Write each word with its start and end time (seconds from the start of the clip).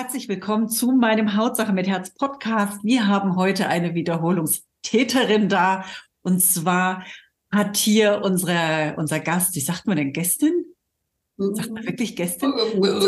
Herzlich 0.00 0.28
willkommen 0.28 0.68
zu 0.68 0.92
meinem 0.92 1.34
Hautsache 1.36 1.72
mit 1.72 1.88
Herz 1.88 2.14
Podcast. 2.14 2.84
Wir 2.84 3.08
haben 3.08 3.34
heute 3.34 3.66
eine 3.66 3.96
Wiederholungstäterin 3.96 5.48
da. 5.48 5.84
Und 6.22 6.40
zwar 6.40 7.04
hat 7.50 7.76
hier 7.76 8.20
unsere, 8.22 8.94
unser 8.96 9.18
Gast, 9.18 9.56
wie 9.56 9.60
sagt 9.60 9.88
man 9.88 9.96
denn, 9.96 10.12
Gästin? 10.12 10.66
Sagt 11.36 11.72
man 11.72 11.84
wirklich 11.84 12.14
Gästin? 12.14 12.52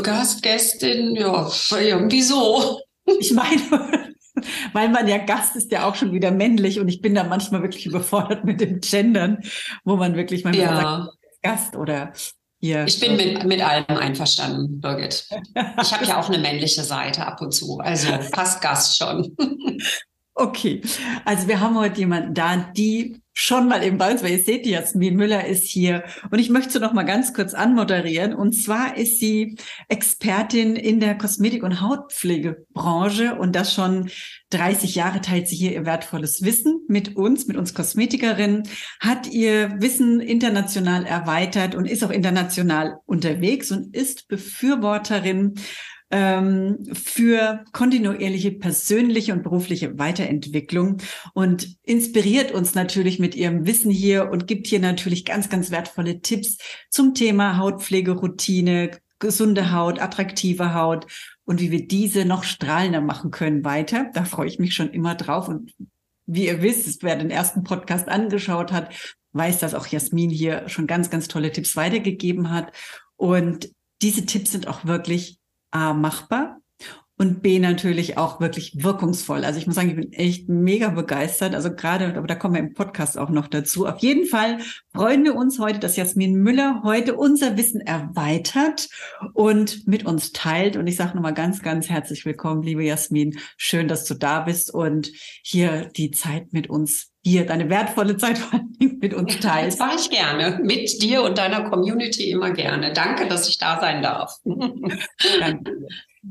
Gast, 0.03 0.43
Gästin, 0.43 1.15
ja, 1.15 1.49
irgendwie 1.71 2.23
so. 2.23 2.81
Ich 3.21 3.35
meine, 3.35 3.63
weil 4.73 4.89
man 4.89 5.07
ja 5.07 5.19
Gast 5.19 5.55
ist 5.55 5.71
ja 5.71 5.89
auch 5.89 5.95
schon 5.95 6.13
wieder 6.13 6.33
männlich 6.33 6.81
und 6.81 6.89
ich 6.89 7.01
bin 7.01 7.15
da 7.15 7.23
manchmal 7.23 7.63
wirklich 7.63 7.87
überfordert 7.87 8.45
mit 8.45 8.61
dem 8.61 8.81
Gendern, 8.81 9.45
wo 9.85 9.95
man 9.95 10.17
wirklich 10.17 10.43
manchmal 10.43 10.67
ja. 10.67 10.81
sagt, 10.81 11.19
Gast 11.41 11.77
oder 11.77 12.13
hier. 12.61 12.85
Ich 12.87 13.01
bin 13.01 13.17
mit, 13.17 13.45
mit 13.45 13.63
allem 13.63 13.87
einverstanden, 13.89 14.81
Birgit. 14.81 15.27
Ich 15.83 15.93
habe 15.93 16.05
ja 16.05 16.21
auch 16.21 16.29
eine 16.29 16.39
männliche 16.39 16.85
Seite 16.85 17.27
ab 17.27 17.41
und 17.41 17.53
zu, 17.53 17.79
also 17.79 18.09
fast 18.35 18.61
Gast 18.61 18.97
schon. 18.97 19.35
Okay, 20.41 20.81
also 21.27 21.49
wir 21.49 21.61
haben 21.61 21.77
heute 21.79 21.99
jemanden 21.99 22.33
da, 22.33 22.57
die 22.57 23.21
schon 23.35 23.69
mal 23.69 23.83
im 23.83 23.99
Ball, 23.99 24.23
weil 24.23 24.31
ihr 24.33 24.43
seht, 24.43 24.65
die 24.65 24.71
Jasmin 24.71 25.15
Müller 25.15 25.47
ist 25.47 25.65
hier. 25.65 26.03
Und 26.31 26.39
ich 26.39 26.49
möchte 26.49 26.81
noch 26.81 26.95
mal 26.95 27.03
ganz 27.03 27.35
kurz 27.35 27.53
anmoderieren. 27.53 28.33
Und 28.33 28.55
zwar 28.55 28.97
ist 28.97 29.21
sie 29.21 29.59
Expertin 29.89 30.77
in 30.77 30.99
der 30.99 31.19
Kosmetik- 31.19 31.63
und 31.63 31.83
Hautpflegebranche. 31.83 33.35
Und 33.35 33.55
das 33.55 33.75
schon 33.75 34.09
30 34.49 34.95
Jahre 34.95 35.21
teilt 35.21 35.47
sie 35.47 35.57
hier 35.57 35.73
ihr 35.73 35.85
wertvolles 35.85 36.43
Wissen 36.43 36.87
mit 36.89 37.17
uns, 37.17 37.47
mit 37.47 37.59
uns 37.59 37.75
Kosmetikerinnen, 37.75 38.63
hat 38.99 39.27
ihr 39.27 39.75
Wissen 39.79 40.21
international 40.21 41.05
erweitert 41.05 41.75
und 41.75 41.85
ist 41.85 42.03
auch 42.03 42.11
international 42.11 42.97
unterwegs 43.05 43.71
und 43.71 43.95
ist 43.95 44.27
Befürworterin 44.27 45.57
für 46.13 47.65
kontinuierliche 47.73 48.51
persönliche 48.51 49.33
und 49.33 49.45
berufliche 49.45 49.97
Weiterentwicklung 49.97 50.97
und 51.35 51.77
inspiriert 51.85 52.51
uns 52.51 52.75
natürlich 52.75 53.21
mit 53.21 53.37
ihrem 53.37 53.65
Wissen 53.65 53.93
hier 53.93 54.29
und 54.29 54.49
gibt 54.49 54.67
hier 54.67 54.81
natürlich 54.81 55.25
ganz, 55.25 55.49
ganz 55.49 55.71
wertvolle 55.71 56.21
Tipps 56.21 56.59
zum 56.91 57.15
Thema 57.15 57.59
Hautpflegeroutine, 57.59 58.91
gesunde 59.21 59.73
Haut, 59.73 60.01
attraktive 60.01 60.75
Haut 60.75 61.07
und 61.45 61.61
wie 61.61 61.71
wir 61.71 61.87
diese 61.87 62.25
noch 62.25 62.43
strahlender 62.43 63.01
machen 63.01 63.31
können 63.31 63.65
weiter. 63.65 64.11
Da 64.15 64.25
freue 64.25 64.49
ich 64.49 64.59
mich 64.59 64.75
schon 64.75 64.91
immer 64.91 65.15
drauf. 65.15 65.49
Und 65.49 65.75
wie 66.27 66.47
ihr 66.47 66.63
wisst, 66.63 67.03
wer 67.03 67.17
den 67.17 67.31
ersten 67.31 67.65
Podcast 67.65 68.09
angeschaut 68.09 68.73
hat, 68.73 68.93
weiß, 69.33 69.59
dass 69.59 69.75
auch 69.75 69.87
Jasmin 69.87 70.31
hier 70.31 70.69
schon 70.69 70.87
ganz, 70.87 71.11
ganz 71.11 71.29
tolle 71.29 71.53
Tipps 71.53 71.77
weitergegeben 71.77 72.51
hat. 72.51 72.73
Und 73.17 73.71
diese 74.01 74.27
Tipps 74.27 74.53
sind 74.53 74.69
auch 74.69 74.85
wirklich 74.85 75.40
A, 75.71 75.95
machbar 75.95 76.61
und 77.21 77.43
B, 77.43 77.59
natürlich 77.59 78.17
auch 78.17 78.41
wirklich 78.41 78.83
wirkungsvoll. 78.83 79.45
Also 79.45 79.59
ich 79.59 79.67
muss 79.67 79.77
sagen, 79.77 79.91
ich 79.91 79.97
bin 79.97 80.13
echt 80.15 80.49
mega 80.49 80.89
begeistert. 80.89 81.55
Also 81.55 81.71
gerade, 81.71 82.17
aber 82.17 82.27
da 82.27 82.35
kommen 82.35 82.55
wir 82.55 82.63
im 82.63 82.73
Podcast 82.73 83.19
auch 83.19 83.29
noch 83.29 83.47
dazu. 83.47 83.87
Auf 83.87 83.99
jeden 83.99 84.25
Fall 84.25 84.61
freuen 84.95 85.23
wir 85.25 85.35
uns 85.35 85.59
heute, 85.59 85.81
dass 85.81 85.97
Jasmin 85.97 86.37
Müller 86.37 86.81
heute 86.83 87.15
unser 87.15 87.59
Wissen 87.59 87.83
erweitert 87.83 88.89
und 89.35 89.87
mit 89.87 90.07
uns 90.07 90.33
teilt. 90.33 90.79
Und 90.79 90.87
ich 90.87 90.97
sage 90.97 91.15
nochmal 91.15 91.35
ganz, 91.35 91.61
ganz 91.61 91.91
herzlich 91.91 92.25
willkommen, 92.25 92.63
liebe 92.63 92.85
Jasmin. 92.85 93.39
Schön, 93.59 93.87
dass 93.87 94.07
du 94.07 94.15
da 94.15 94.41
bist 94.41 94.73
und 94.73 95.13
hier 95.43 95.91
die 95.95 96.13
Zeit 96.13 96.55
mit 96.55 96.71
uns 96.71 97.10
hier 97.23 97.47
deine 97.47 97.69
wertvolle 97.69 98.17
Zeit 98.17 98.41
mit 98.79 99.15
uns 99.15 99.39
teilst. 99.41 99.81
Das 99.81 99.87
mache 99.87 99.99
ich 100.01 100.11
gerne. 100.11 100.61
Mit 100.63 101.03
dir 101.03 101.23
und 101.23 101.39
deiner 101.39 101.69
Community 101.69 102.31
immer 102.31 102.51
gerne. 102.51 102.93
Danke, 102.93 103.29
dass 103.29 103.49
ich 103.49 103.59
da 103.59 103.81
sein 103.81 104.03
darf. 104.03 104.37
Danke. 104.45 105.73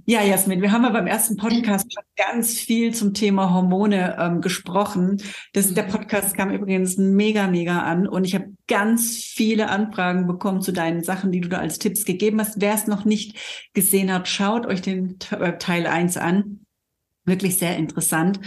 Ja, 0.06 0.22
Jasmin, 0.22 0.62
wir 0.62 0.72
haben 0.72 0.84
ja 0.84 0.92
beim 0.92 1.08
ersten 1.08 1.36
Podcast 1.36 1.92
schon 1.92 2.04
ganz 2.16 2.60
viel 2.60 2.94
zum 2.94 3.16
Thema 3.16 3.52
Hormone 3.52 4.18
ähm, 4.20 4.40
gesprochen. 4.40 5.20
Das, 5.54 5.74
der 5.74 5.86
mhm. 5.86 5.90
Podcast 5.90 6.38
kam 6.38 6.52
übrigens 6.52 6.98
mega, 6.98 7.48
mega 7.48 7.80
an 7.82 8.08
und 8.08 8.24
ich 8.24 8.36
habe 8.36 8.54
ganz 8.68 9.18
viele 9.18 9.70
Anfragen 9.70 10.28
bekommen 10.28 10.62
zu 10.62 10.74
deinen 10.74 11.04
Sachen, 11.04 11.32
die 11.32 11.42
du 11.42 11.50
da 11.50 11.58
als 11.58 11.80
Tipps 11.80 12.06
gegeben 12.06 12.40
hast. 12.40 12.62
Wer 12.62 12.76
es 12.76 12.86
noch 12.86 13.04
nicht 13.04 13.36
gesehen 13.74 14.14
hat, 14.14 14.28
schaut 14.28 14.68
euch 14.68 14.84
den 14.84 15.18
äh, 15.32 15.58
Teil 15.58 15.88
eins 15.88 16.18
an. 16.18 16.66
Wirklich 17.26 17.58
sehr 17.58 17.76
interessant. 17.76 18.40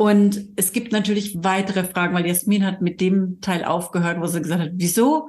Und 0.00 0.48
es 0.56 0.72
gibt 0.72 0.92
natürlich 0.92 1.44
weitere 1.44 1.84
Fragen, 1.84 2.14
weil 2.14 2.26
Jasmin 2.26 2.64
hat 2.64 2.80
mit 2.80 3.02
dem 3.02 3.42
Teil 3.42 3.66
aufgehört, 3.66 4.18
wo 4.18 4.26
sie 4.26 4.40
gesagt 4.40 4.62
hat, 4.62 4.70
wieso? 4.72 5.28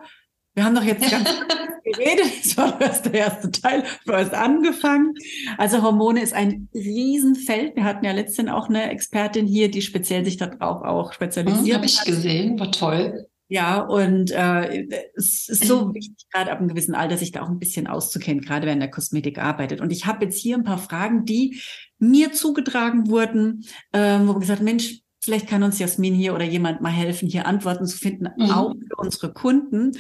Wir 0.54 0.64
haben 0.64 0.76
doch 0.76 0.84
jetzt 0.84 1.12
ganz 1.12 1.30
geredet. 1.84 2.32
Das 2.42 2.56
war 2.56 2.80
erst 2.80 3.06
der 3.06 3.14
erste 3.16 3.52
Teil. 3.52 3.84
Du 4.06 4.14
hast 4.14 4.34
angefangen. 4.34 5.14
Also 5.58 5.82
Hormone 5.82 6.22
ist 6.22 6.34
ein 6.34 6.70
Riesenfeld. 6.74 7.76
Wir 7.76 7.84
hatten 7.84 8.06
ja 8.06 8.14
letztens 8.14 8.50
auch 8.50 8.70
eine 8.70 8.90
Expertin 8.92 9.46
hier, 9.46 9.70
die 9.70 9.82
speziell 9.82 10.24
sich 10.24 10.38
darauf 10.38 10.84
auch 10.84 11.12
spezialisiert 11.12 11.66
hm, 11.68 11.74
Habe 11.76 11.86
ich 11.86 12.02
gesehen, 12.06 12.58
war 12.58 12.72
toll. 12.72 13.28
Ja, 13.52 13.82
und 13.82 14.32
äh, 14.32 14.88
es 15.14 15.50
ist 15.50 15.66
so 15.66 15.94
wichtig, 15.94 16.26
gerade 16.32 16.54
ab 16.54 16.60
einem 16.60 16.70
gewissen 16.70 16.96
Alter, 16.96 17.18
sich 17.18 17.34
da 17.34 17.42
auch 17.42 17.50
ein 17.50 17.60
bisschen 17.60 17.86
auszukennen, 17.86 18.42
gerade 18.42 18.66
wenn 18.66 18.80
der 18.80 18.90
Kosmetik 18.90 19.40
arbeitet. 19.40 19.82
Und 19.82 19.92
ich 19.92 20.06
habe 20.06 20.24
jetzt 20.24 20.40
hier 20.40 20.56
ein 20.56 20.64
paar 20.64 20.78
Fragen, 20.78 21.26
die 21.26 21.62
mir 22.00 22.32
zugetragen 22.32 23.10
wurden, 23.10 23.66
äh, 23.92 24.20
wo 24.22 24.36
gesagt, 24.36 24.62
Mensch, 24.62 25.02
Vielleicht 25.24 25.48
kann 25.48 25.62
uns 25.62 25.78
Jasmin 25.78 26.16
hier 26.16 26.34
oder 26.34 26.46
jemand 26.46 26.82
mal 26.82 26.90
helfen, 26.90 27.28
hier 27.28 27.46
Antworten 27.46 27.86
zu 27.86 27.96
finden, 27.96 28.28
mhm. 28.38 28.50
auch 28.50 28.74
für 28.74 28.96
unsere 28.98 29.32
Kunden. 29.32 29.92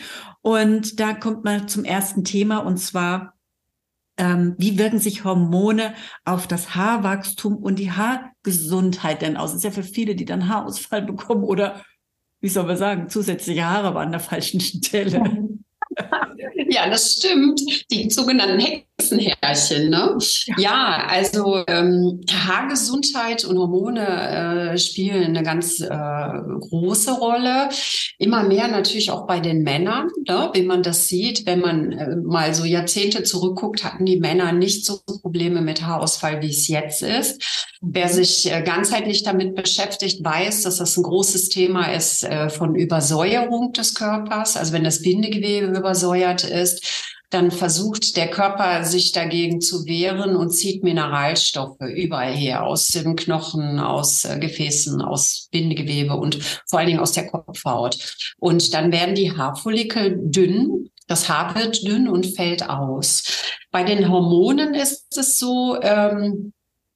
Und 0.41 1.00
da 1.00 1.13
kommt 1.13 1.44
man 1.44 1.68
zum 1.68 1.83
ersten 1.83 2.23
Thema 2.23 2.57
und 2.57 2.78
zwar, 2.78 3.35
ähm, 4.18 4.56
wie 4.57 4.79
wirken 4.79 4.97
sich 4.97 5.23
Hormone 5.23 5.94
auf 6.25 6.47
das 6.47 6.73
Haarwachstum 6.73 7.57
und 7.57 7.78
die 7.78 7.91
Haargesundheit 7.91 9.22
denn 9.22 9.38
aus? 9.38 9.51
Das 9.51 9.57
ist 9.57 9.63
ja 9.63 9.69
für 9.69 9.83
viele, 9.83 10.16
die 10.16 10.25
dann 10.25 10.47
Haarausfall 10.47 11.03
bekommen 11.03 11.44
oder, 11.44 11.83
wie 12.41 12.50
soll 12.50 12.66
man 12.66 12.78
sagen, 12.78 13.09
zusätzliche 13.09 13.66
Haare 13.66 13.88
aber 13.88 14.02
an 14.02 14.12
der 14.12 14.19
falschen 14.19 14.59
Stelle. 14.59 15.22
Ja, 16.69 16.90
das 16.90 17.16
stimmt. 17.18 17.59
Die 17.91 18.09
sogenannten 18.09 18.59
Hexenhärchen. 19.01 19.89
Ne? 19.89 20.17
Ja. 20.45 20.56
ja, 20.57 21.07
also 21.09 21.63
ähm, 21.67 22.22
Haargesundheit 22.29 23.45
und 23.45 23.57
Hormone 23.57 24.73
äh, 24.73 24.78
spielen 24.78 25.35
eine 25.35 25.44
ganz 25.44 25.79
äh, 25.79 25.88
große 25.89 27.12
Rolle. 27.12 27.69
Immer 28.17 28.44
mehr 28.44 28.67
natürlich 28.67 29.12
auch 29.12 29.28
bei 29.28 29.39
den 29.39 29.63
Männern, 29.63 30.07
ne? 30.28 30.50
wie 30.53 30.63
man 30.63 30.84
das 30.84 31.07
sieht. 31.07 31.45
Wenn 31.45 31.59
man 31.59 31.91
äh, 31.91 32.16
mal 32.16 32.53
so 32.53 32.66
Jahrzehnte 32.66 33.23
zurückguckt, 33.23 33.84
hatten 33.84 34.06
die 34.06 34.19
Männer 34.19 34.51
nicht 34.51 34.85
so 34.85 35.00
Probleme 35.22 35.62
mit 35.62 35.85
Haarausfall, 35.85 36.41
wie 36.41 36.50
es 36.50 36.68
jetzt 36.68 37.01
ist. 37.01 37.72
Wer 37.81 38.07
mhm. 38.07 38.13
sich 38.13 38.51
äh, 38.51 38.62
ganzheitlich 38.62 39.23
damit 39.23 39.56
beschäftigt, 39.56 40.23
weiß, 40.23 40.63
dass 40.63 40.78
das 40.78 40.97
ein 40.97 41.03
großes 41.03 41.50
Thema 41.50 41.91
ist 41.94 42.23
äh, 42.23 42.50
von 42.50 42.75
Übersäuerung 42.75 43.73
des 43.73 43.95
Körpers. 43.95 44.56
Also 44.56 44.73
wenn 44.73 44.83
das 44.83 45.01
Bindegewebe 45.01 45.68
übersäuert 45.68 46.44
ist, 46.44 47.11
dann 47.31 47.50
versucht 47.50 48.18
der 48.18 48.30
Körper 48.30 48.84
sich 48.84 49.14
dagegen 49.14 49.62
zu 49.62 49.86
wehren 49.86 50.36
und 50.36 50.52
zieht 50.52 50.84
Mineralstoffe 50.84 51.80
überall 51.80 52.34
her, 52.34 52.64
aus 52.66 52.88
dem 52.88 53.16
Knochen, 53.16 53.80
aus 53.80 54.25
äh, 54.25 54.38
Gefäßen, 54.38 55.01
aus 55.01 55.48
Bindegewebe 55.50 56.16
und 56.16 56.44
vor 56.68 56.80
allen 56.80 56.89
Dingen 56.89 57.00
aus 57.00 57.13
der 57.13 57.28
Kopfhaut. 57.28 57.98
Und 58.38 58.74
dann 58.74 58.92
werden 58.92 59.16
die 59.16 59.36
Haarfollikel 59.36 60.19
dünn, 60.22 60.89
das 61.07 61.30
Haar 61.30 61.56
wird 61.56 61.88
dünn 61.88 62.10
und 62.10 62.36
fällt 62.36 62.69
aus. 62.69 63.24
Bei 63.72 63.83
den 63.83 64.10
Hormonen 64.10 64.74
ist 64.74 65.18
es 65.18 65.39
so, 65.39 65.81
ähm, 65.81 66.51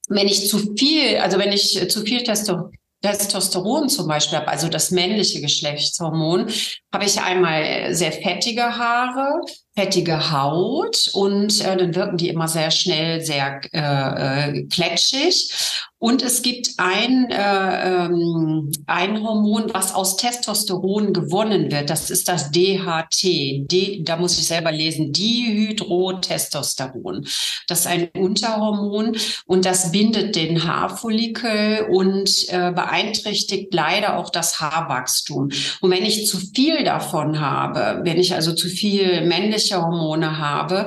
wenn 0.08 0.28
ich 0.28 0.48
zu 0.48 0.74
viel, 0.76 1.16
also 1.16 1.38
wenn 1.38 1.52
ich 1.52 1.88
zu 1.88 2.02
viel 2.02 2.22
Testosteron 2.22 2.72
Testosteron 3.02 3.88
zum 3.88 4.08
Beispiel 4.08 4.38
habe, 4.38 4.48
also 4.48 4.68
das 4.68 4.90
männliche 4.90 5.40
Geschlechtshormon, 5.40 6.50
habe 6.92 7.04
ich 7.04 7.20
einmal 7.20 7.94
sehr 7.94 8.12
fettige 8.12 8.62
Haare, 8.62 9.42
fettige 9.76 10.32
Haut 10.32 11.10
und 11.12 11.60
äh, 11.60 11.76
dann 11.76 11.94
wirken 11.94 12.16
die 12.16 12.28
immer 12.28 12.48
sehr 12.48 12.70
schnell, 12.70 13.20
sehr 13.20 13.60
äh, 13.72 14.58
äh, 14.58 14.62
kletschig. 14.68 15.52
Und 15.98 16.22
es 16.22 16.42
gibt 16.42 16.72
ein, 16.76 17.30
äh, 17.30 18.04
ähm, 18.04 18.70
ein 18.86 19.22
Hormon, 19.22 19.72
was 19.72 19.94
aus 19.94 20.18
Testosteron 20.18 21.14
gewonnen 21.14 21.72
wird. 21.72 21.88
Das 21.88 22.10
ist 22.10 22.28
das 22.28 22.50
DHT. 22.50 23.70
D, 23.70 24.02
da 24.04 24.16
muss 24.16 24.38
ich 24.38 24.46
selber 24.46 24.72
lesen. 24.72 25.14
Dihydrotestosteron. 25.14 27.26
Das 27.66 27.80
ist 27.80 27.86
ein 27.86 28.10
Unterhormon 28.14 29.16
und 29.46 29.64
das 29.64 29.90
bindet 29.90 30.36
den 30.36 30.64
Haarfollikel 30.64 31.86
und 31.90 32.46
äh, 32.50 32.72
beeinträchtigt 32.72 33.72
leider 33.72 34.18
auch 34.18 34.28
das 34.28 34.60
Haarwachstum. 34.60 35.48
Und 35.80 35.90
wenn 35.90 36.04
ich 36.04 36.26
zu 36.26 36.36
viel 36.36 36.75
davon 36.84 37.40
habe, 37.40 38.00
wenn 38.04 38.18
ich 38.18 38.34
also 38.34 38.54
zu 38.54 38.68
viel 38.68 39.26
männliche 39.26 39.80
Hormone 39.80 40.38
habe, 40.38 40.86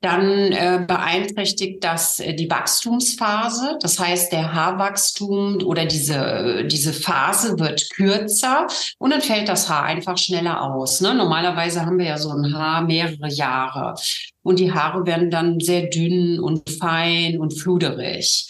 dann 0.00 0.52
äh, 0.52 0.84
beeinträchtigt 0.86 1.82
das 1.82 2.20
äh, 2.20 2.34
die 2.34 2.48
Wachstumsphase. 2.48 3.78
Das 3.80 3.98
heißt, 3.98 4.32
der 4.32 4.54
Haarwachstum 4.54 5.58
oder 5.64 5.86
diese, 5.86 6.64
diese 6.66 6.92
Phase 6.92 7.58
wird 7.58 7.90
kürzer 7.90 8.68
und 8.98 9.10
dann 9.10 9.22
fällt 9.22 9.48
das 9.48 9.68
Haar 9.68 9.84
einfach 9.84 10.16
schneller 10.16 10.62
aus. 10.62 11.00
Ne? 11.00 11.14
Normalerweise 11.14 11.84
haben 11.84 11.98
wir 11.98 12.06
ja 12.06 12.18
so 12.18 12.30
ein 12.30 12.54
Haar 12.54 12.82
mehrere 12.82 13.28
Jahre 13.28 13.94
und 14.42 14.60
die 14.60 14.72
Haare 14.72 15.04
werden 15.04 15.30
dann 15.30 15.58
sehr 15.58 15.88
dünn 15.88 16.38
und 16.38 16.70
fein 16.70 17.40
und 17.40 17.58
fluderig. 17.58 18.46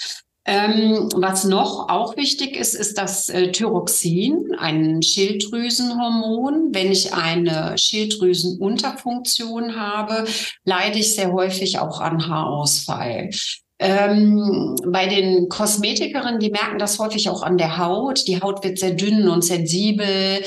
Ähm, 0.50 1.11
was 1.15 1.45
noch 1.45 1.91
auch 1.91 2.17
wichtig 2.17 2.56
ist, 2.56 2.75
ist 2.75 2.97
das 2.97 3.29
äh, 3.29 3.53
Thyroxin, 3.53 4.55
ein 4.56 5.03
Schilddrüsenhormon. 5.03 6.71
Wenn 6.73 6.91
ich 6.91 7.12
eine 7.12 7.77
Schilddrüsenunterfunktion 7.77 9.77
habe, 9.77 10.25
leide 10.65 11.00
ich 11.00 11.15
sehr 11.15 11.35
häufig 11.35 11.81
auch 11.81 12.00
an 12.00 12.29
Haarausfall. 12.29 13.29
Ähm, 13.79 14.75
bei 14.87 15.06
den 15.06 15.50
Kosmetikerinnen, 15.50 16.41
die 16.41 16.50
merken 16.50 16.79
das 16.79 16.99
häufig 16.99 17.29
auch 17.29 17.43
an 17.43 17.59
der 17.59 17.77
Haut. 17.77 18.27
Die 18.27 18.41
Haut 18.41 18.65
wird 18.65 18.79
sehr 18.79 18.93
dünn 18.93 19.29
und 19.29 19.45
sensibel. 19.45 20.43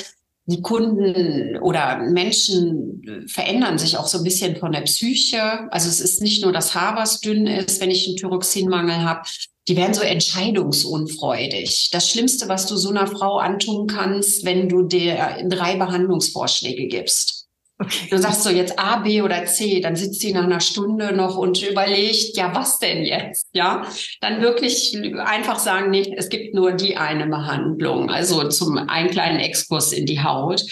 Die 0.47 0.63
Kunden 0.63 1.57
oder 1.57 1.97
Menschen 1.97 3.27
verändern 3.27 3.77
sich 3.77 3.97
auch 3.97 4.07
so 4.07 4.17
ein 4.17 4.23
bisschen 4.23 4.55
von 4.55 4.71
der 4.71 4.81
Psyche. 4.81 5.71
Also 5.71 5.89
es 5.89 6.01
ist 6.01 6.23
nicht 6.23 6.43
nur 6.43 6.51
das 6.51 6.73
Haar, 6.73 6.95
was 6.95 7.19
dünn 7.19 7.45
ist, 7.45 7.79
wenn 7.79 7.91
ich 7.91 8.07
einen 8.07 8.17
Thyroxinmangel 8.17 9.03
habe, 9.03 9.21
die 9.67 9.77
werden 9.77 9.93
so 9.93 10.01
entscheidungsunfreudig. 10.01 11.89
Das 11.91 12.09
Schlimmste, 12.09 12.49
was 12.49 12.65
du 12.65 12.75
so 12.77 12.89
einer 12.89 13.07
Frau 13.07 13.37
antun 13.37 13.87
kannst, 13.87 14.43
wenn 14.45 14.69
du 14.69 14.83
dir 14.83 15.37
drei 15.47 15.75
Behandlungsvorschläge 15.75 16.87
gibst. 16.87 17.41
Okay. 17.81 18.07
Du 18.11 18.17
sagst 18.19 18.43
so 18.43 18.49
jetzt 18.51 18.77
A, 18.77 18.97
B 18.97 19.23
oder 19.23 19.45
C, 19.45 19.79
dann 19.79 19.95
sitzt 19.95 20.21
sie 20.21 20.33
nach 20.33 20.43
einer 20.43 20.59
Stunde 20.59 21.13
noch 21.13 21.35
und 21.35 21.67
überlegt, 21.67 22.37
ja, 22.37 22.53
was 22.53 22.77
denn 22.77 23.03
jetzt? 23.03 23.47
Ja, 23.53 23.87
dann 24.19 24.41
wirklich 24.41 24.95
einfach 25.17 25.57
sagen, 25.57 25.89
nee, 25.89 26.13
es 26.15 26.29
gibt 26.29 26.53
nur 26.53 26.73
die 26.73 26.97
eine 26.97 27.25
Behandlung. 27.25 28.11
Also 28.11 28.47
zum 28.49 28.77
einen 28.77 29.09
kleinen 29.09 29.39
Exkurs 29.39 29.93
in 29.93 30.05
die 30.05 30.21
Haut. 30.21 30.63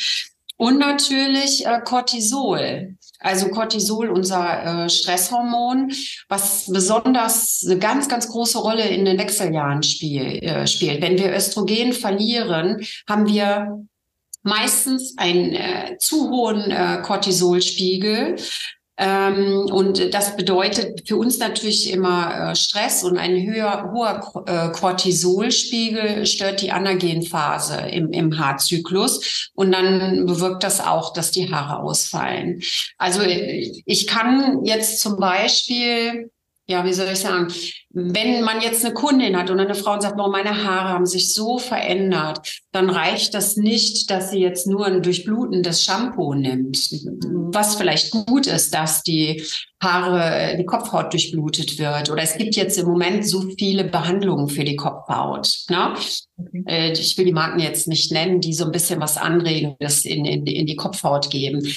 Und 0.57 0.77
natürlich 0.77 1.65
äh, 1.65 1.79
Cortisol. 1.83 2.95
Also 3.19 3.49
Cortisol, 3.49 4.09
unser 4.09 4.85
äh, 4.85 4.89
Stresshormon, 4.89 5.91
was 6.29 6.71
besonders 6.71 7.63
eine 7.65 7.77
ganz, 7.77 8.07
ganz 8.07 8.29
große 8.29 8.57
Rolle 8.57 8.87
in 8.87 9.03
den 9.03 9.19
Wechseljahren 9.19 9.83
spiel, 9.83 10.41
äh, 10.41 10.65
spielt. 10.67 11.01
Wenn 11.01 11.17
wir 11.17 11.35
Östrogen 11.35 11.91
verlieren, 11.91 12.85
haben 13.07 13.27
wir 13.27 13.85
meistens 14.41 15.15
einen 15.17 15.53
äh, 15.53 15.97
zu 15.99 16.29
hohen 16.29 16.71
äh, 16.71 17.01
Cortisolspiegel. 17.03 18.37
Ähm, 18.99 19.67
und 19.71 20.13
das 20.13 20.35
bedeutet 20.35 21.07
für 21.07 21.15
uns 21.15 21.39
natürlich 21.39 21.89
immer 21.89 22.51
äh, 22.51 22.55
Stress 22.55 23.05
und 23.05 23.17
ein 23.17 23.41
höher, 23.41 23.91
hoher 23.93 24.43
äh, 24.45 24.71
Cortisolspiegel 24.77 26.25
stört 26.25 26.61
die 26.61 26.71
Anagenphase 26.71 27.87
im, 27.89 28.11
im 28.11 28.37
Haarzyklus 28.37 29.49
und 29.53 29.71
dann 29.71 30.25
bewirkt 30.25 30.63
das 30.63 30.81
auch, 30.81 31.13
dass 31.13 31.31
die 31.31 31.49
Haare 31.49 31.81
ausfallen. 31.81 32.61
Also 32.97 33.21
ich 33.23 34.05
kann 34.05 34.65
jetzt 34.65 34.99
zum 34.99 35.17
Beispiel 35.17 36.29
ja, 36.69 36.85
wie 36.85 36.93
soll 36.93 37.07
ich 37.11 37.19
sagen, 37.19 37.47
wenn 37.89 38.43
man 38.43 38.61
jetzt 38.61 38.85
eine 38.85 38.93
Kundin 38.93 39.35
hat 39.35 39.49
und 39.49 39.59
eine 39.59 39.73
Frau 39.73 39.93
und 39.93 40.01
sagt, 40.01 40.17
boah, 40.17 40.29
meine 40.29 40.63
Haare 40.63 40.89
haben 40.89 41.07
sich 41.07 41.33
so 41.33 41.57
verändert, 41.57 42.59
dann 42.71 42.91
reicht 42.91 43.33
das 43.33 43.57
nicht, 43.57 44.11
dass 44.11 44.29
sie 44.29 44.37
jetzt 44.37 44.67
nur 44.67 44.85
ein 44.85 45.01
durchblutendes 45.01 45.83
Shampoo 45.83 46.35
nimmt. 46.35 46.77
Was 47.51 47.75
vielleicht 47.75 48.11
gut 48.11 48.45
ist, 48.45 48.75
dass 48.75 49.01
die 49.01 49.43
Haare, 49.81 50.57
die 50.57 50.65
Kopfhaut 50.65 51.11
durchblutet 51.11 51.79
wird. 51.79 52.11
Oder 52.11 52.21
es 52.21 52.37
gibt 52.37 52.55
jetzt 52.55 52.77
im 52.77 52.85
Moment 52.85 53.25
so 53.25 53.41
viele 53.57 53.85
Behandlungen 53.85 54.47
für 54.47 54.63
die 54.63 54.75
Kopfhaut. 54.75 55.51
Ne? 55.71 55.95
Okay. 56.37 56.63
Äh, 56.67 56.91
ich 56.91 57.17
will 57.17 57.25
die 57.25 57.33
Marken 57.33 57.59
jetzt 57.59 57.87
nicht 57.87 58.11
nennen, 58.11 58.41
die 58.41 58.53
so 58.53 58.65
ein 58.65 58.71
bisschen 58.71 59.01
was 59.01 59.17
Anregendes 59.17 60.05
in, 60.05 60.23
in, 60.25 60.45
in 60.45 60.67
die 60.67 60.75
Kopfhaut 60.75 61.31
geben. 61.31 61.67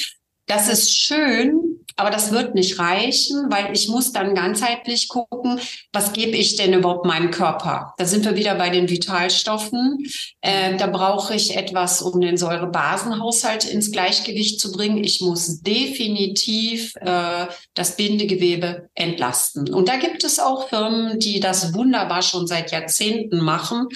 Das 0.46 0.68
ist 0.68 0.94
schön, 0.94 1.71
aber 1.96 2.10
das 2.10 2.32
wird 2.32 2.54
nicht 2.54 2.78
reichen, 2.78 3.46
weil 3.50 3.72
ich 3.74 3.88
muss 3.88 4.12
dann 4.12 4.34
ganzheitlich 4.34 5.08
gucken, 5.08 5.60
was 5.92 6.12
gebe 6.12 6.36
ich 6.36 6.56
denn 6.56 6.72
überhaupt 6.72 7.06
meinem 7.06 7.30
Körper? 7.30 7.94
Da 7.98 8.04
sind 8.04 8.24
wir 8.24 8.36
wieder 8.36 8.54
bei 8.54 8.70
den 8.70 8.88
Vitalstoffen. 8.88 10.06
Äh, 10.40 10.76
da 10.76 10.86
brauche 10.86 11.34
ich 11.34 11.56
etwas, 11.56 12.02
um 12.02 12.20
den 12.20 12.36
Säurebasenhaushalt 12.36 13.64
ins 13.64 13.92
Gleichgewicht 13.92 14.60
zu 14.60 14.72
bringen. 14.72 15.04
Ich 15.04 15.20
muss 15.20 15.60
definitiv 15.60 16.94
äh, 16.96 17.46
das 17.74 17.96
Bindegewebe 17.96 18.88
entlasten. 18.94 19.72
Und 19.72 19.88
da 19.88 19.96
gibt 19.96 20.24
es 20.24 20.38
auch 20.38 20.68
Firmen, 20.68 21.18
die 21.18 21.40
das 21.40 21.74
wunderbar 21.74 22.22
schon 22.22 22.46
seit 22.46 22.72
Jahrzehnten 22.72 23.40
machen. 23.40 23.88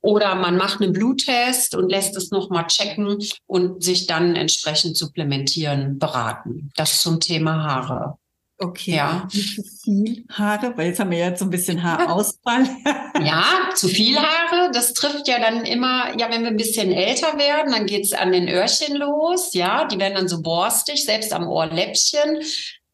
Oder 0.00 0.34
man 0.34 0.56
macht 0.56 0.80
einen 0.80 0.92
Bluttest 0.92 1.74
und 1.74 1.90
lässt 1.90 2.16
es 2.16 2.30
nochmal 2.30 2.66
checken 2.66 3.18
und 3.46 3.82
sich 3.82 4.06
dann 4.06 4.36
entsprechend 4.36 4.96
supplementieren, 4.96 5.98
beraten. 5.98 6.70
Das 6.76 7.02
zum 7.02 7.20
Thema 7.20 7.41
Thema 7.42 7.62
Haare. 7.62 8.18
Okay, 8.58 8.94
ja. 8.94 9.28
nicht 9.32 9.56
zu 9.56 9.62
viel 9.82 10.24
Haare, 10.30 10.76
weil 10.76 10.86
jetzt 10.86 11.00
haben 11.00 11.10
wir 11.10 11.18
ja 11.18 11.36
so 11.36 11.44
ein 11.44 11.50
bisschen 11.50 11.82
Haarausfall. 11.82 12.64
ja, 13.24 13.44
zu 13.74 13.88
viel 13.88 14.16
Haare, 14.16 14.70
das 14.72 14.92
trifft 14.92 15.26
ja 15.26 15.40
dann 15.40 15.64
immer, 15.64 16.16
ja, 16.16 16.30
wenn 16.30 16.42
wir 16.42 16.50
ein 16.50 16.56
bisschen 16.56 16.92
älter 16.92 17.38
werden, 17.38 17.72
dann 17.72 17.86
geht 17.86 18.04
es 18.04 18.12
an 18.12 18.30
den 18.30 18.48
Öhrchen 18.48 18.94
los, 18.96 19.52
ja, 19.54 19.86
die 19.86 19.98
werden 19.98 20.14
dann 20.14 20.28
so 20.28 20.42
borstig, 20.42 21.04
selbst 21.04 21.32
am 21.32 21.48
Ohrläppchen 21.48 22.40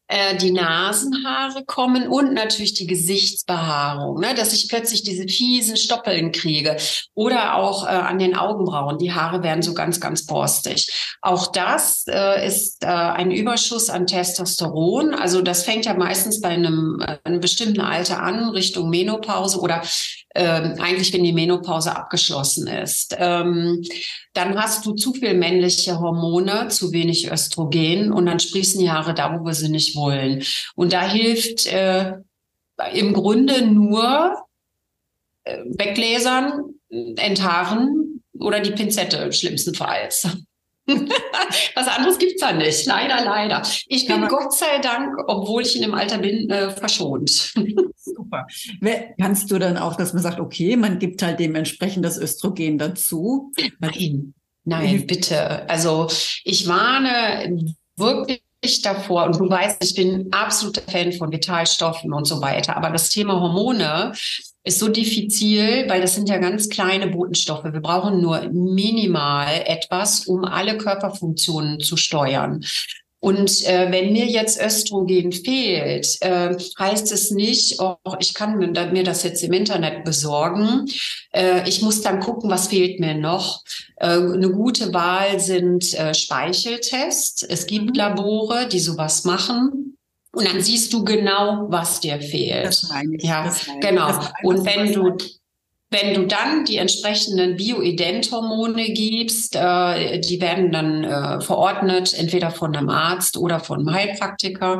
äh, 0.09 0.35
die 0.35 0.51
Nasenhaare 0.51 1.63
kommen 1.65 2.07
und 2.07 2.33
natürlich 2.33 2.73
die 2.73 2.87
Gesichtsbehaarung, 2.87 4.19
ne? 4.19 4.33
dass 4.33 4.53
ich 4.53 4.67
plötzlich 4.67 5.03
diese 5.03 5.27
fiesen 5.27 5.77
Stoppeln 5.77 6.31
kriege 6.31 6.77
oder 7.13 7.55
auch 7.55 7.85
äh, 7.85 7.89
an 7.89 8.17
den 8.17 8.35
Augenbrauen. 8.35 8.97
Die 8.97 9.13
Haare 9.13 9.43
werden 9.43 9.61
so 9.61 9.75
ganz, 9.75 10.01
ganz 10.01 10.25
borstig. 10.25 10.91
Auch 11.21 11.51
das 11.51 12.05
äh, 12.07 12.45
ist 12.45 12.83
äh, 12.83 12.87
ein 12.87 13.29
Überschuss 13.29 13.91
an 13.91 14.07
Testosteron. 14.07 15.13
Also 15.13 15.43
das 15.43 15.63
fängt 15.63 15.85
ja 15.85 15.93
meistens 15.93 16.41
bei 16.41 16.49
einem, 16.49 16.99
äh, 17.05 17.17
einem 17.23 17.39
bestimmten 17.39 17.81
Alter 17.81 18.23
an, 18.23 18.49
Richtung 18.49 18.89
Menopause 18.89 19.59
oder 19.59 19.83
ähm, 20.35 20.75
eigentlich, 20.79 21.13
wenn 21.13 21.23
die 21.23 21.33
Menopause 21.33 21.95
abgeschlossen 21.95 22.67
ist. 22.67 23.15
Ähm, 23.17 23.83
dann 24.33 24.55
hast 24.59 24.85
du 24.85 24.93
zu 24.93 25.13
viel 25.13 25.33
männliche 25.33 25.99
Hormone, 25.99 26.67
zu 26.69 26.91
wenig 26.91 27.31
Östrogen 27.31 28.11
und 28.11 28.25
dann 28.27 28.39
sprießen 28.39 28.79
die 28.79 28.91
Haare 28.91 29.13
da, 29.13 29.37
wo 29.37 29.45
wir 29.45 29.53
sie 29.53 29.69
nicht 29.69 29.95
wollen. 29.95 30.43
Und 30.75 30.93
da 30.93 31.07
hilft 31.07 31.65
äh, 31.67 32.13
im 32.93 33.13
Grunde 33.13 33.65
nur 33.65 34.35
äh, 35.43 35.57
weglasern, 35.65 36.75
enthaaren 36.89 38.23
oder 38.39 38.59
die 38.59 38.71
Pinzette 38.71 39.31
schlimmstenfalls. 39.31 40.27
Was 41.75 41.87
anderes 41.87 42.17
gibt's 42.17 42.41
da 42.41 42.51
nicht. 42.51 42.85
Leider, 42.85 43.23
leider. 43.23 43.61
Ich 43.87 44.07
bin 44.07 44.27
Gott 44.27 44.53
sei 44.53 44.79
Dank, 44.81 45.15
obwohl 45.27 45.61
ich 45.61 45.75
in 45.75 45.81
dem 45.81 45.93
Alter 45.93 46.17
bin, 46.17 46.49
äh, 46.49 46.71
verschont. 46.71 47.53
Super. 47.95 48.47
Kannst 49.19 49.51
du 49.51 49.59
dann 49.59 49.77
auch, 49.77 49.95
dass 49.95 50.13
man 50.13 50.23
sagt, 50.23 50.39
okay, 50.39 50.75
man 50.75 50.99
gibt 50.99 51.21
halt 51.21 51.39
dementsprechend 51.39 52.05
das 52.05 52.17
Östrogen 52.17 52.77
dazu? 52.77 53.51
Nein, 53.79 54.33
nein, 54.63 55.05
bitte. 55.07 55.69
Also 55.69 56.07
ich 56.43 56.67
warne 56.67 57.65
wirklich 57.97 58.81
davor, 58.81 59.25
und 59.25 59.39
du 59.39 59.49
weißt, 59.49 59.83
ich 59.83 59.95
bin 59.95 60.31
absoluter 60.31 60.81
Fan 60.89 61.11
von 61.13 61.31
Vitalstoffen 61.31 62.13
und 62.13 62.25
so 62.25 62.41
weiter, 62.41 62.75
aber 62.75 62.89
das 62.89 63.09
Thema 63.09 63.39
Hormone 63.39 64.13
ist 64.69 64.79
so 64.79 64.87
diffizil, 64.87 65.85
weil 65.87 66.01
das 66.01 66.15
sind 66.15 66.29
ja 66.29 66.37
ganz 66.37 66.69
kleine 66.69 67.07
Botenstoffe. 67.07 67.65
Wir 67.65 67.81
brauchen 67.81 68.21
nur 68.21 68.49
minimal 68.51 69.63
etwas, 69.65 70.25
um 70.27 70.45
alle 70.45 70.77
Körperfunktionen 70.77 71.79
zu 71.79 71.97
steuern. 71.97 72.63
Und 73.21 73.65
äh, 73.65 73.91
wenn 73.91 74.13
mir 74.13 74.27
jetzt 74.27 74.61
Östrogen 74.61 75.33
fehlt, 75.33 76.17
äh, 76.21 76.55
heißt 76.79 77.11
es 77.11 77.31
nicht, 77.31 77.81
oh, 77.81 77.97
ich 78.19 78.33
kann 78.33 78.57
mir 78.57 79.03
das 79.03 79.23
jetzt 79.23 79.43
im 79.43 79.51
Internet 79.51 80.05
besorgen. 80.05 80.85
Äh, 81.33 81.67
ich 81.67 81.81
muss 81.81 82.01
dann 82.01 82.21
gucken, 82.21 82.49
was 82.49 82.69
fehlt 82.69 83.01
mir 83.01 83.15
noch. 83.15 83.63
Äh, 83.97 84.11
eine 84.11 84.51
gute 84.51 84.93
Wahl 84.93 85.39
sind 85.41 85.93
äh, 85.95 86.13
Speicheltests. 86.13 87.41
Es 87.41 87.65
gibt 87.65 87.87
mhm. 87.87 87.95
Labore, 87.95 88.69
die 88.71 88.79
sowas 88.79 89.25
machen. 89.25 89.97
Und 90.31 90.47
dann 90.47 90.61
siehst 90.61 90.93
du 90.93 91.03
genau, 91.03 91.65
was 91.69 91.99
dir 91.99 92.21
fehlt. 92.21 92.67
Das 92.67 92.89
meine 92.89 93.15
ich. 93.15 93.23
Ja, 93.23 93.53
genau. 93.81 94.19
Und 94.43 94.65
wenn 94.65 94.93
du 94.93 95.17
Wenn 95.91 96.13
du 96.13 96.27
dann 96.27 96.65
die 96.65 96.77
entsprechenden 96.77 97.55
Bioidenthormone 97.55 98.93
gibst, 98.93 99.55
äh, 99.55 100.19
die 100.19 100.39
werden 100.39 100.71
dann 100.71 101.03
äh, 101.03 101.41
verordnet, 101.41 102.13
entweder 102.13 102.51
von 102.51 102.75
einem 102.75 102.89
Arzt 102.89 103.37
oder 103.37 103.59
von 103.59 103.79
einem 103.79 103.91
Heilpraktiker, 103.91 104.79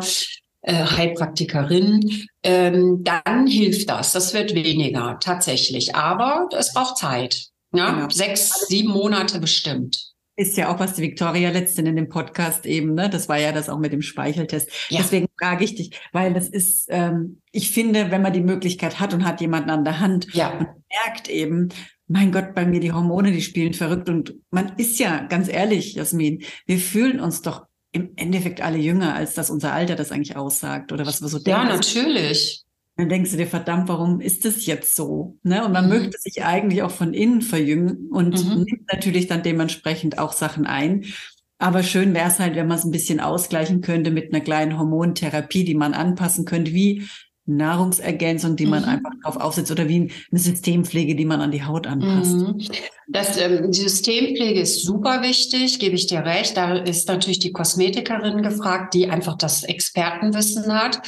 äh, 0.62 0.86
Heilpraktikerin, 0.86 2.28
ähm, 2.44 3.04
dann 3.04 3.48
hilft 3.48 3.90
das. 3.90 4.12
Das 4.12 4.36
wird 4.36 4.54
weniger 4.54 5.18
tatsächlich. 5.20 5.96
Aber 5.96 6.48
es 6.56 6.74
braucht 6.74 6.98
Zeit. 6.98 7.48
Ja? 7.74 7.92
Genau. 7.92 8.10
Sechs, 8.12 8.68
sieben 8.68 8.92
Monate 8.92 9.40
bestimmt. 9.40 10.09
Ist 10.40 10.56
ja 10.56 10.74
auch, 10.74 10.80
was 10.80 10.94
die 10.94 11.02
Victoria 11.02 11.50
letztens 11.50 11.90
in 11.90 11.98
dem 11.98 12.08
Podcast 12.08 12.66
eben, 12.66 12.94
ne? 12.94 13.10
Das 13.10 13.28
war 13.28 13.38
ja 13.38 13.52
das 13.52 13.68
auch 13.68 13.78
mit 13.78 13.92
dem 13.92 14.02
Speicheltest. 14.02 14.72
Ja. 14.88 15.00
Deswegen 15.00 15.28
frage 15.38 15.66
ich 15.66 15.76
dich, 15.76 16.00
weil 16.14 16.34
das 16.34 16.48
ist, 16.48 16.86
ähm, 16.88 17.42
ich 17.52 17.72
finde, 17.72 18.10
wenn 18.10 18.22
man 18.22 18.32
die 18.32 18.40
Möglichkeit 18.40 19.02
hat 19.02 19.14
und 19.14 19.26
hat 19.26 19.42
jemanden 19.42 19.70
an 19.70 19.84
der 19.84 20.00
Hand 20.00 20.34
ja. 20.34 20.52
und 20.52 20.68
merkt 21.06 21.30
eben, 21.30 21.68
mein 22.08 22.32
Gott, 22.32 22.56
bei 22.56 22.66
mir 22.66 22.80
die 22.80 22.94
Hormone, 22.94 23.34
die 23.34 23.42
spielen 23.42 23.74
verrückt. 23.74 24.08
Und 24.08 24.36
man 24.50 24.72
ist 24.78 24.98
ja, 24.98 25.26
ganz 25.26 25.50
ehrlich, 25.50 25.96
Jasmin, 25.96 26.42
wir 26.66 26.78
fühlen 26.78 27.20
uns 27.20 27.42
doch 27.42 27.66
im 27.92 28.12
Endeffekt 28.16 28.62
alle 28.62 28.78
jünger, 28.78 29.16
als 29.16 29.34
das 29.34 29.50
unser 29.50 29.74
Alter 29.74 29.96
das 29.96 30.14
eigentlich 30.14 30.38
aussagt 30.38 30.94
oder 30.94 31.06
was 31.06 31.22
wir 31.22 31.28
so 31.28 31.40
denken. 31.40 31.50
Ja, 31.50 31.66
natürlich. 31.66 32.64
Dann 33.00 33.08
denkst 33.08 33.32
du 33.32 33.38
dir, 33.38 33.48
verdammt, 33.48 33.88
warum 33.88 34.20
ist 34.20 34.44
das 34.44 34.66
jetzt 34.66 34.94
so? 34.94 35.38
Ne? 35.44 35.64
Und 35.64 35.72
man 35.72 35.86
mhm. 35.86 35.92
möchte 35.92 36.18
sich 36.20 36.44
eigentlich 36.44 36.84
auch 36.84 36.92
von 36.92 37.14
innen 37.14 37.42
verjüngen 37.42 38.10
und 38.12 38.44
mhm. 38.44 38.66
nimmt 38.66 38.92
natürlich 38.92 39.28
dann 39.28 39.42
dementsprechend 39.42 40.20
auch 40.20 40.34
Sachen 40.34 40.66
ein. 40.66 41.06
Aber 41.60 41.82
schön 41.82 42.14
wäre 42.14 42.28
es 42.28 42.40
halt, 42.40 42.58
wenn 42.58 42.68
man 42.68 42.78
es 42.78 42.84
ein 42.84 42.92
bisschen 42.92 43.22
ausgleichen 43.22 43.80
könnte 43.80 44.12
mit 44.12 44.34
einer 44.34 44.44
kleinen 44.44 44.78
Hormontherapie, 44.78 45.64
die 45.64 45.76
man 45.76 45.94
anpassen 45.94 46.44
könnte, 46.44 46.74
wie 46.74 47.08
Nahrungsergänzung, 47.46 48.58
die 48.58 48.66
man 48.66 48.84
mhm. 48.84 48.90
einfach 48.90 49.12
drauf 49.24 49.38
aufsetzt 49.38 49.72
oder 49.72 49.88
wie 49.88 50.12
eine 50.30 50.40
Systempflege, 50.40 51.16
die 51.16 51.26
man 51.26 51.40
an 51.40 51.52
die 51.52 51.64
Haut 51.64 51.88
anpasst. 51.88 52.36
Mhm. 52.36 52.58
Das, 53.08 53.40
ähm, 53.40 53.72
die 53.72 53.80
Systempflege 53.80 54.60
ist 54.60 54.84
super 54.84 55.22
wichtig, 55.22 55.80
gebe 55.80 55.96
ich 55.96 56.08
dir 56.08 56.26
recht. 56.26 56.58
Da 56.58 56.80
ist 56.80 57.08
natürlich 57.08 57.40
die 57.40 57.54
Kosmetikerin 57.54 58.44
gefragt, 58.44 58.94
die 58.94 59.10
einfach 59.10 59.38
das 59.38 59.64
Expertenwissen 59.64 60.74
hat. 60.74 61.00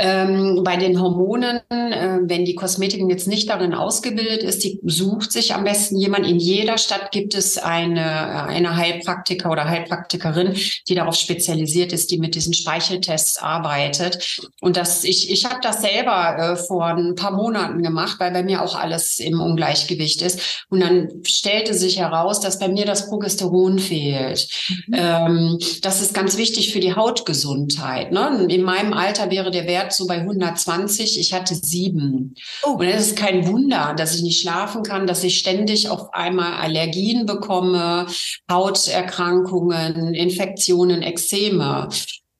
Ähm, 0.00 0.62
bei 0.62 0.76
den 0.76 1.00
Hormonen, 1.00 1.60
äh, 1.70 2.18
wenn 2.22 2.44
die 2.44 2.54
Kosmetikerin 2.54 3.10
jetzt 3.10 3.26
nicht 3.26 3.48
darin 3.48 3.74
ausgebildet 3.74 4.44
ist, 4.44 4.62
die 4.62 4.78
sucht 4.84 5.32
sich 5.32 5.54
am 5.54 5.64
besten 5.64 5.96
jemand. 5.96 6.24
In 6.24 6.38
jeder 6.38 6.78
Stadt 6.78 7.10
gibt 7.10 7.34
es 7.34 7.58
eine, 7.58 8.44
eine 8.44 8.76
Heilpraktiker 8.76 9.50
oder 9.50 9.68
Heilpraktikerin, 9.68 10.56
die 10.88 10.94
darauf 10.94 11.16
spezialisiert 11.16 11.92
ist, 11.92 12.12
die 12.12 12.18
mit 12.18 12.36
diesen 12.36 12.54
Speicheltests 12.54 13.38
arbeitet. 13.38 14.40
Und 14.60 14.76
das, 14.76 15.02
ich, 15.02 15.32
ich 15.32 15.44
habe 15.46 15.58
das 15.62 15.82
selber 15.82 16.36
äh, 16.38 16.56
vor 16.56 16.86
ein 16.86 17.16
paar 17.16 17.32
Monaten 17.32 17.82
gemacht, 17.82 18.20
weil 18.20 18.30
bei 18.30 18.44
mir 18.44 18.62
auch 18.62 18.76
alles 18.78 19.18
im 19.18 19.40
Ungleichgewicht 19.40 20.22
ist. 20.22 20.64
Und 20.70 20.80
dann 20.80 21.08
stellte 21.24 21.74
sich 21.74 21.98
heraus, 21.98 22.38
dass 22.40 22.60
bei 22.60 22.68
mir 22.68 22.84
das 22.84 23.08
Progesteron 23.08 23.80
fehlt. 23.80 24.48
Mhm. 24.86 24.94
Ähm, 24.94 25.58
das 25.82 26.00
ist 26.00 26.14
ganz 26.14 26.36
wichtig 26.36 26.72
für 26.72 26.80
die 26.80 26.94
Hautgesundheit. 26.94 28.12
Ne? 28.12 28.46
In 28.48 28.62
meinem 28.62 28.92
Alter 28.92 29.30
wäre 29.30 29.50
der 29.50 29.66
Wert 29.66 29.87
Wert 29.88 29.92
so 29.92 30.06
bei 30.06 30.18
120. 30.18 31.18
Ich 31.18 31.32
hatte 31.32 31.54
sieben. 31.54 32.34
Oh. 32.62 32.72
Und 32.72 32.86
es 32.86 33.08
ist 33.08 33.16
kein 33.16 33.46
Wunder, 33.46 33.94
dass 33.96 34.14
ich 34.14 34.22
nicht 34.22 34.40
schlafen 34.40 34.82
kann, 34.82 35.06
dass 35.06 35.24
ich 35.24 35.38
ständig 35.38 35.88
auf 35.88 36.12
einmal 36.12 36.54
Allergien 36.54 37.26
bekomme, 37.26 38.06
Hauterkrankungen, 38.50 40.14
Infektionen, 40.14 41.02
Ekzeme. 41.02 41.88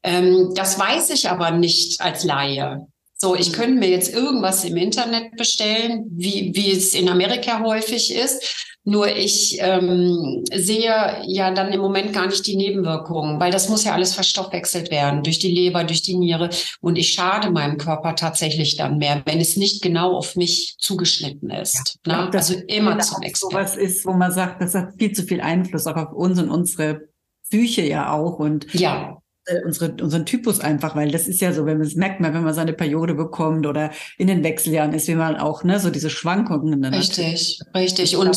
Ähm, 0.03 0.53
das 0.55 0.79
weiß 0.79 1.11
ich 1.11 1.29
aber 1.29 1.51
nicht 1.51 2.01
als 2.01 2.25
Laie. 2.25 2.87
So, 3.21 3.35
ich 3.35 3.51
mhm. 3.51 3.55
könnte 3.55 3.79
mir 3.81 3.91
jetzt 3.91 4.15
irgendwas 4.15 4.65
im 4.65 4.77
Internet 4.77 5.37
bestellen, 5.37 6.07
wie, 6.11 6.53
wie 6.55 6.71
es 6.71 6.95
in 6.95 7.09
Amerika 7.09 7.61
häufig 7.61 8.15
ist. 8.15 8.67
Nur 8.85 9.15
ich 9.15 9.59
ähm, 9.61 10.45
sehe 10.55 11.23
ja 11.27 11.51
dann 11.51 11.73
im 11.73 11.81
Moment 11.81 12.15
gar 12.15 12.27
nicht 12.27 12.47
die 12.47 12.57
Nebenwirkungen, 12.57 13.39
weil 13.39 13.51
das 13.51 13.69
muss 13.69 13.85
ja 13.85 13.93
alles 13.93 14.15
verstoffwechselt 14.15 14.91
werden 14.91 15.23
durch 15.23 15.39
die 15.41 15.51
Leber, 15.51 15.85
durch 15.85 16.01
die 16.01 16.17
Niere. 16.17 16.49
Und 16.81 16.97
ich 16.97 17.11
schade 17.11 17.51
meinem 17.51 17.77
Körper 17.77 18.15
tatsächlich 18.15 18.77
dann 18.77 18.97
mehr, 18.97 19.21
wenn 19.27 19.41
es 19.41 19.57
nicht 19.57 19.83
genau 19.83 20.17
auf 20.17 20.37
mich 20.37 20.77
zugeschnitten 20.79 21.51
ist. 21.51 21.99
Ja, 22.07 22.25
ne? 22.27 22.33
Also 22.33 22.55
immer 22.67 22.99
zum 23.01 23.23
Experten. 23.23 23.57
was 23.57 23.77
ist, 23.77 24.07
wo 24.07 24.13
man 24.13 24.33
sagt, 24.33 24.63
das 24.63 24.75
hat 24.75 24.95
viel 24.97 25.13
zu 25.13 25.25
viel 25.25 25.43
Einfluss 25.43 25.87
auch 25.87 25.97
auf 25.97 26.13
uns 26.15 26.39
und 26.39 26.49
unsere 26.49 27.09
Psyche 27.51 27.83
ja 27.83 28.13
auch. 28.13 28.39
Und 28.39 28.73
ja 28.73 29.19
unsere, 29.65 29.93
unseren 30.03 30.27
Typus 30.27 30.61
einfach, 30.61 30.95
weil 30.97 31.11
das 31.11 31.29
ist 31.29 31.41
ja 31.41 31.53
so, 31.53 31.67
wenn 31.67 31.79
man 31.79 31.87
es 31.87 31.95
merkt 31.95 32.21
man, 32.21 32.35
wenn 32.35 32.45
man 32.45 32.55
seine 32.55 32.73
Periode 32.73 33.15
bekommt 33.15 33.67
oder 33.67 33.91
in 34.17 34.27
den 34.27 34.43
Wechseljahren 34.43 34.93
ist, 34.93 35.09
wie 35.09 35.15
man 35.15 35.37
auch, 35.37 35.65
ne, 35.65 35.81
so 35.81 35.91
diese 35.91 36.11
Schwankungen. 36.11 36.85
Richtig, 36.85 37.61
hat. 37.61 37.75
richtig. 37.75 38.17
Und 38.17 38.37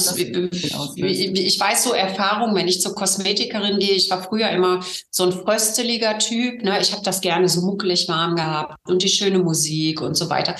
ich, 0.98 1.32
ich 1.36 1.60
weiß 1.60 1.84
so 1.84 1.94
Erfahrungen, 1.94 2.56
wenn 2.56 2.68
ich 2.68 2.82
zur 2.82 2.96
Kosmetikerin 2.96 3.80
gehe, 3.80 3.94
ich 3.94 4.10
war 4.10 4.24
früher 4.24 4.50
immer 4.50 4.84
so 5.10 5.24
ein 5.24 5.32
frösteliger 5.32 6.18
Typ, 6.18 6.64
ne, 6.64 6.80
ich 6.82 6.92
habe 6.92 7.04
das 7.04 7.22
gerne 7.22 7.50
so 7.50 7.62
muckelig 7.62 8.08
warm 8.08 8.36
gehabt 8.36 8.78
und 8.88 9.04
die 9.04 9.10
schöne 9.10 9.40
Musik 9.40 10.02
und 10.02 10.16
so 10.16 10.30
weiter 10.30 10.56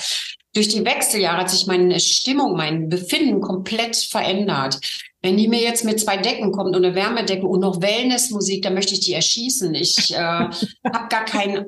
durch 0.54 0.68
die 0.68 0.84
Wechseljahre 0.84 1.38
hat 1.38 1.50
sich 1.50 1.66
meine 1.66 1.98
Stimmung, 1.98 2.56
mein 2.56 2.88
Befinden 2.88 3.40
komplett 3.40 3.96
verändert. 3.96 4.80
Wenn 5.22 5.36
die 5.36 5.46
mir 5.46 5.60
jetzt 5.60 5.84
mit 5.84 6.00
zwei 6.00 6.16
Decken 6.16 6.50
kommt 6.50 6.74
und 6.74 6.84
eine 6.84 6.96
Wärmedecke 6.96 7.46
und 7.46 7.60
noch 7.60 7.80
Wellnessmusik, 7.80 8.62
dann 8.62 8.74
möchte 8.74 8.94
ich 8.94 9.00
die 9.00 9.12
erschießen. 9.12 9.72
Ich 9.74 10.12
äh, 10.12 10.16
habe 10.18 11.08
gar 11.08 11.24
kein, 11.24 11.64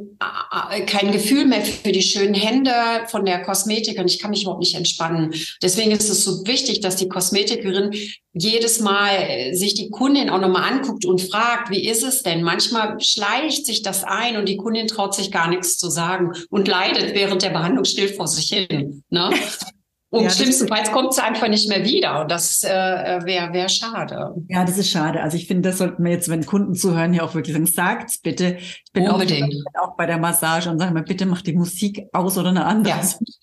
äh, 0.70 0.80
kein 0.87 1.12
Gefühl 1.12 1.46
mehr 1.46 1.62
für 1.62 1.92
die 1.92 2.02
schönen 2.02 2.34
Hände 2.34 2.73
von 3.06 3.25
der 3.25 3.42
Kosmetikerin. 3.42 4.08
Ich 4.08 4.18
kann 4.18 4.30
mich 4.30 4.42
überhaupt 4.42 4.61
nicht 4.61 4.75
entspannen. 4.75 5.32
Deswegen 5.62 5.92
ist 5.92 6.11
es 6.11 6.25
so 6.25 6.44
wichtig, 6.46 6.80
dass 6.80 6.96
die 6.96 7.08
Kosmetikerin 7.08 7.94
jedes 8.32 8.80
Mal 8.80 9.54
sich 9.54 9.75
die 9.75 9.90
Kundin 9.90 10.30
auch 10.30 10.40
nochmal 10.40 10.73
anguckt 10.73 11.04
und 11.04 11.23
fragt, 11.23 11.70
wie 11.70 11.87
ist 11.88 12.02
es 12.02 12.25
denn? 12.25 12.42
Manchmal 12.42 13.00
schleicht 13.00 13.66
sich 13.66 13.82
das 13.82 14.02
ein 14.02 14.37
und 14.37 14.49
die 14.49 14.56
Kundin 14.56 14.88
traut 14.88 15.14
sich 15.14 15.30
gar 15.30 15.49
nichts 15.49 15.78
zu 15.78 15.88
sagen 15.88 16.32
und 16.50 16.66
leidet 16.66 17.14
während 17.14 17.42
der 17.42 17.50
Behandlung 17.50 17.84
still 17.84 18.08
vor 18.08 18.26
sich 18.26 18.49
hin. 18.49 19.04
Ne? 19.11 19.30
Und 20.14 20.23
ja, 20.23 20.30
schlimmstenfalls 20.30 20.92
kommt 20.92 21.11
es 21.11 21.18
einfach 21.18 21.49
nicht 21.49 21.68
mehr 21.68 21.85
wieder. 21.85 22.21
Und 22.21 22.30
das 22.30 22.62
äh, 22.62 22.68
wäre 22.68 23.52
wär 23.52 23.68
schade. 23.68 24.33
Ja, 24.47 24.64
das 24.64 24.78
ist 24.78 24.88
schade. 24.88 25.21
Also 25.21 25.37
ich 25.37 25.49
finde, 25.49 25.68
das 25.68 25.78
sollten 25.78 26.04
wir 26.04 26.12
jetzt, 26.12 26.28
wenn 26.28 26.47
Kunden 26.47 26.76
zuhören, 26.76 27.14
ja 27.14 27.25
auch 27.25 27.35
wirklich 27.35 27.52
sagen, 27.52 27.66
sagt's 27.66 28.18
bitte. 28.18 28.59
Ich 28.61 28.85
bin 28.92 29.09
Unbedingt. 29.09 29.52
Auch, 29.75 29.88
auch 29.88 29.97
bei 29.97 30.06
der 30.06 30.18
Massage 30.18 30.71
und 30.71 30.78
sage 30.78 30.94
mal, 30.94 31.02
bitte 31.02 31.26
mach 31.26 31.42
die 31.42 31.54
Musik 31.54 32.06
aus 32.12 32.38
oder 32.38 32.50
eine 32.50 32.64
andere. 32.64 32.94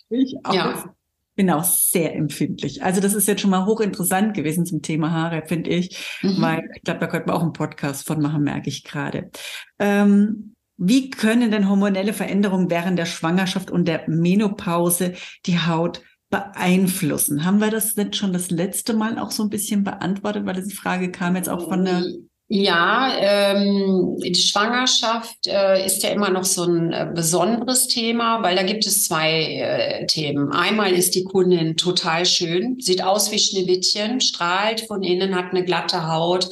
Ja. 0.10 0.54
ja. 0.54 0.86
Bin 1.36 1.50
auch 1.50 1.66
sehr 1.66 2.16
empfindlich. 2.16 2.82
Also 2.82 3.02
das 3.02 3.16
ist 3.16 3.28
jetzt 3.28 3.42
schon 3.42 3.52
mal 3.52 3.66
hochinteressant 3.66 4.34
gewesen 4.34 4.66
zum 4.66 4.82
Thema 4.82 5.12
Haare, 5.12 5.44
finde 5.46 5.72
ich. 5.72 6.20
Mhm. 6.22 6.42
Weil 6.42 6.70
ich 6.74 6.84
glaube, 6.84 7.02
da 7.02 7.08
könnten 7.08 7.28
wir 7.28 7.36
auch 7.36 7.44
einen 7.44 7.52
Podcast 7.52 8.08
von 8.08 8.22
machen, 8.22 8.44
merke 8.44 8.70
ich 8.70 8.86
gerade. 8.86 9.30
Ähm, 9.78 10.56
wie 10.78 11.10
können 11.10 11.52
denn 11.52 11.68
hormonelle 11.68 12.14
Veränderungen 12.14 12.70
während 12.70 12.98
der 12.98 13.06
Schwangerschaft 13.06 13.70
und 13.70 13.90
der 13.90 14.04
Menopause 14.08 15.16
die 15.46 15.60
Haut 15.60 16.02
beeinflussen? 16.32 17.46
Haben 17.46 17.62
wir 17.62 17.70
das 17.70 17.96
nicht 17.96 18.16
schon 18.16 18.34
das 18.34 18.50
letzte 18.50 18.94
Mal 18.94 19.20
auch 19.20 19.30
so 19.30 19.44
ein 19.44 19.50
bisschen 19.50 19.84
beantwortet, 19.84 20.46
weil 20.46 20.56
diese 20.56 20.76
Frage 20.76 21.12
kam 21.12 21.36
jetzt 21.36 21.50
auch 21.50 21.70
von 21.70 21.86
der 21.86 22.04
ja, 22.54 23.14
ähm, 23.18 24.18
die 24.20 24.36
Schwangerschaft 24.36 25.48
äh, 25.48 25.86
ist 25.86 26.04
ja 26.04 26.10
immer 26.10 26.30
noch 26.30 26.44
so 26.44 26.66
ein 26.66 26.92
äh, 26.92 27.10
besonderes 27.16 27.88
Thema, 27.88 28.44
weil 28.44 28.58
da 28.58 28.64
gibt 28.64 28.86
es 28.86 29.06
zwei 29.06 29.54
äh, 29.54 30.06
Themen. 30.06 30.52
Einmal 30.52 30.92
ist 30.92 31.16
die 31.16 31.24
Kundin 31.24 31.78
total 31.78 32.26
schön, 32.26 32.78
sieht 32.82 33.06
aus 33.06 33.32
wie 33.32 33.40
Schneewittchen, 33.40 34.20
strahlt 34.20 34.82
von 34.82 35.02
innen, 35.02 35.34
hat 35.34 35.52
eine 35.52 35.64
glatte 35.64 36.10
Haut, 36.10 36.50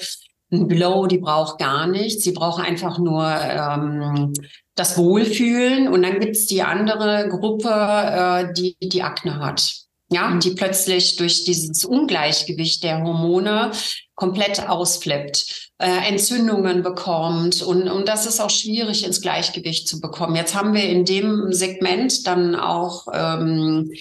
ein 0.51 0.67
Glow, 0.67 1.05
die 1.05 1.19
braucht 1.19 1.59
gar 1.59 1.87
nichts. 1.87 2.23
Sie 2.23 2.31
braucht 2.31 2.63
einfach 2.63 2.97
nur 2.97 3.25
ähm, 3.25 4.33
das 4.75 4.97
Wohlfühlen. 4.97 5.87
Und 5.87 6.03
dann 6.03 6.19
gibt's 6.19 6.45
die 6.45 6.61
andere 6.61 7.29
Gruppe, 7.29 7.69
äh, 7.69 8.53
die 8.53 8.75
die 8.81 9.03
Akne 9.03 9.39
hat. 9.39 9.79
Ja, 10.11 10.29
mhm. 10.29 10.39
die 10.39 10.51
plötzlich 10.51 11.17
durch 11.17 11.43
dieses 11.43 11.85
Ungleichgewicht 11.85 12.83
der 12.83 13.03
Hormone 13.03 13.71
komplett 14.15 14.67
ausflippt, 14.67 15.71
äh, 15.77 16.09
Entzündungen 16.09 16.81
bekommt 16.83 17.61
und, 17.61 17.87
und 17.87 18.07
das 18.07 18.25
ist 18.25 18.41
auch 18.41 18.49
schwierig 18.49 19.05
ins 19.05 19.21
Gleichgewicht 19.21 19.87
zu 19.87 20.01
bekommen. 20.01 20.35
Jetzt 20.35 20.55
haben 20.55 20.73
wir 20.73 20.83
in 20.83 21.05
dem 21.05 21.53
Segment 21.53 22.27
dann 22.27 22.55
auch 22.55 23.05
ähm, 23.13 23.91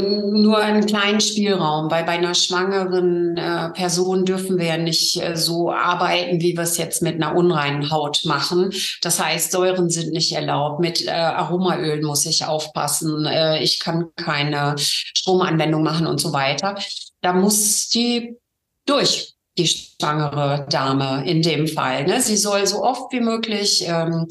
nur 0.00 0.58
einen 0.58 0.86
kleinen 0.86 1.20
Spielraum, 1.20 1.90
weil 1.90 2.04
bei 2.04 2.12
einer 2.12 2.34
schwangeren 2.34 3.36
äh, 3.36 3.70
Person 3.70 4.24
dürfen 4.24 4.58
wir 4.58 4.66
ja 4.66 4.76
nicht 4.76 5.22
äh, 5.22 5.36
so 5.36 5.70
arbeiten, 5.72 6.40
wie 6.40 6.56
wir 6.56 6.62
es 6.62 6.76
jetzt 6.76 7.02
mit 7.02 7.16
einer 7.16 7.34
unreinen 7.34 7.90
Haut 7.90 8.24
machen. 8.24 8.72
Das 9.02 9.22
heißt, 9.22 9.52
Säuren 9.52 9.90
sind 9.90 10.12
nicht 10.12 10.32
erlaubt. 10.32 10.80
Mit 10.80 11.06
äh, 11.06 11.10
Aromaöl 11.10 12.02
muss 12.02 12.26
ich 12.26 12.44
aufpassen. 12.44 13.26
Äh, 13.26 13.62
ich 13.62 13.80
kann 13.80 14.06
keine 14.16 14.74
Stromanwendung 14.78 15.82
machen 15.82 16.06
und 16.06 16.20
so 16.20 16.32
weiter. 16.32 16.76
Da 17.20 17.32
muss 17.32 17.88
die 17.88 18.36
durch 18.84 19.34
die 19.58 19.66
schwangere 19.66 20.66
Dame 20.68 21.24
in 21.26 21.42
dem 21.42 21.66
Fall. 21.66 22.04
Ne? 22.04 22.20
Sie 22.20 22.36
soll 22.36 22.66
so 22.66 22.82
oft 22.82 23.12
wie 23.12 23.20
möglich 23.20 23.84
ähm, 23.86 24.26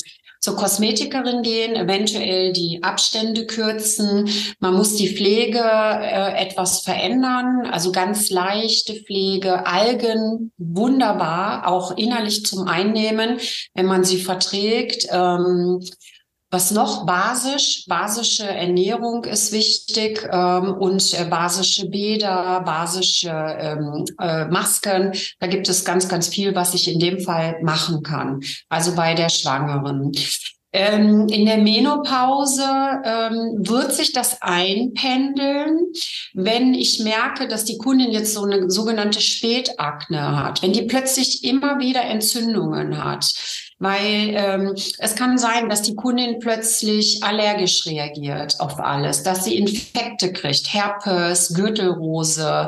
zur 0.45 0.55
Kosmetikerin 0.57 1.41
gehen, 1.41 1.75
eventuell 1.75 2.53
die 2.53 2.83
Abstände 2.83 3.47
kürzen. 3.47 4.29
Man 4.59 4.75
muss 4.75 4.95
die 4.95 5.09
Pflege 5.09 5.57
äh, 5.59 6.39
etwas 6.39 6.81
verändern, 6.81 7.65
also 7.71 7.91
ganz 7.91 8.29
leichte 8.29 8.93
Pflege, 8.93 9.65
Algen, 9.65 10.51
wunderbar, 10.59 11.67
auch 11.67 11.97
innerlich 11.97 12.45
zum 12.45 12.67
Einnehmen, 12.67 13.39
wenn 13.73 13.87
man 13.87 14.03
sie 14.03 14.21
verträgt. 14.21 15.07
Ähm, 15.11 15.79
was 16.55 16.71
noch 16.71 17.05
basisch? 17.05 17.83
Basische 17.85 18.47
Ernährung 18.47 19.25
ist 19.25 19.51
wichtig 19.51 20.25
ähm, 20.31 20.73
und 20.75 21.13
äh, 21.13 21.25
basische 21.25 21.89
Bäder, 21.89 22.61
basische 22.61 23.29
ähm, 23.29 24.05
äh, 24.21 24.45
Masken. 24.45 25.11
Da 25.39 25.47
gibt 25.47 25.67
es 25.67 25.83
ganz, 25.83 26.07
ganz 26.07 26.29
viel, 26.29 26.55
was 26.55 26.73
ich 26.73 26.89
in 26.89 26.99
dem 26.99 27.19
Fall 27.19 27.61
machen 27.61 28.03
kann. 28.03 28.41
Also 28.69 28.95
bei 28.95 29.15
der 29.15 29.27
Schwangeren. 29.27 30.13
Ähm, 30.77 31.29
in 31.29 31.45
der 31.45 31.59
Menopause 31.59 32.61
ähm, 33.05 33.65
wird 33.65 33.93
sich 33.93 34.11
das 34.11 34.41
einpendeln, 34.41 35.79
wenn 36.33 36.73
ich 36.73 36.99
merke, 36.99 37.47
dass 37.47 37.63
die 37.63 37.77
Kundin 37.77 38.11
jetzt 38.11 38.33
so 38.33 38.43
eine 38.43 38.69
sogenannte 38.69 39.21
Spätakne 39.21 40.35
hat, 40.43 40.61
wenn 40.61 40.73
die 40.73 40.81
plötzlich 40.81 41.45
immer 41.45 41.79
wieder 41.79 42.01
Entzündungen 42.01 43.01
hat. 43.01 43.25
Weil 43.79 44.33
ähm, 44.35 44.73
es 44.97 45.15
kann 45.15 45.37
sein, 45.37 45.69
dass 45.69 45.81
die 45.81 45.95
Kundin 45.95 46.39
plötzlich 46.39 47.23
allergisch 47.23 47.85
reagiert 47.85 48.59
auf 48.59 48.77
alles, 48.77 49.23
dass 49.23 49.45
sie 49.45 49.55
Infekte 49.55 50.33
kriegt, 50.33 50.73
Herpes, 50.73 51.53
Gürtelrose, 51.53 52.67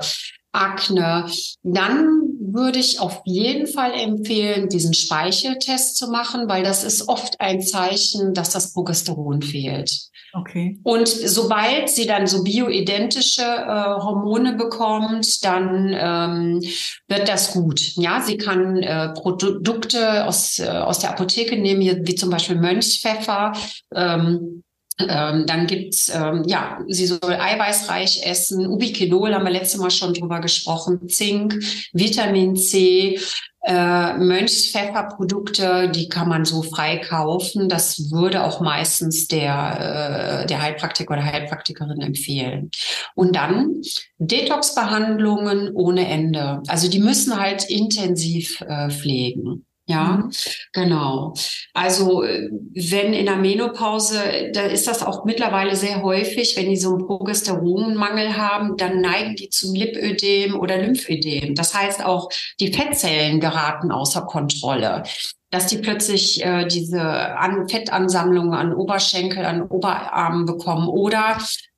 Akne, 0.57 1.29
dann 1.63 2.27
würde 2.39 2.79
ich 2.79 2.99
auf 2.99 3.21
jeden 3.25 3.67
Fall 3.67 3.93
empfehlen, 3.93 4.69
diesen 4.69 4.93
Speicheltest 4.93 5.97
zu 5.97 6.09
machen, 6.09 6.47
weil 6.47 6.63
das 6.63 6.83
ist 6.83 7.07
oft 7.07 7.39
ein 7.39 7.61
Zeichen, 7.61 8.33
dass 8.33 8.49
das 8.49 8.73
Progesteron 8.73 9.41
fehlt. 9.41 10.09
Okay. 10.33 10.79
Und 10.83 11.07
sobald 11.07 11.89
sie 11.89 12.05
dann 12.05 12.27
so 12.27 12.43
bioidentische 12.43 13.41
äh, 13.41 14.01
Hormone 14.01 14.53
bekommt, 14.53 15.43
dann 15.43 15.95
ähm, 15.97 16.61
wird 17.07 17.27
das 17.27 17.53
gut. 17.53 17.79
Ja, 17.95 18.21
sie 18.21 18.37
kann 18.37 18.77
äh, 18.77 19.09
Produkte 19.13 20.25
aus, 20.25 20.59
äh, 20.59 20.67
aus 20.67 20.99
der 20.99 21.11
Apotheke 21.11 21.57
nehmen, 21.57 22.05
wie 22.05 22.15
zum 22.15 22.29
Beispiel 22.29 22.57
Mönchspfeffer. 22.57 23.53
Ähm, 23.95 24.63
ähm, 24.99 25.45
dann 25.45 25.67
gibt's 25.67 26.09
ähm, 26.09 26.43
ja, 26.47 26.79
sie 26.87 27.05
soll 27.05 27.19
eiweißreich 27.23 28.25
essen. 28.25 28.65
Ubiquinol 28.65 29.33
haben 29.33 29.45
wir 29.45 29.51
letztes 29.51 29.79
Mal 29.79 29.91
schon 29.91 30.13
drüber 30.13 30.41
gesprochen. 30.41 31.07
Zink, 31.07 31.55
Vitamin 31.93 32.55
C, 32.55 33.19
äh, 33.67 34.17
Mönchspfefferprodukte, 34.17 35.89
die 35.89 36.09
kann 36.09 36.29
man 36.29 36.45
so 36.45 36.63
frei 36.63 36.97
kaufen. 36.97 37.69
Das 37.69 38.11
würde 38.11 38.43
auch 38.43 38.59
meistens 38.61 39.27
der, 39.27 40.41
äh, 40.43 40.47
der 40.47 40.61
Heilpraktiker 40.61 41.13
oder 41.13 41.25
Heilpraktikerin 41.25 42.01
empfehlen. 42.01 42.71
Und 43.13 43.35
dann 43.35 43.81
Detox-Behandlungen 44.17 45.71
ohne 45.73 46.07
Ende. 46.07 46.61
Also 46.67 46.89
die 46.89 46.99
müssen 46.99 47.37
halt 47.37 47.69
intensiv 47.69 48.61
äh, 48.61 48.89
pflegen. 48.89 49.66
Ja, 49.89 50.17
mhm. 50.17 50.31
genau. 50.73 51.33
Also 51.73 52.23
äh, 52.23 52.49
wenn 52.51 53.13
in 53.13 53.25
der 53.25 53.37
Menopause, 53.37 54.51
da 54.53 54.63
ist 54.63 54.85
das 54.85 55.01
auch 55.01 55.23
mittlerweile 55.23 55.77
sehr 55.77 56.03
häufig, 56.03 56.57
wenn 56.57 56.69
die 56.69 56.75
so 56.75 56.95
einen 56.95 57.07
Progesteronmangel 57.07 58.35
haben, 58.35 58.75
dann 58.75 58.99
neigen 58.99 59.35
die 59.35 59.49
zum 59.49 59.73
Lipödem 59.73 60.59
oder 60.59 60.77
Lymphödem. 60.77 61.55
Das 61.55 61.73
heißt 61.73 62.03
auch, 62.03 62.29
die 62.59 62.73
Fettzellen 62.73 63.39
geraten 63.39 63.91
außer 63.91 64.21
Kontrolle 64.23 65.03
dass 65.49 65.67
die 65.67 65.77
plötzlich 65.77 66.43
äh, 66.43 66.67
diese 66.67 67.01
an 67.01 67.69
Fettansammlungen 67.69 68.53
an 68.53 68.73
Oberschenkel, 68.73 69.45
an 69.45 69.61
Oberarmen 69.61 70.45
bekommen 70.45 70.89
oder 70.89 71.37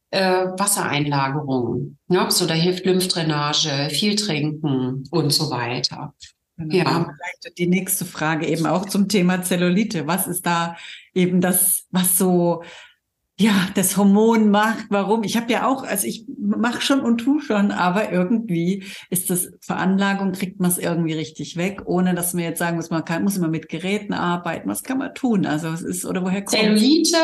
äh, 0.09 0.45
Wassereinlagerungen. 0.57 1.99
Ne? 2.07 2.25
So, 2.29 2.47
da 2.47 2.55
hilft 2.55 2.85
Lymphdrainage, 2.85 3.89
viel 3.91 4.15
trinken 4.15 5.03
und 5.11 5.31
so 5.31 5.51
weiter. 5.51 6.15
Genau. 6.59 6.75
Ja. 6.75 7.15
Vielleicht 7.15 7.57
die 7.57 7.67
nächste 7.67 8.05
Frage 8.05 8.45
eben 8.45 8.65
auch 8.65 8.85
zum 8.85 9.07
Thema 9.07 9.41
Zellulite. 9.43 10.07
Was 10.07 10.27
ist 10.27 10.45
da 10.45 10.75
eben 11.13 11.39
das, 11.39 11.85
was 11.91 12.17
so 12.17 12.63
ja, 13.39 13.69
das 13.73 13.95
Hormon 13.95 14.51
macht, 14.51 14.87
warum? 14.89 15.23
Ich 15.23 15.37
habe 15.37 15.49
ja 15.49 15.65
auch, 15.65 15.83
also 15.83 16.05
ich 16.05 16.25
mache 16.37 16.81
schon 16.81 16.99
und 16.99 17.19
tu 17.19 17.39
schon, 17.39 17.71
aber 17.71 18.11
irgendwie 18.11 18.83
ist 19.09 19.29
das 19.29 19.53
Veranlagung, 19.61 20.33
kriegt 20.33 20.59
man 20.59 20.69
es 20.69 20.77
irgendwie 20.77 21.13
richtig 21.13 21.55
weg, 21.55 21.83
ohne 21.85 22.13
dass 22.15 22.33
man 22.33 22.43
jetzt 22.43 22.59
sagen 22.59 22.75
muss, 22.75 22.89
man 22.89 23.05
kann, 23.05 23.23
muss 23.23 23.37
immer 23.37 23.47
mit 23.47 23.69
Geräten 23.69 24.11
arbeiten. 24.11 24.67
Was 24.67 24.83
kann 24.83 24.97
man 24.97 25.15
tun? 25.15 25.45
Also 25.45 25.69
es 25.69 25.83
ist, 25.83 26.05
oder 26.05 26.21
woher 26.21 26.41
kommt 26.41 26.59
Zellulite 26.59 27.15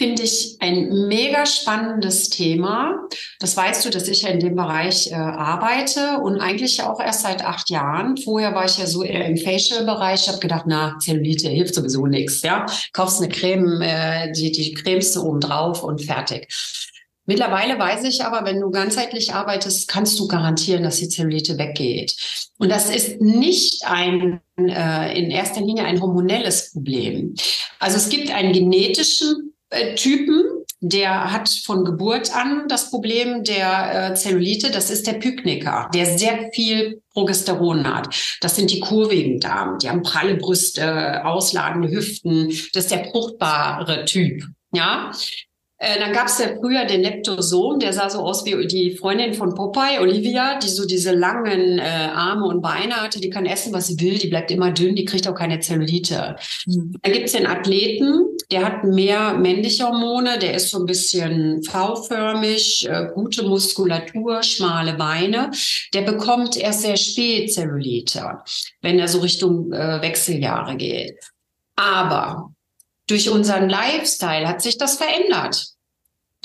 finde 0.00 0.22
ich 0.22 0.56
ein 0.60 1.08
mega 1.08 1.44
spannendes 1.44 2.30
Thema. 2.30 3.06
Das 3.38 3.54
weißt 3.54 3.84
du, 3.84 3.90
dass 3.90 4.08
ich 4.08 4.22
ja 4.22 4.30
in 4.30 4.40
dem 4.40 4.56
Bereich 4.56 5.12
äh, 5.12 5.14
arbeite 5.14 6.20
und 6.22 6.40
eigentlich 6.40 6.82
auch 6.82 7.00
erst 7.00 7.20
seit 7.20 7.44
acht 7.44 7.68
Jahren. 7.68 8.16
Vorher 8.16 8.54
war 8.54 8.64
ich 8.64 8.78
ja 8.78 8.86
so 8.86 9.02
eher 9.02 9.26
im 9.26 9.36
Facial-Bereich. 9.36 10.22
Ich 10.22 10.28
habe 10.28 10.38
gedacht, 10.38 10.64
na, 10.66 10.96
Zellulite 11.00 11.50
hilft 11.50 11.74
sowieso 11.74 12.06
nichts. 12.06 12.40
Ja, 12.40 12.64
kaufst 12.94 13.20
eine 13.20 13.28
Creme, 13.28 13.82
äh, 13.82 14.32
die, 14.32 14.50
die 14.50 14.72
cremst 14.72 15.14
du 15.16 15.20
oben 15.20 15.40
drauf 15.40 15.84
und 15.84 16.00
fertig. 16.00 16.48
Mittlerweile 17.26 17.78
weiß 17.78 18.04
ich 18.04 18.24
aber, 18.24 18.46
wenn 18.46 18.58
du 18.58 18.70
ganzheitlich 18.70 19.34
arbeitest, 19.34 19.86
kannst 19.86 20.18
du 20.18 20.28
garantieren, 20.28 20.82
dass 20.82 20.96
die 20.96 21.10
Zellulite 21.10 21.58
weggeht. 21.58 22.16
Und 22.56 22.70
das 22.70 22.88
ist 22.88 23.20
nicht 23.20 23.84
ein, 23.84 24.40
äh, 24.56 25.18
in 25.18 25.30
erster 25.30 25.60
Linie 25.60 25.84
ein 25.84 26.00
hormonelles 26.00 26.72
Problem. 26.72 27.34
Also 27.78 27.98
es 27.98 28.08
gibt 28.08 28.30
einen 28.30 28.54
genetischen 28.54 29.49
Typen. 29.96 30.44
Der 30.82 31.30
hat 31.30 31.50
von 31.66 31.84
Geburt 31.84 32.34
an 32.34 32.66
das 32.68 32.90
Problem 32.90 33.44
der 33.44 34.12
äh, 34.12 34.14
Zellulite. 34.14 34.70
Das 34.70 34.88
ist 34.90 35.06
der 35.06 35.14
Pykniker, 35.14 35.90
der 35.92 36.06
sehr 36.06 36.50
viel 36.54 37.02
Progesteron 37.12 37.86
hat. 37.86 38.08
Das 38.40 38.56
sind 38.56 38.70
die 38.70 38.80
kurvigen 38.80 39.40
Damen. 39.40 39.78
Die 39.78 39.90
haben 39.90 40.02
pralle 40.02 40.36
Brüste, 40.36 41.24
ausladende 41.26 41.90
Hüften. 41.90 42.48
Das 42.72 42.84
ist 42.84 42.90
der 42.90 43.04
fruchtbare 43.10 44.06
Typ. 44.06 44.42
Ja, 44.72 45.10
äh, 45.10 45.49
dann 45.80 46.12
gab 46.12 46.26
es 46.26 46.38
ja 46.38 46.48
früher 46.60 46.84
den 46.84 47.00
Leptosom, 47.00 47.78
der 47.78 47.94
sah 47.94 48.10
so 48.10 48.18
aus 48.18 48.44
wie 48.44 48.66
die 48.66 48.96
Freundin 48.96 49.32
von 49.32 49.54
Popeye, 49.54 49.98
Olivia, 50.00 50.58
die 50.58 50.68
so 50.68 50.84
diese 50.84 51.12
langen 51.12 51.78
äh, 51.78 51.82
Arme 51.82 52.44
und 52.46 52.60
Beine 52.60 52.96
hatte. 52.96 53.18
Die 53.18 53.30
kann 53.30 53.46
essen, 53.46 53.72
was 53.72 53.86
sie 53.86 53.98
will, 53.98 54.18
die 54.18 54.28
bleibt 54.28 54.50
immer 54.50 54.72
dünn, 54.72 54.94
die 54.94 55.06
kriegt 55.06 55.26
auch 55.26 55.34
keine 55.34 55.58
Zellulite. 55.60 56.36
Mhm. 56.66 56.96
Dann 57.00 57.12
gibt's 57.12 57.32
den 57.32 57.46
Athleten, 57.46 58.26
der 58.50 58.64
hat 58.64 58.84
mehr 58.84 59.38
männliche 59.38 59.84
Hormone, 59.84 60.38
der 60.38 60.54
ist 60.54 60.70
so 60.70 60.80
ein 60.80 60.86
bisschen 60.86 61.62
V-förmig, 61.62 62.86
äh, 62.86 63.08
gute 63.14 63.44
Muskulatur, 63.44 64.42
schmale 64.42 64.92
Beine. 64.94 65.50
Der 65.94 66.02
bekommt 66.02 66.58
erst 66.58 66.82
sehr 66.82 66.98
spät 66.98 67.54
Zellulite, 67.54 68.40
wenn 68.82 68.98
er 68.98 69.08
so 69.08 69.20
Richtung 69.20 69.72
äh, 69.72 70.02
Wechseljahre 70.02 70.76
geht. 70.76 71.18
Aber 71.76 72.52
durch 73.10 73.28
unseren 73.28 73.68
Lifestyle 73.68 74.48
hat 74.48 74.62
sich 74.62 74.78
das 74.78 74.96
verändert. 74.96 75.74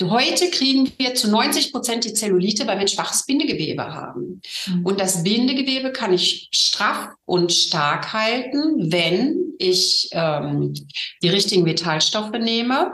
Heute 0.02 0.50
kriegen 0.50 0.92
wir 0.98 1.14
zu 1.14 1.30
90 1.30 1.72
Prozent 1.72 2.04
die 2.04 2.12
Zellulite, 2.12 2.66
weil 2.66 2.76
wir 2.76 2.82
ein 2.82 2.88
schwaches 2.88 3.24
Bindegewebe 3.24 3.94
haben. 3.94 4.42
Mhm. 4.66 4.84
Und 4.84 5.00
das 5.00 5.22
Bindegewebe 5.22 5.90
kann 5.90 6.12
ich 6.12 6.48
straff 6.52 7.08
und 7.24 7.50
stark 7.52 8.12
halten, 8.12 8.92
wenn 8.92 9.54
ich 9.58 10.10
ähm, 10.12 10.74
die 11.22 11.28
richtigen 11.28 11.64
Vitalstoffe 11.64 12.32
nehme. 12.32 12.92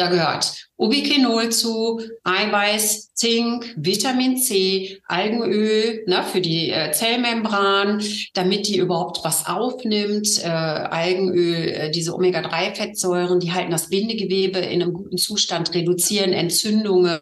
Da 0.00 0.08
gehört 0.08 0.70
Ubiquinol 0.78 1.50
zu, 1.50 2.00
Eiweiß, 2.24 3.12
Zink, 3.12 3.74
Vitamin 3.76 4.38
C, 4.38 4.98
Algenöl 5.06 6.04
ne, 6.06 6.24
für 6.24 6.40
die 6.40 6.70
äh, 6.70 6.90
Zellmembran, 6.92 8.02
damit 8.32 8.66
die 8.66 8.78
überhaupt 8.78 9.20
was 9.24 9.46
aufnimmt. 9.46 10.42
Äh, 10.42 10.48
Algenöl, 10.48 11.68
äh, 11.68 11.90
diese 11.90 12.14
Omega-3-Fettsäuren, 12.14 13.40
die 13.40 13.52
halten 13.52 13.72
das 13.72 13.90
Bindegewebe 13.90 14.60
in 14.60 14.80
einem 14.82 14.94
guten 14.94 15.18
Zustand, 15.18 15.74
reduzieren 15.74 16.32
Entzündungen 16.32 17.18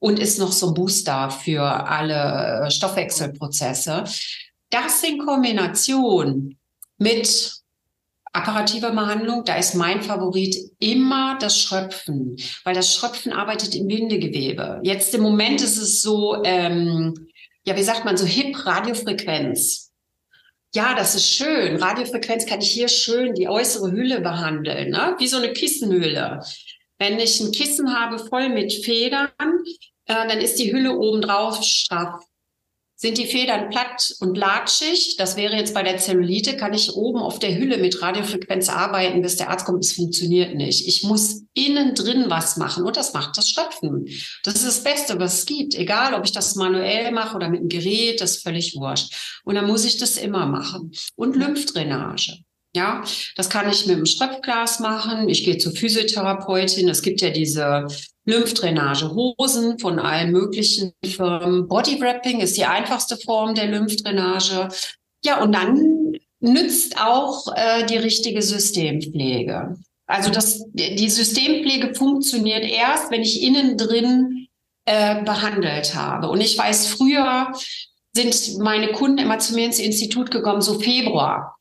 und 0.00 0.18
ist 0.18 0.40
noch 0.40 0.50
so 0.50 0.70
ein 0.70 0.74
Booster 0.74 1.30
für 1.30 1.62
alle 1.62 2.66
äh, 2.66 2.70
Stoffwechselprozesse. 2.72 4.02
Das 4.70 5.04
in 5.04 5.18
Kombination 5.18 6.56
mit 6.98 7.59
apparative 8.32 8.90
Behandlung, 8.90 9.44
da 9.44 9.56
ist 9.56 9.74
mein 9.74 10.02
Favorit 10.02 10.56
immer 10.78 11.36
das 11.40 11.58
Schröpfen, 11.58 12.36
weil 12.64 12.74
das 12.74 12.94
Schröpfen 12.94 13.32
arbeitet 13.32 13.74
im 13.74 13.88
Bindegewebe. 13.88 14.80
Jetzt 14.82 15.14
im 15.14 15.22
Moment 15.22 15.62
ist 15.62 15.76
es 15.76 16.00
so, 16.00 16.42
ähm, 16.44 17.28
ja, 17.64 17.76
wie 17.76 17.82
sagt 17.82 18.04
man, 18.04 18.16
so 18.16 18.26
hip 18.26 18.66
Radiofrequenz. 18.66 19.92
Ja, 20.72 20.94
das 20.94 21.16
ist 21.16 21.34
schön. 21.34 21.76
Radiofrequenz 21.76 22.46
kann 22.46 22.60
ich 22.60 22.70
hier 22.70 22.88
schön 22.88 23.34
die 23.34 23.48
äußere 23.48 23.90
Hülle 23.90 24.20
behandeln, 24.20 24.90
ne? 24.90 25.16
wie 25.18 25.26
so 25.26 25.38
eine 25.38 25.52
Kissenhülle. 25.52 26.40
Wenn 26.98 27.18
ich 27.18 27.40
ein 27.40 27.50
Kissen 27.50 27.98
habe 27.98 28.18
voll 28.18 28.50
mit 28.50 28.72
Federn, 28.72 29.30
äh, 30.06 30.28
dann 30.28 30.38
ist 30.40 30.60
die 30.60 30.72
Hülle 30.72 30.96
oben 30.96 31.22
drauf 31.22 31.62
straff. 31.64 32.22
Sind 33.00 33.16
die 33.16 33.24
Federn 33.24 33.70
platt 33.70 34.14
und 34.20 34.36
latschig. 34.36 35.16
Das 35.16 35.38
wäre 35.38 35.56
jetzt 35.56 35.72
bei 35.72 35.82
der 35.82 35.96
Zellulite, 35.96 36.58
kann 36.58 36.74
ich 36.74 36.92
oben 36.92 37.20
auf 37.20 37.38
der 37.38 37.56
Hülle 37.56 37.78
mit 37.78 38.02
Radiofrequenz 38.02 38.68
arbeiten, 38.68 39.22
bis 39.22 39.36
der 39.36 39.48
Arzt 39.48 39.64
kommt. 39.64 39.82
Es 39.82 39.94
funktioniert 39.94 40.54
nicht. 40.54 40.86
Ich 40.86 41.02
muss 41.02 41.44
innen 41.54 41.94
drin 41.94 42.26
was 42.28 42.58
machen 42.58 42.84
und 42.84 42.98
das 42.98 43.14
macht 43.14 43.38
das 43.38 43.48
Stopfen. 43.48 44.06
Das 44.44 44.56
ist 44.56 44.66
das 44.66 44.82
Beste, 44.84 45.18
was 45.18 45.38
es 45.38 45.46
gibt. 45.46 45.74
Egal, 45.74 46.12
ob 46.12 46.26
ich 46.26 46.32
das 46.32 46.56
manuell 46.56 47.10
mache 47.10 47.36
oder 47.36 47.48
mit 47.48 47.60
einem 47.60 47.70
Gerät, 47.70 48.20
das 48.20 48.36
ist 48.36 48.42
völlig 48.42 48.76
wurscht. 48.76 49.40
Und 49.44 49.54
dann 49.54 49.66
muss 49.66 49.86
ich 49.86 49.96
das 49.96 50.18
immer 50.18 50.44
machen. 50.44 50.92
Und 51.16 51.36
Lymphdrainage. 51.36 52.36
Ja, 52.74 53.02
das 53.34 53.48
kann 53.48 53.68
ich 53.70 53.86
mit 53.86 53.96
dem 53.96 54.06
Schröpfglas 54.06 54.78
machen. 54.78 55.30
Ich 55.30 55.44
gehe 55.44 55.56
zur 55.56 55.72
Physiotherapeutin. 55.72 56.88
Es 56.90 57.00
gibt 57.00 57.22
ja 57.22 57.30
diese 57.30 57.86
Lymphdrainage, 58.30 59.10
Hosen 59.10 59.78
von 59.78 59.98
allen 59.98 60.32
möglichen 60.32 60.92
Firmen. 61.04 61.68
Bodywrapping 61.68 62.40
ist 62.40 62.56
die 62.56 62.64
einfachste 62.64 63.16
Form 63.16 63.54
der 63.54 63.66
Lymphdrainage. 63.66 64.68
Ja, 65.24 65.42
und 65.42 65.52
dann 65.52 66.12
nützt 66.40 67.00
auch 67.00 67.54
äh, 67.54 67.84
die 67.86 67.98
richtige 67.98 68.42
Systempflege. 68.42 69.76
Also 70.06 70.30
das, 70.30 70.64
die 70.72 71.08
Systempflege 71.08 71.94
funktioniert 71.94 72.64
erst, 72.64 73.10
wenn 73.10 73.22
ich 73.22 73.42
innen 73.42 73.76
drin 73.76 74.48
äh, 74.86 75.22
behandelt 75.22 75.94
habe. 75.94 76.28
Und 76.28 76.40
ich 76.40 76.58
weiß, 76.58 76.88
früher 76.88 77.52
sind 78.12 78.58
meine 78.58 78.92
Kunden 78.92 79.18
immer 79.18 79.38
zu 79.38 79.54
mir 79.54 79.66
ins 79.66 79.78
Institut 79.78 80.30
gekommen, 80.30 80.62
so 80.62 80.80
Februar. 80.80 81.56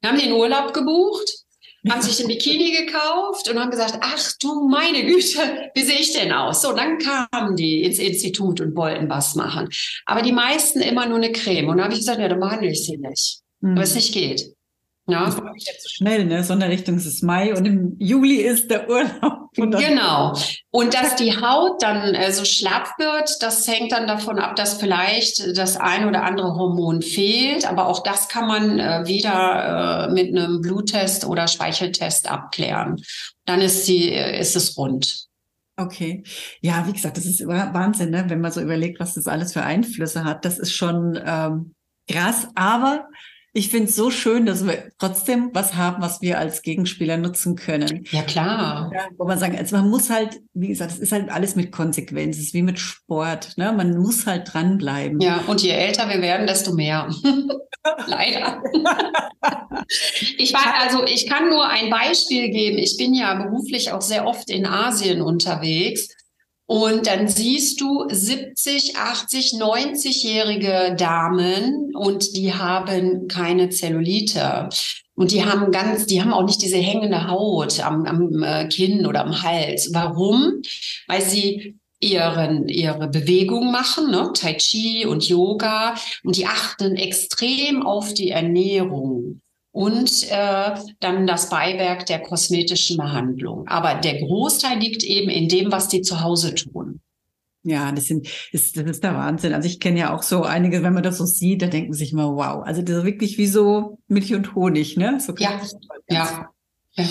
Wir 0.00 0.10
haben 0.10 0.18
den 0.18 0.32
Urlaub 0.32 0.74
gebucht, 0.74 1.41
haben 1.90 2.02
sich 2.02 2.20
ein 2.20 2.28
Bikini 2.28 2.84
gekauft 2.84 3.48
und 3.48 3.58
haben 3.58 3.70
gesagt, 3.70 3.98
ach 4.00 4.32
du 4.40 4.68
meine 4.68 5.04
Güte, 5.04 5.70
wie 5.74 5.82
sehe 5.82 5.98
ich 5.98 6.12
denn 6.12 6.32
aus? 6.32 6.62
So, 6.62 6.72
dann 6.72 6.98
kamen 6.98 7.56
die 7.56 7.82
ins 7.82 7.98
Institut 7.98 8.60
und 8.60 8.76
wollten 8.76 9.08
was 9.08 9.34
machen. 9.34 9.68
Aber 10.06 10.22
die 10.22 10.32
meisten 10.32 10.80
immer 10.80 11.06
nur 11.06 11.16
eine 11.16 11.32
Creme. 11.32 11.68
Und 11.68 11.78
dann 11.78 11.84
habe 11.84 11.94
ich 11.94 12.00
gesagt, 12.00 12.20
ja, 12.20 12.28
dann 12.28 12.40
behandle 12.40 12.70
ich 12.70 12.84
sie 12.84 12.98
nicht, 12.98 13.40
mhm. 13.60 13.76
weil 13.76 13.84
es 13.84 13.94
nicht 13.94 14.12
geht. 14.12 14.51
Ja. 15.08 15.24
Das 15.24 15.36
war 15.36 15.52
jetzt 15.56 15.82
so 15.82 15.88
schnell, 15.88 16.24
ne? 16.26 16.44
Sonderrichtung 16.44 16.96
ist 16.96 17.22
Mai 17.22 17.52
und 17.56 17.64
im 17.64 17.96
Juli 17.98 18.36
ist 18.36 18.70
der 18.70 18.88
Urlaub. 18.88 19.50
Genau. 19.54 20.32
Und 20.70 20.94
dass 20.94 21.16
die 21.16 21.36
Haut 21.36 21.82
dann 21.82 22.14
äh, 22.14 22.32
so 22.32 22.44
schlapp 22.44 22.88
wird, 22.98 23.42
das 23.42 23.66
hängt 23.66 23.92
dann 23.92 24.06
davon 24.06 24.38
ab, 24.38 24.54
dass 24.54 24.80
vielleicht 24.80 25.58
das 25.58 25.76
ein 25.76 26.06
oder 26.06 26.22
andere 26.22 26.54
Hormon 26.54 27.02
fehlt. 27.02 27.68
Aber 27.68 27.88
auch 27.88 28.02
das 28.04 28.28
kann 28.28 28.46
man 28.46 28.78
äh, 28.78 29.02
wieder 29.06 30.08
äh, 30.08 30.12
mit 30.12 30.28
einem 30.28 30.60
Bluttest 30.60 31.24
oder 31.24 31.48
Speicheltest 31.48 32.30
abklären. 32.30 33.02
Dann 33.44 33.60
ist 33.60 33.84
sie, 33.84 34.10
äh, 34.10 34.40
ist 34.40 34.54
es 34.54 34.78
rund. 34.78 35.26
Okay. 35.76 36.22
Ja, 36.60 36.86
wie 36.86 36.92
gesagt, 36.92 37.16
das 37.16 37.26
ist 37.26 37.46
Wahnsinn, 37.46 38.10
ne? 38.10 38.24
wenn 38.28 38.40
man 38.40 38.52
so 38.52 38.60
überlegt, 38.60 39.00
was 39.00 39.14
das 39.14 39.26
alles 39.26 39.52
für 39.52 39.62
Einflüsse 39.62 40.24
hat. 40.24 40.44
Das 40.44 40.58
ist 40.58 40.72
schon 40.72 41.18
ähm, 41.24 41.74
krass. 42.08 42.46
Aber 42.54 43.08
ich 43.54 43.68
finde 43.68 43.88
es 43.88 43.96
so 43.96 44.10
schön, 44.10 44.46
dass 44.46 44.66
wir 44.66 44.90
trotzdem 44.98 45.50
was 45.52 45.74
haben, 45.74 46.02
was 46.02 46.22
wir 46.22 46.38
als 46.38 46.62
Gegenspieler 46.62 47.18
nutzen 47.18 47.54
können. 47.54 48.04
Ja, 48.10 48.22
klar. 48.22 48.90
Ja, 48.94 49.08
wo 49.18 49.26
man 49.26 49.38
sagen, 49.38 49.58
also 49.58 49.76
man 49.76 49.90
muss 49.90 50.08
halt, 50.08 50.40
wie 50.54 50.68
gesagt, 50.68 50.92
es 50.92 50.98
ist 50.98 51.12
halt 51.12 51.28
alles 51.28 51.54
mit 51.54 51.70
Konsequenz. 51.70 52.38
Es 52.38 52.44
ist 52.44 52.54
wie 52.54 52.62
mit 52.62 52.78
Sport. 52.78 53.58
Ne? 53.58 53.70
Man 53.72 53.98
muss 53.98 54.26
halt 54.26 54.52
dranbleiben. 54.52 55.20
Ja, 55.20 55.44
und 55.46 55.62
je 55.62 55.70
älter 55.70 56.08
wir 56.08 56.22
werden, 56.22 56.46
desto 56.46 56.72
mehr. 56.72 57.10
Leider. 58.06 58.62
ich 60.38 60.54
war, 60.54 60.80
also 60.82 61.04
ich 61.04 61.28
kann 61.28 61.50
nur 61.50 61.68
ein 61.68 61.90
Beispiel 61.90 62.48
geben. 62.50 62.78
Ich 62.78 62.96
bin 62.96 63.12
ja 63.12 63.34
beruflich 63.34 63.92
auch 63.92 64.02
sehr 64.02 64.26
oft 64.26 64.48
in 64.48 64.64
Asien 64.64 65.20
unterwegs. 65.20 66.08
Und 66.72 67.06
dann 67.06 67.28
siehst 67.28 67.82
du 67.82 68.06
70, 68.08 68.96
80, 68.96 69.56
90-jährige 69.60 70.96
Damen 70.96 71.94
und 71.94 72.34
die 72.34 72.54
haben 72.54 73.28
keine 73.28 73.68
Zellulite. 73.68 74.70
Und 75.14 75.32
die 75.32 75.44
haben 75.44 75.70
ganz, 75.70 76.06
die 76.06 76.22
haben 76.22 76.32
auch 76.32 76.46
nicht 76.46 76.62
diese 76.62 76.78
hängende 76.78 77.28
Haut 77.28 77.78
am, 77.80 78.06
am 78.06 78.42
äh, 78.42 78.68
Kinn 78.68 79.04
oder 79.04 79.26
am 79.26 79.42
Hals. 79.42 79.90
Warum? 79.92 80.62
Weil 81.08 81.20
sie 81.20 81.76
ihren, 82.00 82.66
ihre 82.68 83.08
Bewegung 83.08 83.70
machen, 83.70 84.10
ne? 84.10 84.30
Tai 84.32 84.54
Chi 84.54 85.04
und 85.04 85.28
Yoga. 85.28 85.94
Und 86.24 86.38
die 86.38 86.46
achten 86.46 86.96
extrem 86.96 87.82
auf 87.82 88.14
die 88.14 88.30
Ernährung 88.30 89.41
und 89.72 90.30
äh, 90.30 90.74
dann 91.00 91.26
das 91.26 91.48
Beiwerk 91.48 92.06
der 92.06 92.20
kosmetischen 92.20 92.98
Behandlung. 92.98 93.66
Aber 93.66 93.94
der 93.94 94.20
Großteil 94.20 94.78
liegt 94.78 95.02
eben 95.02 95.30
in 95.30 95.48
dem, 95.48 95.72
was 95.72 95.88
die 95.88 96.02
zu 96.02 96.20
Hause 96.20 96.54
tun. 96.54 97.00
Ja, 97.64 97.92
das 97.92 98.06
sind, 98.06 98.28
ist, 98.50 98.76
das 98.76 98.84
ist 98.84 99.04
der 99.04 99.14
Wahnsinn. 99.14 99.54
Also 99.54 99.68
ich 99.68 99.80
kenne 99.80 100.00
ja 100.00 100.14
auch 100.14 100.22
so 100.22 100.42
einige, 100.42 100.82
wenn 100.82 100.92
man 100.92 101.02
das 101.02 101.18
so 101.18 101.24
sieht, 101.24 101.62
da 101.62 101.68
denkt 101.68 101.90
man 101.90 101.96
sich 101.96 102.12
immer, 102.12 102.34
wow. 102.34 102.62
Also 102.64 102.82
das 102.82 102.98
ist 102.98 103.04
wirklich 103.04 103.38
wie 103.38 103.46
so 103.46 103.98
Milch 104.08 104.34
und 104.34 104.54
Honig, 104.54 104.96
ne? 104.96 105.20
So 105.20 105.34
ja, 105.38 105.60
ja, 106.08 106.48
ja. 106.94 107.04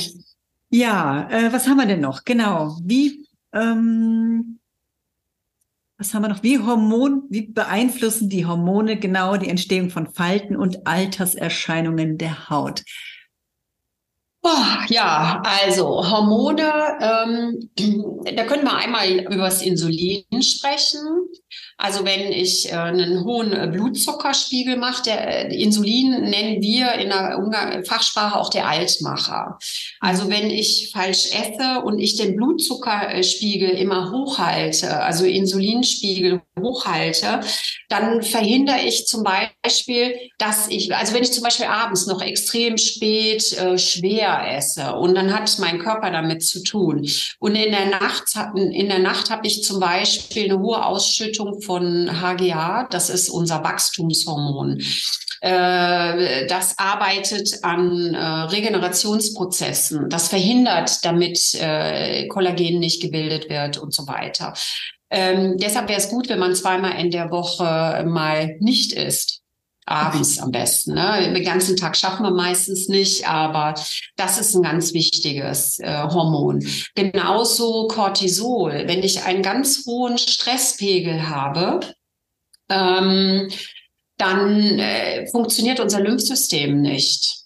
Ja, 0.74 1.30
äh, 1.30 1.52
was 1.52 1.68
haben 1.68 1.78
wir 1.78 1.86
denn 1.86 2.00
noch? 2.00 2.24
Genau. 2.24 2.78
Wie 2.84 3.28
ähm, 3.54 4.60
was 6.02 6.16
haben 6.16 6.24
wir 6.24 6.30
noch? 6.30 6.42
Wie 6.42 6.58
Hormon, 6.58 7.24
wie 7.30 7.44
beeinflussen 7.44 8.28
die 8.28 8.48
Hormone 8.48 8.98
genau 8.98 9.38
die 9.38 9.50
Entstehung 9.50 9.92
von 9.92 10.12
Falten 10.12 10.56
und 10.56 10.88
Alterserscheinungen 10.88 12.18
der 12.18 12.50
Haut? 12.50 12.84
Oh, 14.44 14.50
ja, 14.88 15.44
also 15.46 15.86
Hormone, 16.10 16.64
ähm, 17.00 17.70
da 18.36 18.46
können 18.46 18.64
wir 18.64 18.76
einmal 18.76 19.20
über 19.20 19.46
das 19.46 19.62
Insulin 19.62 20.26
sprechen. 20.42 21.02
Also 21.84 22.06
wenn 22.06 22.32
ich 22.32 22.72
äh, 22.72 22.76
einen 22.76 23.24
hohen 23.24 23.54
äh, 23.54 23.68
Blutzuckerspiegel 23.68 24.78
mache, 24.78 25.02
der 25.02 25.52
äh, 25.52 25.56
Insulin 25.56 26.12
nennen 26.30 26.62
wir 26.62 26.94
in 26.94 27.10
der 27.10 27.84
Fachsprache 27.88 28.40
auch 28.40 28.50
der 28.50 28.68
Altmacher. 28.68 29.58
Also 30.00 30.30
wenn 30.30 30.52
ich 30.52 30.92
falsch 30.94 31.30
esse 31.34 31.82
und 31.84 31.98
ich 31.98 32.18
den 32.18 32.36
Blutzuckerspiegel 32.36 33.72
immer 33.72 34.12
hochhalte, 34.12 35.02
also 35.02 35.26
Insulinspiegel 35.26 36.44
hochhalte, 36.60 37.40
dann 37.90 38.22
verhindere 38.22 38.82
ich 38.86 39.08
zum 39.08 39.24
Beispiel, 39.24 40.16
dass 40.38 40.68
ich, 40.68 40.96
also 40.96 41.16
wenn 41.16 41.24
ich 41.24 41.34
zum 41.34 41.44
Beispiel 41.44 41.66
abends 41.66 42.06
noch 42.06 42.22
extrem 42.22 42.78
spät 42.78 43.54
äh, 43.54 43.80
schwer 43.80 44.56
esse 44.56 44.94
und 44.94 45.16
dann 45.16 45.34
hat 45.34 45.58
mein 45.58 45.80
Körper 45.80 46.12
damit 46.12 46.44
zu 46.44 46.62
tun. 46.62 47.10
Und 47.40 47.56
in 47.56 47.72
der 47.72 47.88
Nacht, 47.88 48.26
in 48.56 48.88
der 48.88 49.00
Nacht 49.00 49.32
habe 49.32 49.48
ich 49.48 49.64
zum 49.64 49.80
Beispiel 49.80 50.44
eine 50.44 50.60
hohe 50.60 50.86
Ausschüttung 50.86 51.60
von 51.60 51.71
von 51.72 52.10
HGA, 52.22 52.86
das 52.90 53.10
ist 53.10 53.30
unser 53.30 53.64
Wachstumshormon. 53.64 54.82
Äh, 55.40 56.48
das 56.48 56.78
arbeitet 56.78 57.60
an 57.64 58.14
äh, 58.14 58.20
Regenerationsprozessen. 58.20 60.10
Das 60.10 60.28
verhindert, 60.28 61.06
damit 61.06 61.56
äh, 61.56 62.28
Kollagen 62.28 62.80
nicht 62.80 63.02
gebildet 63.02 63.50
wird 63.50 63.78
und 63.78 63.94
so 63.94 64.06
weiter. 64.06 64.54
Ähm, 65.10 65.58
deshalb 65.58 65.88
wäre 65.88 66.00
es 66.00 66.10
gut, 66.10 66.28
wenn 66.28 66.40
man 66.40 66.56
zweimal 66.56 67.00
in 67.00 67.10
der 67.10 67.32
Woche 67.32 68.04
mal 68.06 68.58
nicht 68.60 68.92
isst. 68.92 69.41
Abends 69.92 70.40
am 70.40 70.52
besten. 70.52 70.94
Ne? 70.94 71.34
Den 71.34 71.44
ganzen 71.44 71.76
Tag 71.76 71.98
schaffen 71.98 72.24
wir 72.24 72.32
meistens 72.32 72.88
nicht, 72.88 73.28
aber 73.28 73.76
das 74.16 74.40
ist 74.40 74.56
ein 74.56 74.64
ganz 74.64 74.94
wichtiges 74.94 75.80
äh, 75.80 76.04
Hormon. 76.04 76.66
Genauso 76.96 77.88
Cortisol. 77.88 78.84
Wenn 78.88 79.04
ich 79.04 79.24
einen 79.24 79.44
ganz 79.44 79.86
hohen 79.86 80.18
Stresspegel 80.18 81.30
habe, 81.30 81.82
ähm, 82.70 83.50
dann 84.18 84.80
äh, 84.80 85.28
funktioniert 85.28 85.80
unser 85.80 86.00
Lymphsystem 86.00 86.80
nicht. 86.82 87.41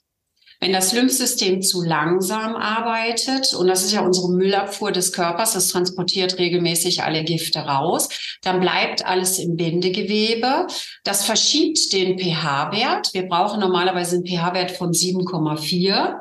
Wenn 0.59 0.73
das 0.73 0.93
Lymphsystem 0.93 1.61
zu 1.61 1.83
langsam 1.83 2.55
arbeitet, 2.55 3.53
und 3.53 3.67
das 3.67 3.83
ist 3.83 3.91
ja 3.91 4.01
unsere 4.01 4.31
Müllabfuhr 4.31 4.91
des 4.91 5.13
Körpers, 5.13 5.53
das 5.53 5.69
transportiert 5.69 6.37
regelmäßig 6.37 7.03
alle 7.03 7.23
Gifte 7.23 7.59
raus, 7.59 8.09
dann 8.41 8.59
bleibt 8.59 9.05
alles 9.05 9.39
im 9.39 9.55
Bindegewebe. 9.55 10.67
Das 11.03 11.25
verschiebt 11.25 11.91
den 11.93 12.17
pH-Wert. 12.17 13.13
Wir 13.13 13.27
brauchen 13.27 13.59
normalerweise 13.59 14.15
einen 14.15 14.25
pH-Wert 14.25 14.71
von 14.71 14.91
7,4. 14.91 16.15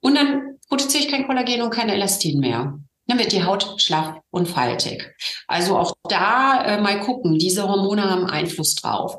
Und 0.00 0.14
dann 0.14 0.58
produziere 0.68 1.04
ich 1.04 1.10
kein 1.10 1.26
Kollagen 1.26 1.62
und 1.62 1.70
kein 1.70 1.88
Elastin 1.88 2.40
mehr 2.40 2.80
dann 3.10 3.18
wird 3.18 3.32
die 3.32 3.42
Haut 3.42 3.74
schlaff 3.78 4.18
und 4.30 4.46
faltig. 4.46 5.16
Also 5.48 5.76
auch 5.76 5.94
da 6.08 6.62
äh, 6.62 6.80
mal 6.80 7.00
gucken, 7.00 7.38
diese 7.38 7.68
Hormone 7.68 8.08
haben 8.08 8.26
Einfluss 8.26 8.76
drauf. 8.76 9.16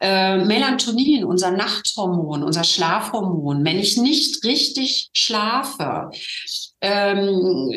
Äh, 0.00 0.38
Melatonin, 0.44 1.24
unser 1.24 1.52
Nachthormon, 1.52 2.42
unser 2.42 2.64
Schlafhormon, 2.64 3.64
wenn 3.64 3.78
ich 3.78 3.96
nicht 3.96 4.44
richtig 4.44 5.08
schlafe, 5.12 6.10
ähm, 6.80 7.70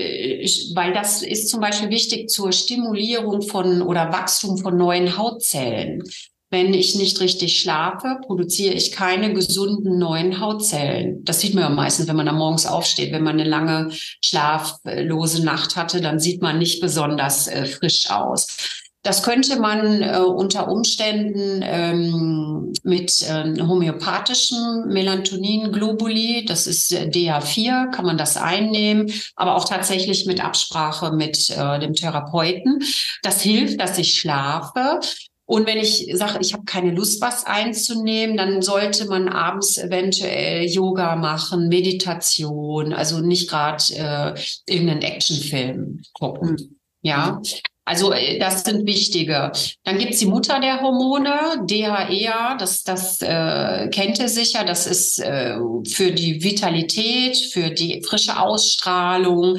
weil 0.76 0.94
das 0.94 1.22
ist 1.22 1.50
zum 1.50 1.62
Beispiel 1.62 1.90
wichtig 1.90 2.30
zur 2.30 2.52
Stimulierung 2.52 3.44
von 3.44 3.82
oder 3.82 4.12
Wachstum 4.12 4.58
von 4.58 4.76
neuen 4.76 5.18
Hautzellen. 5.18 6.04
Wenn 6.50 6.74
ich 6.74 6.96
nicht 6.96 7.20
richtig 7.20 7.60
schlafe, 7.60 8.20
produziere 8.26 8.74
ich 8.74 8.94
keine 8.94 9.34
gesunden 9.34 10.00
neuen 10.00 10.40
Hautzellen. 10.40 11.24
Das 11.26 11.42
sieht 11.42 11.54
man 11.54 11.64
ja 11.64 11.70
meistens, 11.70 12.08
wenn 12.08 12.16
man 12.16 12.26
da 12.26 12.32
morgens 12.32 12.66
aufsteht. 12.66 13.12
Wenn 13.12 13.24
man 13.24 13.38
eine 13.38 13.50
lange 13.50 13.92
schlaflose 14.24 15.44
Nacht 15.44 15.76
hatte, 15.76 16.00
dann 16.00 16.20
sieht 16.20 16.42
man 16.42 16.58
nicht 16.58 16.80
besonders 16.80 17.48
äh, 17.48 17.66
frisch 17.66 18.10
aus. 18.10 18.87
Das 19.08 19.24
könnte 19.24 19.58
man 19.58 20.02
äh, 20.02 20.18
unter 20.20 20.68
Umständen 20.68 21.62
ähm, 21.64 22.74
mit 22.84 23.24
äh, 23.24 23.58
homöopathischen 23.58 24.90
Melatonin-Globuli, 24.90 26.44
das 26.46 26.68
ist 26.68 26.92
äh, 26.92 27.06
DH4, 27.06 27.90
kann 27.92 28.04
man 28.04 28.18
das 28.18 28.36
einnehmen, 28.36 29.10
aber 29.38 29.56
auch 29.56 29.64
tatsächlich 29.64 30.26
mit 30.26 30.44
Absprache 30.44 31.14
mit 31.14 31.50
äh, 31.52 31.80
dem 31.80 31.94
Therapeuten. 31.94 32.84
Das 33.24 33.42
hilft, 33.42 33.80
dass 33.80 33.98
ich 33.98 34.20
schlafe. 34.20 35.00
Und 35.46 35.68
wenn 35.68 35.78
ich 35.78 36.10
sage, 36.12 36.40
ich 36.42 36.52
habe 36.52 36.66
keine 36.66 36.92
Lust, 36.92 37.22
was 37.22 37.46
einzunehmen, 37.46 38.36
dann 38.36 38.62
sollte 38.62 39.06
man 39.06 39.30
abends 39.30 39.78
eventuell 39.78 40.66
Yoga 40.66 41.16
machen, 41.16 41.70
Meditation, 41.70 42.92
also 42.92 43.22
nicht 43.22 43.50
gerade 43.50 43.82
äh, 43.94 44.34
irgendeinen 44.66 45.04
Actionfilm 45.04 46.02
gucken. 46.12 46.77
Mhm. 47.08 47.10
Ja, 47.10 47.42
also 47.88 48.12
äh, 48.12 48.38
das 48.38 48.66
sind 48.66 48.86
wichtige. 48.86 49.52
Dann 49.86 49.98
gibt's 49.98 50.20
die 50.20 50.26
Mutter 50.26 50.60
der 50.60 50.82
Hormone, 50.82 51.66
DHEA, 51.66 52.58
das, 52.60 52.84
das 52.84 53.22
äh, 53.22 53.88
kennt 53.88 54.20
ihr 54.20 54.28
sicher, 54.28 54.66
das 54.66 54.86
ist 54.86 55.20
äh, 55.20 55.58
für 55.88 56.12
die 56.12 56.44
Vitalität, 56.44 57.38
für 57.38 57.70
die 57.70 58.04
frische 58.04 58.40
Ausstrahlung. 58.40 59.58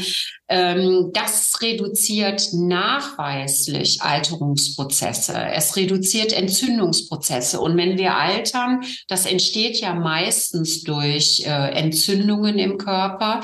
Ähm, 0.50 1.10
das 1.14 1.54
reduziert 1.62 2.48
nachweislich 2.52 4.02
Alterungsprozesse. 4.02 5.34
Es 5.54 5.76
reduziert 5.76 6.34
Entzündungsprozesse. 6.34 7.60
Und 7.60 7.78
wenn 7.78 7.96
wir 7.96 8.14
altern, 8.14 8.82
das 9.08 9.24
entsteht 9.24 9.80
ja 9.80 9.94
meistens 9.94 10.82
durch 10.82 11.44
äh, 11.46 11.70
Entzündungen 11.72 12.58
im 12.58 12.76
Körper. 12.76 13.40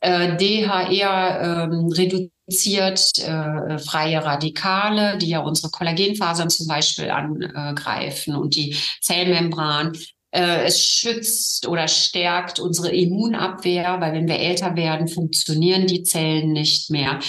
Äh, 0.00 0.36
DHEA 0.36 1.64
ähm, 1.64 1.88
reduziert 2.46 3.18
äh, 3.18 3.78
freie 3.78 4.24
Radikale, 4.24 5.18
die 5.18 5.28
ja 5.28 5.40
unsere 5.40 5.70
Kollagenfasern 5.70 6.50
zum 6.50 6.66
Beispiel 6.66 7.10
angreifen 7.10 8.36
und 8.36 8.54
die 8.54 8.76
Zellmembran. 9.00 9.92
Äh, 10.30 10.64
es 10.64 10.80
schützt 10.80 11.66
oder 11.66 11.88
stärkt 11.88 12.60
unsere 12.60 12.90
Immunabwehr, 12.90 14.00
weil 14.00 14.12
wenn 14.12 14.28
wir 14.28 14.38
älter 14.38 14.76
werden, 14.76 15.08
funktionieren 15.08 15.86
die 15.86 16.02
Zellen 16.02 16.52
nicht 16.52 16.90
mehr. 16.90 17.20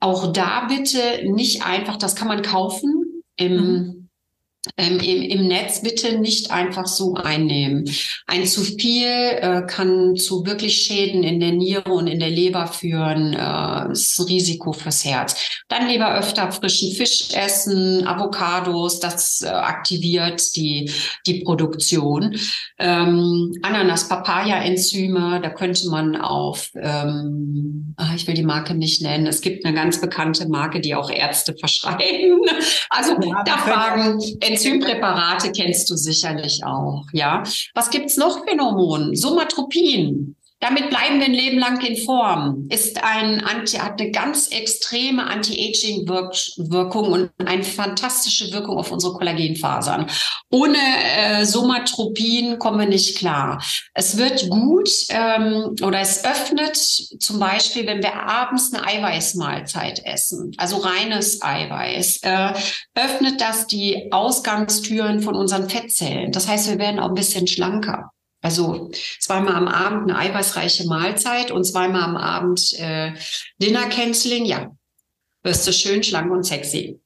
Auch 0.00 0.32
da 0.32 0.66
bitte 0.66 1.30
nicht 1.30 1.64
einfach, 1.64 1.96
das 1.96 2.16
kann 2.16 2.28
man 2.28 2.42
kaufen 2.42 3.22
im 3.36 3.56
mhm 3.56 4.03
ähm, 4.76 4.98
im, 4.98 5.22
im, 5.22 5.48
Netz 5.48 5.82
bitte 5.82 6.18
nicht 6.18 6.50
einfach 6.50 6.86
so 6.86 7.14
einnehmen. 7.14 7.84
Ein 8.26 8.46
zu 8.46 8.62
viel 8.62 9.06
äh, 9.06 9.62
kann 9.66 10.16
zu 10.16 10.46
wirklich 10.46 10.82
Schäden 10.82 11.22
in 11.22 11.40
der 11.40 11.52
Niere 11.52 11.92
und 11.92 12.06
in 12.06 12.18
der 12.18 12.30
Leber 12.30 12.66
führen. 12.66 13.34
Äh, 13.34 13.36
das 13.36 14.00
ist 14.00 14.18
ein 14.18 14.26
Risiko 14.26 14.72
fürs 14.72 15.04
Herz. 15.04 15.62
Dann 15.68 15.88
lieber 15.88 16.14
öfter 16.14 16.50
frischen 16.52 16.92
Fisch 16.92 17.30
essen, 17.34 18.06
Avocados, 18.06 19.00
das 19.00 19.42
äh, 19.42 19.48
aktiviert 19.48 20.54
die, 20.56 20.90
die 21.26 21.42
Produktion. 21.42 22.36
Ähm, 22.78 23.52
Ananas, 23.62 24.08
Papaya-Enzyme, 24.08 25.40
da 25.42 25.50
könnte 25.50 25.88
man 25.88 26.16
auf, 26.16 26.70
ähm, 26.74 27.94
ah, 27.96 28.12
ich 28.16 28.26
will 28.26 28.34
die 28.34 28.42
Marke 28.42 28.74
nicht 28.74 29.02
nennen, 29.02 29.26
es 29.26 29.40
gibt 29.40 29.64
eine 29.64 29.74
ganz 29.74 30.00
bekannte 30.00 30.48
Marke, 30.48 30.80
die 30.80 30.94
auch 30.94 31.10
Ärzte 31.10 31.54
verschreiben. 31.60 32.40
Also 32.90 33.12
ja, 33.20 33.42
da 33.44 33.58
fragen, 33.58 34.20
Enzympräparate 34.54 35.52
kennst 35.52 35.90
du 35.90 35.96
sicherlich 35.96 36.64
auch, 36.64 37.04
ja. 37.12 37.42
Was 37.74 37.90
gibt's 37.90 38.16
noch 38.16 38.44
für 38.44 38.52
ein 38.52 38.60
Hormon? 38.60 39.14
Somatropin. 39.14 40.36
Damit 40.64 40.88
bleiben 40.88 41.18
wir 41.18 41.26
ein 41.26 41.34
Leben 41.34 41.58
lang 41.58 41.78
in 41.82 41.94
Form. 42.06 42.68
Ist 42.70 43.04
ein 43.04 43.44
Anti, 43.44 43.76
hat 43.76 44.00
eine 44.00 44.10
ganz 44.10 44.48
extreme 44.48 45.26
Anti-Aging-Wirkung 45.26 47.12
und 47.12 47.30
eine 47.44 47.62
fantastische 47.62 48.50
Wirkung 48.50 48.78
auf 48.78 48.90
unsere 48.90 49.12
Kollagenfasern. 49.12 50.06
Ohne 50.50 50.78
äh, 51.18 51.44
Somatropin 51.44 52.58
kommen 52.58 52.78
wir 52.78 52.86
nicht 52.86 53.18
klar. 53.18 53.62
Es 53.92 54.16
wird 54.16 54.48
gut 54.48 54.88
ähm, 55.10 55.76
oder 55.82 56.00
es 56.00 56.24
öffnet 56.24 56.76
zum 56.76 57.38
Beispiel, 57.38 57.86
wenn 57.86 58.02
wir 58.02 58.14
abends 58.14 58.72
eine 58.72 58.86
Eiweißmahlzeit 58.86 60.02
essen, 60.06 60.52
also 60.56 60.78
reines 60.78 61.42
Eiweiß, 61.42 62.20
äh, 62.22 62.54
öffnet 62.94 63.38
das 63.42 63.66
die 63.66 64.10
Ausgangstüren 64.10 65.20
von 65.20 65.34
unseren 65.34 65.68
Fettzellen. 65.68 66.32
Das 66.32 66.48
heißt, 66.48 66.70
wir 66.70 66.78
werden 66.78 67.00
auch 67.00 67.08
ein 67.08 67.14
bisschen 67.14 67.46
schlanker. 67.46 68.13
Also 68.44 68.90
zweimal 69.20 69.54
am 69.54 69.68
Abend 69.68 70.10
eine 70.10 70.18
eiweißreiche 70.18 70.86
Mahlzeit 70.86 71.50
und 71.50 71.64
zweimal 71.64 72.02
am 72.02 72.16
Abend 72.18 72.78
äh, 72.78 73.14
Dinner 73.58 73.88
Canceling. 73.88 74.44
Ja, 74.44 74.70
wirst 75.42 75.66
du 75.66 75.72
schön 75.72 76.02
schlank 76.02 76.30
und 76.30 76.44
sexy. 76.44 77.00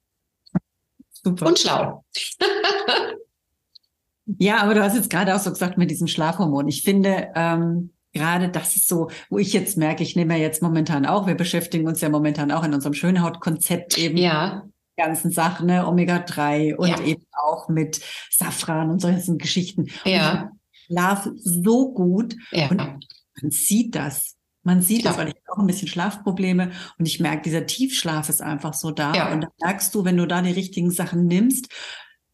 Super. 1.12 1.46
Und 1.46 1.60
schlau. 1.60 2.04
ja, 4.38 4.56
aber 4.58 4.74
du 4.74 4.82
hast 4.82 4.96
jetzt 4.96 5.10
gerade 5.10 5.32
auch 5.32 5.38
so 5.38 5.50
gesagt 5.50 5.78
mit 5.78 5.92
diesem 5.92 6.08
Schlafhormon. 6.08 6.66
Ich 6.66 6.82
finde, 6.82 7.28
ähm, 7.36 7.92
gerade 8.12 8.48
das 8.48 8.74
ist 8.74 8.88
so, 8.88 9.08
wo 9.30 9.38
ich 9.38 9.52
jetzt 9.52 9.76
merke, 9.76 10.02
ich 10.02 10.16
nehme 10.16 10.36
ja 10.36 10.42
jetzt 10.42 10.60
momentan 10.60 11.06
auch, 11.06 11.28
wir 11.28 11.36
beschäftigen 11.36 11.86
uns 11.86 12.00
ja 12.00 12.08
momentan 12.08 12.50
auch 12.50 12.64
in 12.64 12.74
unserem 12.74 12.94
Schönhautkonzept 12.94 13.96
eben. 13.96 14.16
Ja. 14.16 14.64
ganzen 14.96 15.30
Sachen, 15.30 15.68
ne, 15.68 15.86
Omega-3 15.86 16.74
und 16.74 16.88
ja. 16.88 17.00
eben 17.02 17.22
auch 17.30 17.68
mit 17.68 18.00
Safran 18.28 18.90
und 18.90 18.98
solchen 18.98 19.38
Geschichten. 19.38 19.86
Ja. 20.04 20.50
Schlaf 20.88 21.28
so 21.36 21.92
gut. 21.92 22.36
Ja. 22.50 22.68
Und 22.68 22.78
man 22.78 23.50
sieht 23.50 23.94
das. 23.94 24.36
Man 24.62 24.82
sieht 24.82 25.04
ja. 25.04 25.10
das, 25.10 25.18
weil 25.18 25.28
ich 25.28 25.34
habe 25.34 25.52
auch 25.52 25.58
ein 25.58 25.66
bisschen 25.66 25.88
Schlafprobleme 25.88 26.72
und 26.98 27.06
ich 27.06 27.20
merke, 27.20 27.42
dieser 27.42 27.66
Tiefschlaf 27.66 28.28
ist 28.28 28.42
einfach 28.42 28.74
so 28.74 28.90
da. 28.90 29.14
Ja. 29.14 29.32
Und 29.32 29.42
da 29.42 29.48
merkst 29.62 29.94
du, 29.94 30.04
wenn 30.04 30.16
du 30.16 30.26
da 30.26 30.42
die 30.42 30.50
richtigen 30.50 30.90
Sachen 30.90 31.26
nimmst, 31.26 31.72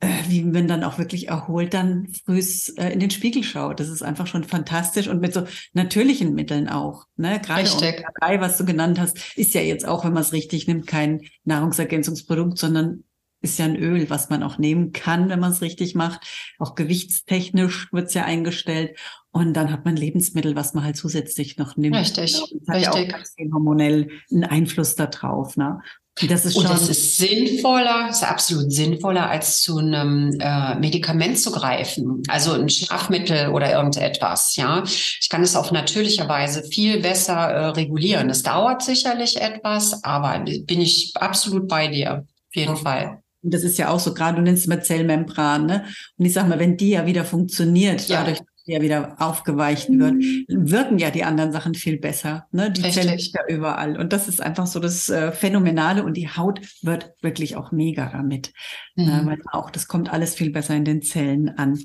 äh, 0.00 0.08
wie 0.28 0.52
wenn 0.52 0.66
dann 0.66 0.84
auch 0.84 0.98
wirklich 0.98 1.28
erholt 1.28 1.74
dann 1.74 2.08
früh 2.24 2.42
äh, 2.76 2.92
in 2.92 3.00
den 3.00 3.10
Spiegel 3.10 3.44
schaut. 3.44 3.80
Das 3.80 3.88
ist 3.88 4.02
einfach 4.02 4.26
schon 4.26 4.44
fantastisch 4.44 5.08
und 5.08 5.20
mit 5.20 5.32
so 5.32 5.46
natürlichen 5.72 6.34
Mitteln 6.34 6.68
auch. 6.68 7.06
Ne? 7.16 7.40
Gerade 7.40 7.70
Omega 7.70 8.08
3, 8.20 8.40
was 8.40 8.56
du 8.56 8.64
genannt 8.64 8.98
hast, 8.98 9.36
ist 9.36 9.54
ja 9.54 9.60
jetzt 9.60 9.86
auch, 9.86 10.04
wenn 10.04 10.12
man 10.12 10.22
es 10.22 10.32
richtig 10.32 10.66
nimmt, 10.66 10.86
kein 10.86 11.22
Nahrungsergänzungsprodukt, 11.44 12.58
sondern 12.58 13.04
ist 13.44 13.58
ja 13.58 13.66
ein 13.66 13.76
Öl, 13.76 14.10
was 14.10 14.30
man 14.30 14.42
auch 14.42 14.58
nehmen 14.58 14.92
kann, 14.92 15.28
wenn 15.28 15.38
man 15.38 15.52
es 15.52 15.62
richtig 15.62 15.94
macht. 15.94 16.26
Auch 16.58 16.74
gewichtstechnisch 16.74 17.92
wird 17.92 18.08
es 18.08 18.14
ja 18.14 18.24
eingestellt. 18.24 18.98
Und 19.30 19.54
dann 19.54 19.70
hat 19.70 19.84
man 19.84 19.96
Lebensmittel, 19.96 20.56
was 20.56 20.74
man 20.74 20.84
halt 20.84 20.96
zusätzlich 20.96 21.58
noch 21.58 21.76
nimmt. 21.76 21.96
Richtig, 21.96 22.40
und 22.52 22.68
hat 22.68 22.76
richtig. 22.76 23.12
Ja 23.12 23.48
auch 23.48 23.52
hormonell 23.52 24.08
einen 24.30 24.44
Einfluss 24.44 24.94
darauf. 24.96 25.56
Ne? 25.56 25.80
Das 26.28 26.44
ist 26.44 26.54
schon 26.54 26.66
und 26.66 26.70
das 26.70 26.88
ist 26.88 27.16
sinnvoller, 27.16 28.08
ist 28.08 28.22
absolut 28.22 28.72
sinnvoller, 28.72 29.28
als 29.28 29.62
zu 29.62 29.78
einem 29.78 30.38
äh, 30.38 30.76
Medikament 30.76 31.40
zu 31.40 31.50
greifen. 31.50 32.22
Also 32.28 32.52
ein 32.52 32.68
Schlafmittel 32.68 33.48
oder 33.48 33.72
irgendetwas. 33.72 34.54
Ja, 34.54 34.84
ich 34.84 35.28
kann 35.28 35.42
es 35.42 35.56
auf 35.56 35.72
natürlicher 35.72 36.28
Weise 36.28 36.62
viel 36.62 37.00
besser 37.00 37.34
äh, 37.34 37.66
regulieren. 37.70 38.30
Es 38.30 38.44
dauert 38.44 38.82
sicherlich 38.82 39.40
etwas, 39.40 40.04
aber 40.04 40.38
bin 40.38 40.80
ich 40.80 41.12
absolut 41.16 41.66
bei 41.66 41.88
dir. 41.88 42.24
Auf 42.24 42.54
jeden 42.54 42.76
Fall. 42.76 43.23
Und 43.44 43.52
das 43.52 43.62
ist 43.62 43.78
ja 43.78 43.90
auch 43.90 44.00
so, 44.00 44.14
gerade 44.14 44.36
du 44.36 44.42
nennst 44.42 44.66
immer 44.66 44.80
Zellmembran, 44.80 45.66
ne? 45.66 45.84
Und 46.16 46.24
ich 46.24 46.32
sag 46.32 46.48
mal, 46.48 46.58
wenn 46.58 46.76
die 46.76 46.90
ja 46.90 47.06
wieder 47.06 47.24
funktioniert, 47.24 48.08
ja. 48.08 48.20
dadurch, 48.20 48.38
dass 48.38 48.64
die 48.66 48.72
ja 48.72 48.80
wieder 48.80 49.16
aufgeweicht 49.18 49.90
wird, 49.90 50.14
wirken 50.48 50.98
ja 50.98 51.10
die 51.10 51.24
anderen 51.24 51.52
Sachen 51.52 51.74
viel 51.74 51.98
besser. 51.98 52.46
Ne? 52.52 52.70
Die 52.70 52.80
Richtig. 52.80 53.02
Zelle 53.02 53.16
ist 53.16 53.34
ja 53.34 53.42
überall. 53.48 53.98
Und 53.98 54.14
das 54.14 54.26
ist 54.26 54.40
einfach 54.40 54.66
so 54.66 54.80
das 54.80 55.10
äh, 55.10 55.32
Phänomenale. 55.32 56.02
Und 56.02 56.16
die 56.16 56.28
Haut 56.28 56.60
wird 56.82 57.12
wirklich 57.20 57.56
auch 57.56 57.70
mega 57.70 58.08
damit. 58.10 58.52
Ne? 58.94 59.04
Mhm. 59.04 59.10
Ne? 59.10 59.22
Weil 59.26 59.38
auch, 59.52 59.70
das 59.70 59.86
kommt 59.86 60.10
alles 60.10 60.34
viel 60.34 60.50
besser 60.50 60.74
in 60.74 60.86
den 60.86 61.02
Zellen 61.02 61.50
an. 61.58 61.78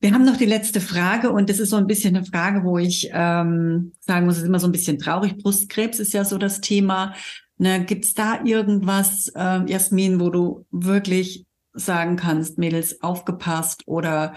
Wir 0.00 0.12
haben 0.12 0.24
noch 0.24 0.36
die 0.36 0.46
letzte 0.46 0.80
Frage 0.80 1.30
und 1.30 1.48
das 1.48 1.58
ist 1.58 1.70
so 1.70 1.76
ein 1.76 1.86
bisschen 1.86 2.16
eine 2.16 2.26
Frage, 2.26 2.64
wo 2.64 2.76
ich 2.76 3.08
ähm, 3.12 3.92
sagen 4.00 4.26
muss, 4.26 4.36
es 4.36 4.42
ist 4.42 4.48
immer 4.48 4.60
so 4.60 4.68
ein 4.68 4.72
bisschen 4.72 4.98
traurig. 4.98 5.38
Brustkrebs 5.38 6.00
ist 6.00 6.12
ja 6.12 6.24
so 6.24 6.36
das 6.36 6.60
Thema. 6.60 7.14
Ne, 7.58 7.84
gibt's 7.84 8.14
da 8.14 8.44
irgendwas, 8.44 9.28
äh, 9.34 9.64
Jasmin, 9.66 10.20
wo 10.20 10.30
du 10.30 10.66
wirklich 10.70 11.46
sagen 11.72 12.16
kannst, 12.16 12.58
Mädels, 12.58 13.02
aufgepasst 13.02 13.82
oder 13.86 14.34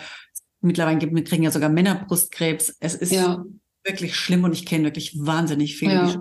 mittlerweile 0.61 0.99
gibt, 0.99 1.15
wir 1.15 1.23
kriegen 1.23 1.43
ja 1.43 1.51
sogar 1.51 1.69
Männer 1.69 1.95
Brustkrebs. 1.95 2.75
Es 2.79 2.95
ist 2.95 3.11
ja. 3.11 3.43
wirklich 3.83 4.15
schlimm 4.15 4.43
und 4.43 4.53
ich 4.53 4.65
kenne 4.65 4.85
wirklich 4.85 5.17
wahnsinnig 5.19 5.77
viele, 5.77 5.93
ja. 5.93 6.11
die 6.11 6.19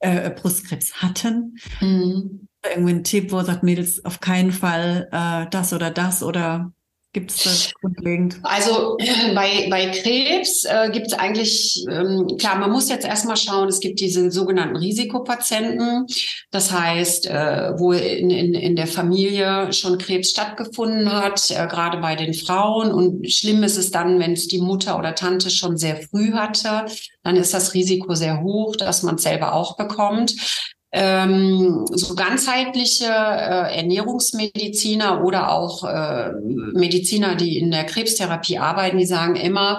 äh, 0.00 0.30
Brustkrebs 0.30 1.02
hatten. 1.02 1.58
Mhm. 1.80 2.48
Irgendwie 2.74 2.92
ein 2.92 3.04
Tipp, 3.04 3.32
wo 3.32 3.42
sagt 3.42 3.62
Mädels 3.62 4.04
auf 4.04 4.20
keinen 4.20 4.52
Fall 4.52 5.08
äh, 5.12 5.46
das 5.50 5.72
oder 5.72 5.90
das 5.90 6.22
oder 6.22 6.72
Gibt 7.18 7.32
es 7.32 7.42
das 7.42 7.74
grundlegend? 7.74 8.38
Also 8.44 8.96
bei, 9.34 9.66
bei 9.68 9.86
Krebs 9.88 10.64
äh, 10.64 10.88
gibt 10.92 11.08
es 11.08 11.12
eigentlich, 11.14 11.84
ähm, 11.90 12.28
klar, 12.38 12.58
man 12.58 12.70
muss 12.70 12.88
jetzt 12.88 13.04
erstmal 13.04 13.36
schauen, 13.36 13.66
es 13.66 13.80
gibt 13.80 13.98
diese 13.98 14.30
sogenannten 14.30 14.76
Risikopatienten. 14.76 16.06
Das 16.52 16.70
heißt, 16.70 17.26
äh, 17.26 17.72
wo 17.76 17.90
in, 17.90 18.30
in, 18.30 18.54
in 18.54 18.76
der 18.76 18.86
Familie 18.86 19.72
schon 19.72 19.98
Krebs 19.98 20.30
stattgefunden 20.30 21.10
hat, 21.10 21.50
äh, 21.50 21.66
gerade 21.66 21.98
bei 21.98 22.14
den 22.14 22.34
Frauen. 22.34 22.92
Und 22.92 23.28
schlimm 23.28 23.64
ist 23.64 23.78
es 23.78 23.90
dann, 23.90 24.20
wenn 24.20 24.34
es 24.34 24.46
die 24.46 24.60
Mutter 24.60 24.96
oder 24.96 25.16
Tante 25.16 25.50
schon 25.50 25.76
sehr 25.76 25.96
früh 25.96 26.32
hatte, 26.34 26.86
dann 27.24 27.34
ist 27.34 27.52
das 27.52 27.74
Risiko 27.74 28.14
sehr 28.14 28.42
hoch, 28.42 28.76
dass 28.76 29.02
man 29.02 29.16
es 29.16 29.24
selber 29.24 29.54
auch 29.54 29.76
bekommt. 29.76 30.34
Ähm, 30.90 31.86
so 31.90 32.14
ganzheitliche 32.14 33.04
äh, 33.04 33.76
Ernährungsmediziner 33.76 35.22
oder 35.24 35.52
auch 35.52 35.84
äh, 35.84 36.30
Mediziner, 36.72 37.34
die 37.34 37.58
in 37.58 37.70
der 37.70 37.84
Krebstherapie 37.84 38.58
arbeiten, 38.58 38.98
die 38.98 39.06
sagen 39.06 39.36
immer, 39.36 39.78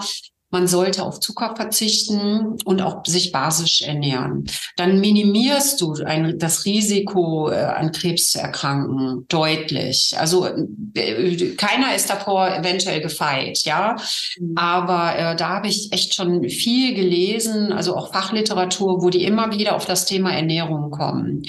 man 0.52 0.68
sollte 0.68 1.04
auf 1.04 1.20
Zucker 1.20 1.56
verzichten 1.56 2.58
und 2.66 2.82
auch 2.82 3.06
sich 3.06 3.32
basisch 3.32 3.82
ernähren. 3.82 4.46
Dann 4.78 5.00
minimierst 5.00 5.80
du 5.80 5.94
ein, 6.04 6.40
das 6.40 6.66
Risiko, 6.66 7.50
äh, 7.50 7.56
an 7.56 7.92
Krebs 7.92 8.32
zu 8.32 8.40
erkranken, 8.40 9.26
deutlich. 9.28 10.16
Also 10.18 10.48
äh, 10.96 11.56
keiner 11.56 11.96
ist 11.96 12.10
davor 12.10 12.50
eventuell 12.50 13.02
gefeit, 13.02 13.60
ja. 13.64 13.96
Mhm. 14.40 14.54
Aber 14.58 15.18
äh, 15.18 15.36
da 15.36 15.50
habe 15.50 15.68
ich 15.68 15.92
echt 15.92 16.16
schon 16.16 16.48
viel 16.50 16.96
gelesen, 16.96 17.72
also 17.72 17.96
auch 17.96 18.12
Fachliteratur, 18.12 19.04
wo 19.04 19.10
die 19.10 19.24
immer 19.24 19.52
wieder 19.52 19.76
auf 19.76 19.86
das 19.86 20.06
Thema 20.06 20.34
Ernährung 20.34 20.90
kommen. 20.90 21.44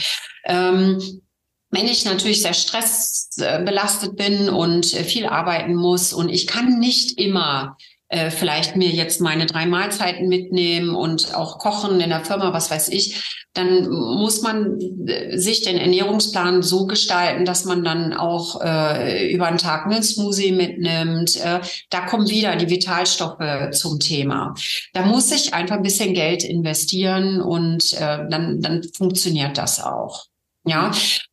Ähm, 0.45 1.23
wenn 1.71 1.87
ich 1.87 2.05
natürlich 2.05 2.43
sehr 2.43 2.55
stressbelastet 2.55 4.17
bin 4.17 4.49
und 4.49 4.93
äh, 4.93 5.05
viel 5.05 5.27
arbeiten 5.27 5.75
muss 5.75 6.13
und 6.13 6.29
ich 6.29 6.47
kann 6.47 6.79
nicht 6.79 7.19
immer 7.19 7.77
äh, 8.11 8.31
vielleicht 8.31 8.75
mir 8.75 8.89
jetzt 8.89 9.21
meine 9.21 9.47
drei 9.47 9.67
Mahlzeiten 9.67 10.29
mitnehmen 10.29 10.97
und 10.97 11.35
auch 11.35 11.59
kochen 11.59 12.01
in 12.01 12.11
der 12.11 12.25
Firma, 12.25 12.53
was 12.53 12.69
weiß 12.71 12.89
ich, 12.89 13.41
dann 13.53 13.89
muss 13.89 14.43
man 14.43 14.79
äh, 15.07 15.39
sich 15.39 15.63
den 15.63 15.77
Ernährungsplan 15.77 16.63
so 16.63 16.87
gestalten, 16.87 17.45
dass 17.45 17.65
man 17.65 17.85
dann 17.85 18.13
auch 18.13 18.61
äh, 18.63 19.33
über 19.33 19.47
einen 19.47 19.59
Tag 19.59 19.87
einen 19.87 20.03
Smoothie 20.03 20.51
mitnimmt. 20.51 21.37
Äh, 21.37 21.61
da 21.91 22.01
kommen 22.01 22.29
wieder 22.29 22.57
die 22.57 22.69
Vitalstoffe 22.69 23.71
zum 23.73 24.01
Thema. 24.01 24.55
Da 24.93 25.07
muss 25.07 25.31
ich 25.31 25.55
einfach 25.55 25.77
ein 25.77 25.83
bisschen 25.83 26.13
Geld 26.13 26.43
investieren 26.43 27.41
und 27.41 27.93
äh, 27.93 28.29
dann, 28.29 28.61
dann 28.61 28.83
funktioniert 28.93 29.57
das 29.57 29.81
auch. 29.81 30.27
Ja. 30.65 30.91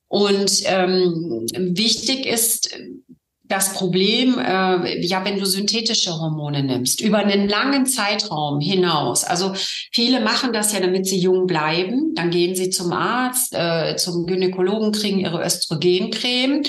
Und 0.10 0.62
ähm, 0.66 1.46
wichtig 1.56 2.26
ist, 2.26 2.70
das 3.48 3.74
Problem, 3.74 4.38
äh, 4.40 5.06
ja, 5.06 5.24
wenn 5.24 5.40
du 5.40 5.46
synthetische 5.46 6.12
Hormone 6.12 6.64
nimmst, 6.64 7.02
über 7.02 7.20
einen 7.20 7.48
langen 7.48 7.86
Zeitraum 7.86 8.60
hinaus. 8.60 9.24
Also 9.24 9.54
viele 9.92 10.20
machen 10.20 10.54
das 10.54 10.74
ja, 10.74 10.80
damit 10.80 11.06
sie 11.06 11.20
jung 11.20 11.48
bleiben. 11.48 12.14
Dann 12.16 12.30
gehen 12.30 12.56
sie 12.56 12.70
zum 12.70 12.92
Arzt, 12.92 13.54
äh, 13.54 13.96
zum 13.96 14.26
Gynäkologen, 14.26 14.92
kriegen 14.92 15.20
ihre 15.20 15.44
Östrogencreme. 15.44 16.64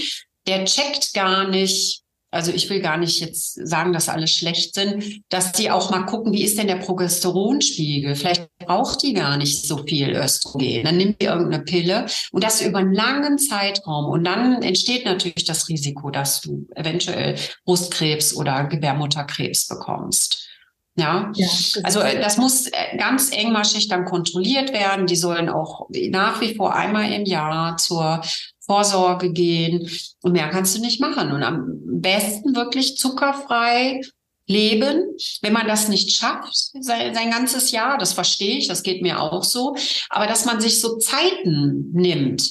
Der 0.47 0.65
checkt 0.65 1.15
gar 1.15 1.49
nicht, 1.49 2.03
also 2.31 2.53
ich 2.53 2.69
will 2.69 2.81
gar 2.81 2.99
nicht 2.99 3.21
jetzt 3.21 3.55
sagen, 3.67 3.93
dass 3.93 4.11
alle 4.11 4.27
schlecht 4.27 4.75
sind, 4.75 5.23
dass 5.31 5.53
die 5.53 5.71
auch 5.71 5.91
mal 5.91 6.05
gucken, 6.05 6.33
wie 6.33 6.45
ist 6.45 6.59
denn 6.59 6.67
der 6.67 6.77
Progesteronspiegel? 6.77 8.15
Vielleicht 8.17 8.49
braucht 8.59 9.03
die 9.03 9.15
gar 9.15 9.39
nicht 9.39 9.67
so 9.67 9.79
viel 9.85 10.11
Östrogen. 10.11 10.85
Dann 10.85 10.99
nimmt 10.99 11.23
die 11.23 11.27
irgendeine 11.27 11.65
Pille 11.65 12.07
und 12.33 12.45
das 12.45 12.61
über 12.61 12.79
einen 12.79 12.93
langen 12.93 13.39
Zeitraum. 13.39 14.07
Und 14.07 14.25
dann 14.25 14.63
entsteht 14.63 15.07
natürlich 15.07 15.45
das 15.47 15.69
Risiko, 15.69 16.11
dass 16.11 16.43
du 16.43 16.67
eventuell 16.75 17.37
Brustkrebs 17.65 18.37
oder 18.37 18.65
Gebärmutterkrebs 18.65 19.67
bekommst. 19.69 20.49
Ja, 20.97 21.33
ja 21.35 21.49
also 21.85 22.01
äh, 22.01 22.21
das 22.21 22.37
muss 22.37 22.67
äh, 22.67 22.97
ganz 22.99 23.31
engmaschig 23.31 23.89
dann 23.89 24.05
kontrolliert 24.05 24.73
werden. 24.73 25.07
Die 25.07 25.17
sollen 25.17 25.49
auch 25.49 25.89
nach 26.11 26.41
wie 26.41 26.57
vor 26.57 26.75
einmal 26.75 27.11
im 27.13 27.25
Jahr 27.25 27.77
zur 27.77 28.21
Vorsorge 28.69 29.33
gehen. 29.33 29.91
Und 30.23 30.33
mehr 30.33 30.51
kannst 30.51 30.77
du 30.77 30.81
nicht 30.81 31.01
machen. 31.01 31.33
Und 31.33 31.43
am 31.43 31.81
besten 32.01 32.55
wirklich 32.55 32.97
zuckerfrei 32.97 34.01
leben. 34.47 35.05
Wenn 35.43 35.53
man 35.53 35.67
das 35.67 35.89
nicht 35.89 36.13
schafft, 36.13 36.55
sein, 36.81 37.15
sein 37.15 37.31
ganzes 37.31 37.71
Jahr, 37.71 37.99
das 37.99 38.13
verstehe 38.13 38.59
ich, 38.59 38.69
das 38.69 38.83
geht 38.83 39.03
mir 39.03 39.21
auch 39.21 39.43
so. 39.43 39.77
Aber 40.11 40.27
dass 40.27 40.45
man 40.45 40.61
sich 40.61 40.81
so 40.81 40.99
Zeiten 40.99 41.91
nimmt. 41.93 42.43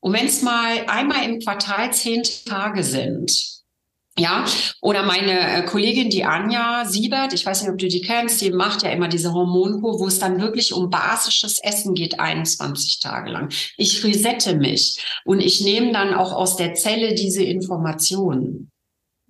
Und 0.00 0.12
wenn 0.14 0.26
es 0.26 0.42
mal 0.42 0.84
einmal 0.88 1.24
im 1.24 1.38
Quartal 1.40 1.92
zehn 1.92 2.22
Tage 2.44 2.82
sind, 2.82 3.61
ja, 4.18 4.44
oder 4.82 5.04
meine 5.04 5.56
äh, 5.56 5.62
Kollegin, 5.64 6.10
die 6.10 6.24
Anja 6.24 6.84
Siebert, 6.84 7.32
ich 7.32 7.46
weiß 7.46 7.62
nicht, 7.62 7.70
ob 7.70 7.78
du 7.78 7.88
die 7.88 8.02
kennst, 8.02 8.42
die 8.42 8.50
macht 8.50 8.82
ja 8.82 8.90
immer 8.90 9.08
diese 9.08 9.32
Hormonkur, 9.32 9.98
wo 10.00 10.06
es 10.06 10.18
dann 10.18 10.38
wirklich 10.38 10.74
um 10.74 10.90
basisches 10.90 11.58
Essen 11.62 11.94
geht, 11.94 12.20
21 12.20 13.00
Tage 13.00 13.30
lang. 13.30 13.48
Ich 13.78 14.04
resette 14.04 14.56
mich 14.56 15.02
und 15.24 15.40
ich 15.40 15.62
nehme 15.62 15.92
dann 15.92 16.12
auch 16.12 16.32
aus 16.32 16.56
der 16.56 16.74
Zelle 16.74 17.14
diese 17.14 17.42
Informationen. 17.42 18.70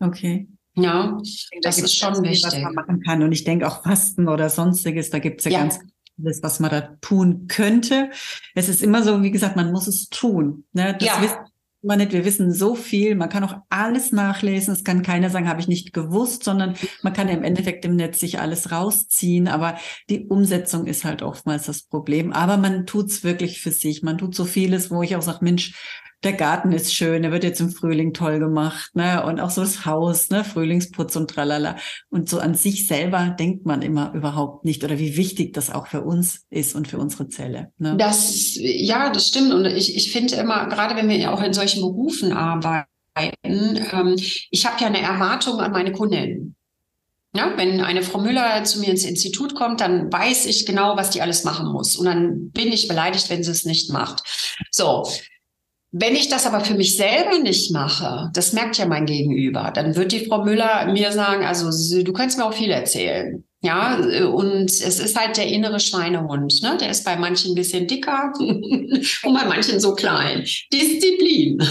Okay. 0.00 0.48
Ja, 0.74 1.18
das 1.60 1.76
da 1.76 1.84
ist 1.84 1.96
schon 1.96 2.22
wichtig. 2.24 2.44
Was 2.44 2.58
man 2.58 2.74
machen 2.74 3.02
kann. 3.02 3.22
Und 3.22 3.30
ich 3.30 3.44
denke 3.44 3.68
auch 3.68 3.84
Fasten 3.84 4.26
oder 4.26 4.48
sonstiges, 4.48 5.10
da 5.10 5.20
gibt 5.20 5.40
es 5.40 5.44
ja, 5.44 5.52
ja, 5.52 5.58
ganz 5.60 5.78
vieles, 6.16 6.42
was 6.42 6.58
man 6.58 6.70
da 6.70 6.80
tun 7.00 7.46
könnte. 7.46 8.10
Es 8.54 8.68
ist 8.68 8.82
immer 8.82 9.04
so, 9.04 9.22
wie 9.22 9.30
gesagt, 9.30 9.54
man 9.54 9.70
muss 9.70 9.86
es 9.86 10.08
tun. 10.08 10.64
Ne? 10.72 10.96
Das 10.98 11.06
ja. 11.06 11.22
wissen 11.22 11.51
man 11.82 11.98
nicht, 11.98 12.12
wir 12.12 12.24
wissen 12.24 12.52
so 12.52 12.74
viel, 12.74 13.14
man 13.14 13.28
kann 13.28 13.44
auch 13.44 13.56
alles 13.68 14.12
nachlesen, 14.12 14.72
es 14.72 14.84
kann 14.84 15.02
keiner 15.02 15.30
sagen, 15.30 15.48
habe 15.48 15.60
ich 15.60 15.68
nicht 15.68 15.92
gewusst, 15.92 16.44
sondern 16.44 16.74
man 17.02 17.12
kann 17.12 17.28
ja 17.28 17.34
im 17.34 17.42
Endeffekt 17.42 17.84
im 17.84 17.96
Netz 17.96 18.20
sich 18.20 18.38
alles 18.38 18.70
rausziehen, 18.70 19.48
aber 19.48 19.76
die 20.08 20.26
Umsetzung 20.26 20.86
ist 20.86 21.04
halt 21.04 21.22
oftmals 21.22 21.66
das 21.66 21.82
Problem. 21.82 22.32
Aber 22.32 22.56
man 22.56 22.86
tut's 22.86 23.24
wirklich 23.24 23.60
für 23.60 23.72
sich, 23.72 24.02
man 24.02 24.18
tut 24.18 24.34
so 24.34 24.44
vieles, 24.44 24.90
wo 24.90 25.02
ich 25.02 25.16
auch 25.16 25.22
sage, 25.22 25.38
Mensch, 25.42 25.74
der 26.22 26.32
Garten 26.34 26.72
ist 26.72 26.94
schön, 26.94 27.22
der 27.22 27.32
wird 27.32 27.42
jetzt 27.42 27.60
im 27.60 27.70
Frühling 27.70 28.12
toll 28.12 28.38
gemacht, 28.38 28.94
ne? 28.94 29.24
Und 29.24 29.40
auch 29.40 29.50
so 29.50 29.60
das 29.60 29.84
Haus, 29.84 30.30
ne? 30.30 30.44
Frühlingsputz 30.44 31.16
und 31.16 31.28
tralala. 31.28 31.76
Und 32.10 32.28
so 32.28 32.38
an 32.38 32.54
sich 32.54 32.86
selber 32.86 33.34
denkt 33.38 33.66
man 33.66 33.82
immer 33.82 34.12
überhaupt 34.14 34.64
nicht 34.64 34.84
oder 34.84 34.98
wie 34.98 35.16
wichtig 35.16 35.52
das 35.52 35.70
auch 35.70 35.88
für 35.88 36.02
uns 36.02 36.44
ist 36.48 36.76
und 36.76 36.86
für 36.86 36.98
unsere 36.98 37.28
Zelle. 37.28 37.72
Ne? 37.78 37.96
Das, 37.96 38.54
ja, 38.54 39.10
das 39.10 39.28
stimmt. 39.28 39.52
Und 39.52 39.64
ich, 39.64 39.96
ich 39.96 40.12
finde 40.12 40.36
immer, 40.36 40.66
gerade 40.68 40.94
wenn 40.94 41.08
wir 41.08 41.32
auch 41.32 41.42
in 41.42 41.52
solchen 41.52 41.80
Berufen 41.80 42.32
arbeiten, 42.32 42.86
ähm, 43.16 44.14
ich 44.16 44.66
habe 44.66 44.80
ja 44.80 44.86
eine 44.86 45.02
Erwartung 45.02 45.60
an 45.60 45.72
meine 45.72 45.92
Kundinnen. 45.92 46.56
Ja, 47.34 47.54
wenn 47.56 47.80
eine 47.80 48.02
Frau 48.02 48.20
Müller 48.20 48.62
zu 48.64 48.78
mir 48.80 48.90
ins 48.90 49.06
Institut 49.06 49.54
kommt, 49.54 49.80
dann 49.80 50.12
weiß 50.12 50.44
ich 50.46 50.66
genau, 50.66 50.96
was 50.96 51.10
die 51.10 51.22
alles 51.22 51.44
machen 51.44 51.72
muss. 51.72 51.96
Und 51.96 52.04
dann 52.04 52.50
bin 52.50 52.68
ich 52.68 52.88
beleidigt, 52.88 53.30
wenn 53.30 53.42
sie 53.42 53.50
es 53.50 53.64
nicht 53.64 53.90
macht. 53.90 54.22
So, 54.70 55.08
wenn 55.94 56.16
ich 56.16 56.28
das 56.28 56.46
aber 56.46 56.60
für 56.60 56.74
mich 56.74 56.96
selber 56.96 57.38
nicht 57.38 57.70
mache, 57.70 58.30
das 58.32 58.54
merkt 58.54 58.78
ja 58.78 58.86
mein 58.86 59.04
Gegenüber, 59.04 59.70
dann 59.74 59.94
wird 59.94 60.12
die 60.12 60.24
Frau 60.24 60.42
Müller 60.42 60.90
mir 60.90 61.12
sagen, 61.12 61.44
also 61.44 62.02
du 62.02 62.12
kannst 62.14 62.38
mir 62.38 62.46
auch 62.46 62.54
viel 62.54 62.70
erzählen. 62.70 63.44
Ja, 63.62 63.96
und 63.96 64.70
es 64.70 64.80
ist 64.80 65.16
halt 65.16 65.36
der 65.36 65.46
innere 65.46 65.78
Schweinehund, 65.78 66.62
ne? 66.62 66.76
Der 66.80 66.90
ist 66.90 67.04
bei 67.04 67.16
manchen 67.16 67.52
ein 67.52 67.54
bisschen 67.54 67.86
dicker 67.86 68.32
und 68.38 69.34
bei 69.34 69.44
manchen 69.44 69.78
so 69.78 69.94
klein. 69.94 70.44
Disziplin. 70.72 71.62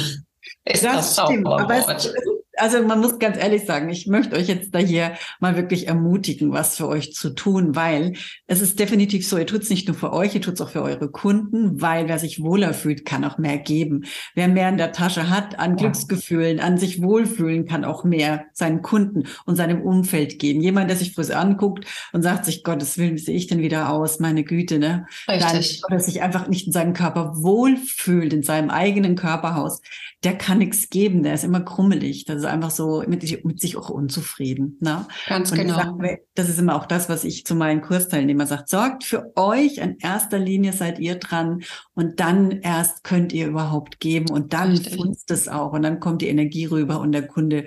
Ist 0.65 0.85
das, 0.85 1.15
das 1.15 1.25
stimmt, 1.25 1.47
aber 1.47 1.95
es, 1.95 2.13
also 2.61 2.83
man 2.83 2.99
muss 2.99 3.17
ganz 3.17 3.37
ehrlich 3.37 3.65
sagen, 3.65 3.89
ich 3.89 4.05
möchte 4.05 4.35
euch 4.35 4.47
jetzt 4.47 4.73
da 4.75 4.77
hier 4.79 5.13
mal 5.39 5.55
wirklich 5.55 5.87
ermutigen, 5.87 6.51
was 6.51 6.77
für 6.77 6.87
euch 6.87 7.13
zu 7.13 7.31
tun, 7.31 7.75
weil 7.75 8.13
es 8.45 8.61
ist 8.61 8.79
definitiv 8.79 9.27
so, 9.27 9.37
ihr 9.37 9.47
tut 9.47 9.63
es 9.63 9.69
nicht 9.71 9.87
nur 9.87 9.97
für 9.97 10.13
euch, 10.13 10.35
ihr 10.35 10.41
tut 10.41 10.53
es 10.53 10.61
auch 10.61 10.69
für 10.69 10.83
eure 10.83 11.09
Kunden, 11.09 11.81
weil 11.81 12.07
wer 12.07 12.19
sich 12.19 12.43
wohler 12.43 12.75
fühlt, 12.75 13.03
kann 13.03 13.25
auch 13.25 13.39
mehr 13.39 13.57
geben. 13.57 14.05
Wer 14.35 14.47
mehr 14.47 14.69
in 14.69 14.77
der 14.77 14.91
Tasche 14.91 15.29
hat 15.29 15.57
an. 15.57 15.75
Glücksgefühlen, 15.75 16.59
an 16.59 16.77
sich 16.77 17.01
wohlfühlen, 17.01 17.65
kann 17.65 17.83
auch 17.83 18.03
mehr 18.03 18.45
seinen 18.53 18.83
Kunden 18.83 19.23
und 19.45 19.55
seinem 19.55 19.81
Umfeld 19.81 20.37
geben. 20.37 20.61
Jemand, 20.61 20.89
der 20.89 20.97
sich 20.97 21.13
früh 21.13 21.21
anguckt 21.31 21.85
und 22.13 22.21
sagt 22.21 22.45
sich, 22.45 22.63
Gottes 22.63 22.97
Willen, 22.97 23.15
wie 23.15 23.19
sehe 23.19 23.35
ich 23.35 23.47
denn 23.47 23.59
wieder 23.59 23.89
aus? 23.89 24.19
Meine 24.19 24.43
Güte, 24.43 24.79
ne? 24.79 25.07
Richtig. 25.27 25.81
Dann, 25.81 25.95
oder 25.95 25.99
sich 25.99 26.21
einfach 26.21 26.47
nicht 26.47 26.67
in 26.67 26.73
seinem 26.73 26.93
Körper 26.93 27.33
wohlfühlt, 27.37 28.33
in 28.33 28.43
seinem 28.43 28.69
eigenen 28.69 29.15
Körperhaus, 29.15 29.81
der 30.23 30.37
kann 30.37 30.59
nichts 30.59 30.89
geben, 30.89 31.23
der 31.23 31.33
ist 31.33 31.43
immer 31.43 31.61
krummelig. 31.61 32.25
Das 32.25 32.37
ist 32.37 32.45
einfach 32.45 32.69
so 32.69 33.03
mit, 33.07 33.43
mit 33.43 33.59
sich 33.59 33.75
auch 33.77 33.89
unzufrieden. 33.89 34.77
Ne? 34.79 35.07
Ganz 35.27 35.51
und 35.51 35.57
genau. 35.57 35.75
Sag, 35.75 36.19
das 36.35 36.49
ist 36.49 36.59
immer 36.59 36.75
auch 36.75 36.85
das, 36.85 37.09
was 37.09 37.23
ich 37.23 37.45
zu 37.45 37.55
meinen 37.55 37.81
Kursteilnehmern 37.81 38.45
sage. 38.45 38.63
Sorgt 38.67 39.03
für 39.03 39.31
euch, 39.35 39.77
in 39.77 39.97
erster 39.97 40.37
Linie 40.37 40.73
seid 40.73 40.99
ihr 40.99 41.15
dran 41.15 41.63
und 41.95 42.19
dann 42.19 42.51
erst 42.51 43.03
könnt 43.03 43.33
ihr 43.33 43.47
überhaupt 43.47 43.99
geben 43.99 44.29
und 44.29 44.53
dann 44.53 44.77
funzt 44.77 45.31
es 45.31 45.47
auch 45.47 45.73
und 45.73 45.81
dann 45.81 45.99
kommt 45.99 46.21
die 46.21 46.27
Energie 46.27 46.65
rüber 46.65 46.99
und 46.99 47.13
der 47.13 47.25
Kunde 47.27 47.65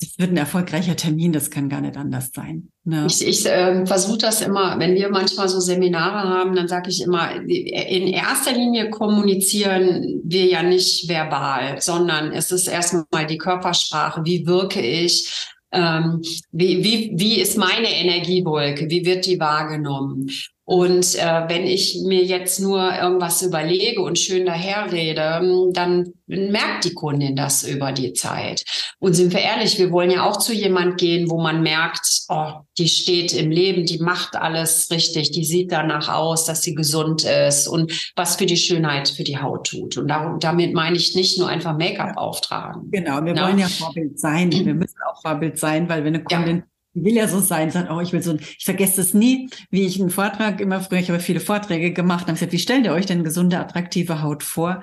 es 0.00 0.18
wird 0.18 0.32
ein 0.32 0.36
erfolgreicher 0.36 0.96
Termin, 0.96 1.32
das 1.32 1.50
kann 1.50 1.68
gar 1.68 1.80
nicht 1.80 1.96
anders 1.96 2.30
sein. 2.34 2.70
Ne? 2.84 3.06
Ich, 3.08 3.26
ich 3.26 3.46
äh, 3.46 3.86
versuche 3.86 4.18
das 4.18 4.42
immer, 4.42 4.78
wenn 4.78 4.94
wir 4.94 5.08
manchmal 5.10 5.48
so 5.48 5.58
Seminare 5.58 6.28
haben, 6.28 6.54
dann 6.54 6.68
sage 6.68 6.90
ich 6.90 7.02
immer, 7.02 7.32
in 7.34 8.08
erster 8.08 8.52
Linie 8.52 8.90
kommunizieren 8.90 10.20
wir 10.22 10.44
ja 10.46 10.62
nicht 10.62 11.08
verbal, 11.08 11.80
sondern 11.80 12.32
es 12.32 12.50
ist 12.50 12.68
erstmal 12.68 13.26
die 13.26 13.38
Körpersprache, 13.38 14.22
wie 14.24 14.46
wirke 14.46 14.80
ich, 14.80 15.48
Ähm, 15.76 16.22
wie, 16.52 16.84
wie, 16.84 17.10
wie 17.16 17.40
ist 17.40 17.58
meine 17.58 17.90
Energiewolke? 17.90 18.88
Wie 18.88 19.04
wird 19.04 19.26
die 19.26 19.40
wahrgenommen? 19.40 20.30
Und 20.66 21.14
äh, 21.16 21.44
wenn 21.48 21.66
ich 21.66 22.00
mir 22.06 22.24
jetzt 22.24 22.58
nur 22.58 22.94
irgendwas 22.96 23.42
überlege 23.42 24.00
und 24.00 24.18
schön 24.18 24.46
daherrede, 24.46 25.70
dann 25.74 26.12
merkt 26.26 26.86
die 26.86 26.94
Kundin 26.94 27.36
das 27.36 27.64
über 27.64 27.92
die 27.92 28.14
Zeit. 28.14 28.64
Und 28.98 29.12
sind 29.12 29.34
wir 29.34 29.40
ehrlich, 29.40 29.78
wir 29.78 29.92
wollen 29.92 30.10
ja 30.10 30.24
auch 30.24 30.38
zu 30.38 30.54
jemand 30.54 30.98
gehen, 30.98 31.28
wo 31.28 31.38
man 31.38 31.62
merkt, 31.62 32.06
oh, 32.28 32.52
die 32.78 32.88
steht 32.88 33.34
im 33.34 33.50
Leben, 33.50 33.84
die 33.84 33.98
macht 33.98 34.36
alles 34.36 34.90
richtig, 34.90 35.32
die 35.32 35.44
sieht 35.44 35.70
danach 35.70 36.08
aus, 36.08 36.46
dass 36.46 36.62
sie 36.62 36.74
gesund 36.74 37.24
ist 37.24 37.68
und 37.68 38.12
was 38.16 38.36
für 38.36 38.46
die 38.46 38.56
Schönheit 38.56 39.10
für 39.10 39.24
die 39.24 39.36
Haut 39.36 39.66
tut. 39.68 39.98
Und 39.98 40.08
darum, 40.08 40.38
damit 40.40 40.72
meine 40.72 40.96
ich 40.96 41.14
nicht 41.14 41.38
nur 41.38 41.48
einfach 41.48 41.76
Make-up 41.76 42.16
auftragen. 42.16 42.90
Genau, 42.90 43.22
wir 43.22 43.34
ja? 43.34 43.46
wollen 43.46 43.58
ja 43.58 43.68
Vorbild 43.68 44.18
sein. 44.18 44.50
Wir 44.50 44.64
müssen 44.74 44.96
auch 45.10 45.20
Vorbild 45.20 45.58
sein, 45.58 45.90
weil 45.90 46.04
wenn 46.04 46.14
eine 46.14 46.24
Kundin 46.24 46.56
ja 46.56 46.73
will 46.94 47.14
ja 47.14 47.28
so 47.28 47.40
sein, 47.40 47.70
sagt, 47.70 47.90
oh, 47.90 48.00
ich 48.00 48.12
will 48.12 48.22
so, 48.22 48.32
ein, 48.32 48.40
ich 48.40 48.64
vergesse 48.64 49.00
es 49.00 49.14
nie, 49.14 49.50
wie 49.70 49.86
ich 49.86 50.00
einen 50.00 50.10
Vortrag 50.10 50.60
immer 50.60 50.80
früher, 50.80 51.00
ich 51.00 51.10
habe 51.10 51.20
viele 51.20 51.40
Vorträge 51.40 51.92
gemacht, 51.92 52.22
habe 52.22 52.32
gesagt, 52.32 52.52
wie 52.52 52.58
stellt 52.58 52.84
ihr 52.86 52.92
euch 52.92 53.06
denn 53.06 53.24
gesunde, 53.24 53.58
attraktive 53.58 54.22
Haut 54.22 54.42
vor? 54.42 54.82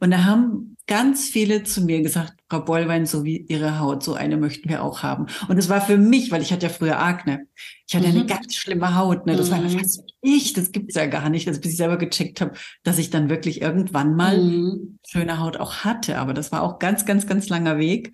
Und 0.00 0.10
da 0.10 0.24
haben 0.24 0.76
ganz 0.86 1.28
viele 1.28 1.62
zu 1.62 1.82
mir 1.82 2.02
gesagt, 2.02 2.34
Frau 2.50 2.60
Bollwein, 2.60 3.06
so 3.06 3.24
wie 3.24 3.46
Ihre 3.48 3.78
Haut, 3.78 4.02
so 4.02 4.14
eine 4.14 4.36
möchten 4.36 4.68
wir 4.68 4.82
auch 4.82 5.02
haben. 5.02 5.26
Und 5.48 5.56
es 5.56 5.68
war 5.68 5.80
für 5.80 5.96
mich, 5.96 6.30
weil 6.30 6.42
ich 6.42 6.52
hatte 6.52 6.66
ja 6.66 6.72
früher 6.72 7.00
Akne. 7.00 7.46
Ich 7.86 7.94
hatte 7.94 8.08
mhm. 8.08 8.16
eine 8.16 8.26
ganz 8.26 8.54
schlimme 8.54 8.96
Haut. 8.96 9.26
Ne? 9.26 9.36
Das 9.36 9.48
mhm. 9.48 9.52
war 9.52 9.68
fast 9.70 10.02
ich, 10.20 10.52
das 10.52 10.72
gibt's 10.72 10.94
ja 10.94 11.06
gar 11.06 11.30
nicht, 11.30 11.48
also 11.48 11.60
bis 11.60 11.72
ich 11.72 11.76
selber 11.76 11.96
gecheckt 11.96 12.40
habe, 12.40 12.52
dass 12.82 12.98
ich 12.98 13.10
dann 13.10 13.30
wirklich 13.30 13.62
irgendwann 13.62 14.14
mal 14.14 14.42
mhm. 14.42 14.98
schöne 15.06 15.38
Haut 15.38 15.56
auch 15.56 15.84
hatte. 15.84 16.18
Aber 16.18 16.34
das 16.34 16.52
war 16.52 16.62
auch 16.62 16.78
ganz, 16.78 17.06
ganz, 17.06 17.26
ganz 17.26 17.48
langer 17.48 17.78
Weg 17.78 18.12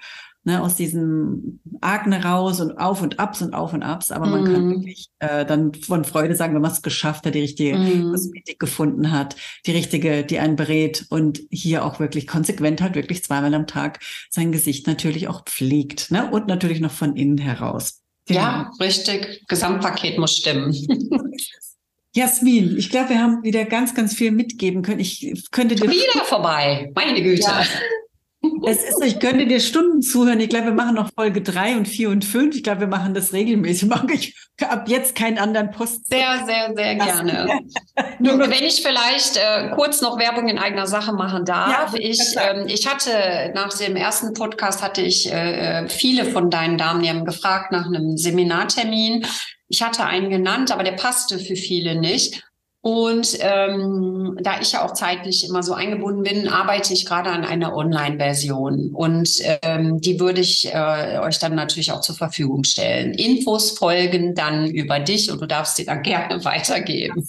ne, 0.51 0.63
aus 0.63 0.75
diesem 0.75 1.61
Akne 1.81 2.25
raus 2.25 2.61
und 2.61 2.77
auf 2.79 3.03
und 3.03 3.21
abs 3.21 3.41
und 3.41 3.55
auf 3.55 3.73
und 3.73 3.83
abs. 3.83 4.11
Aber 4.11 4.27
man 4.27 4.45
kann 4.45 4.67
mhm. 4.67 4.71
wirklich 4.71 5.09
äh, 5.21 5.47
dann 5.47 5.75
von 5.75 6.05
Freude 6.05 6.35
sagen, 6.35 6.55
wenn 6.55 6.63
man 6.63 6.73
es 6.73 6.83
geschafft 6.83 7.25
hat, 7.25 7.35
die 7.35 7.41
richtige 7.41 7.79
mm. 7.79 8.11
Kosmetik 8.11 8.59
gefunden 8.59 9.13
hat, 9.13 9.37
die 9.67 9.71
richtige, 9.71 10.25
die 10.25 10.41
einen 10.41 10.57
berät 10.57 11.07
und 11.11 11.41
hier 11.51 11.85
auch 11.85 12.01
wirklich 12.01 12.27
konsequent 12.27 12.83
hat, 12.83 12.97
wirklich 12.97 13.23
zweimal 13.23 13.55
am 13.55 13.67
Tag 13.67 14.01
sein 14.29 14.51
Gesicht 14.51 14.87
natürlich 14.87 15.29
auch 15.29 15.45
pflegt. 15.45 16.11
Ne? 16.11 16.29
Und 16.31 16.49
natürlich 16.49 16.81
noch 16.81 16.93
von 16.93 17.17
innen 17.17 17.39
heraus. 17.39 18.01
Genau. 18.27 18.41
Ja, 18.41 18.71
richtig. 18.81 19.45
Gesamtpaket 19.49 20.19
muss 20.19 20.37
stimmen. 20.37 20.75
Jasmin, 22.13 22.77
ich 22.77 22.91
glaube, 22.91 23.11
wir 23.11 23.21
haben 23.21 23.45
wieder 23.45 23.65
ganz, 23.65 23.95
ganz 23.95 24.15
viel 24.15 24.33
mitgeben 24.33 24.83
können. 24.83 24.99
Ich 24.99 25.33
könnte 25.53 25.77
dir 25.77 25.89
wieder 25.89 26.25
vorbei, 26.25 26.91
meine 26.97 27.23
Güte. 27.23 27.43
Ja. 27.43 27.65
Es 28.67 28.85
ist, 28.85 29.05
ich 29.05 29.21
könnte 29.21 29.47
dir 29.47 29.61
Stunden 29.61 30.01
zuhören. 30.01 30.41
Ich 30.41 30.49
glaube, 30.49 30.67
wir 30.67 30.73
machen 30.73 30.95
noch 30.95 31.11
Folge 31.15 31.43
drei 31.43 31.77
und 31.77 31.87
vier 31.87 32.09
und 32.09 32.25
fünf. 32.25 32.57
Ich 32.57 32.63
glaube, 32.63 32.81
wir 32.81 32.87
machen 32.87 33.13
das 33.13 33.33
regelmäßig. 33.33 33.89
Mache 33.89 34.13
ich 34.13 34.35
ab 34.61 34.89
jetzt 34.89 35.15
keinen 35.15 35.39
anderen 35.39 35.71
Post. 35.71 36.07
Sehr, 36.07 36.45
sehr, 36.47 36.73
sehr 36.75 36.95
gerne. 36.95 37.61
Nur 38.19 38.39
wenn 38.39 38.65
ich 38.65 38.83
vielleicht 38.83 39.37
äh, 39.37 39.71
kurz 39.75 40.01
noch 40.01 40.19
Werbung 40.19 40.49
in 40.49 40.59
eigener 40.59 40.87
Sache 40.87 41.13
machen 41.13 41.45
darf. 41.45 41.93
Ja, 41.93 41.99
ich, 41.99 42.21
ähm, 42.37 42.67
ich 42.67 42.87
hatte 42.87 43.53
nach 43.55 43.77
dem 43.77 43.97
ersten 43.97 44.33
Podcast 44.33 44.83
hatte 44.83 45.03
ich 45.03 45.31
äh, 45.31 45.89
viele 45.89 46.25
von 46.25 46.51
deinen 46.51 46.79
Damen, 46.79 47.03
die 47.03 47.11
haben 47.11 47.25
gefragt 47.25 47.73
nach 47.73 47.87
einem 47.87 48.17
Seminartermin. 48.17 49.27
Ich 49.69 49.83
hatte 49.83 50.05
einen 50.05 50.31
genannt, 50.31 50.73
aber 50.73 50.83
der 50.83 50.93
passte 50.93 51.39
für 51.39 51.57
viele 51.57 51.95
nicht. 51.95 52.43
Und 52.83 53.37
ähm, 53.41 54.39
da 54.41 54.61
ich 54.61 54.73
ja 54.73 54.85
auch 54.85 54.95
zeitlich 54.95 55.47
immer 55.47 55.63
so 55.63 55.75
eingebunden 55.75 56.23
bin, 56.23 56.49
arbeite 56.49 56.95
ich 56.95 57.05
gerade 57.05 57.29
an 57.29 57.45
einer 57.45 57.77
Online-Version. 57.77 58.95
Und 58.95 59.31
ähm, 59.63 60.01
die 60.01 60.19
würde 60.19 60.41
ich 60.41 60.73
äh, 60.73 61.19
euch 61.19 61.39
dann 61.39 61.55
natürlich 61.55 61.93
auch 61.93 62.01
zur 62.01 62.15
Verfügung 62.15 62.65
stellen. 62.65 63.13
Infos 63.13 63.73
folgen 63.73 64.35
dann 64.35 64.67
über 64.67 64.99
dich 64.99 65.31
und 65.31 65.43
du 65.43 65.47
darfst 65.47 65.77
sie 65.77 65.85
dann 65.85 66.03
gerne 66.03 66.43
weitergeben. 66.43 67.29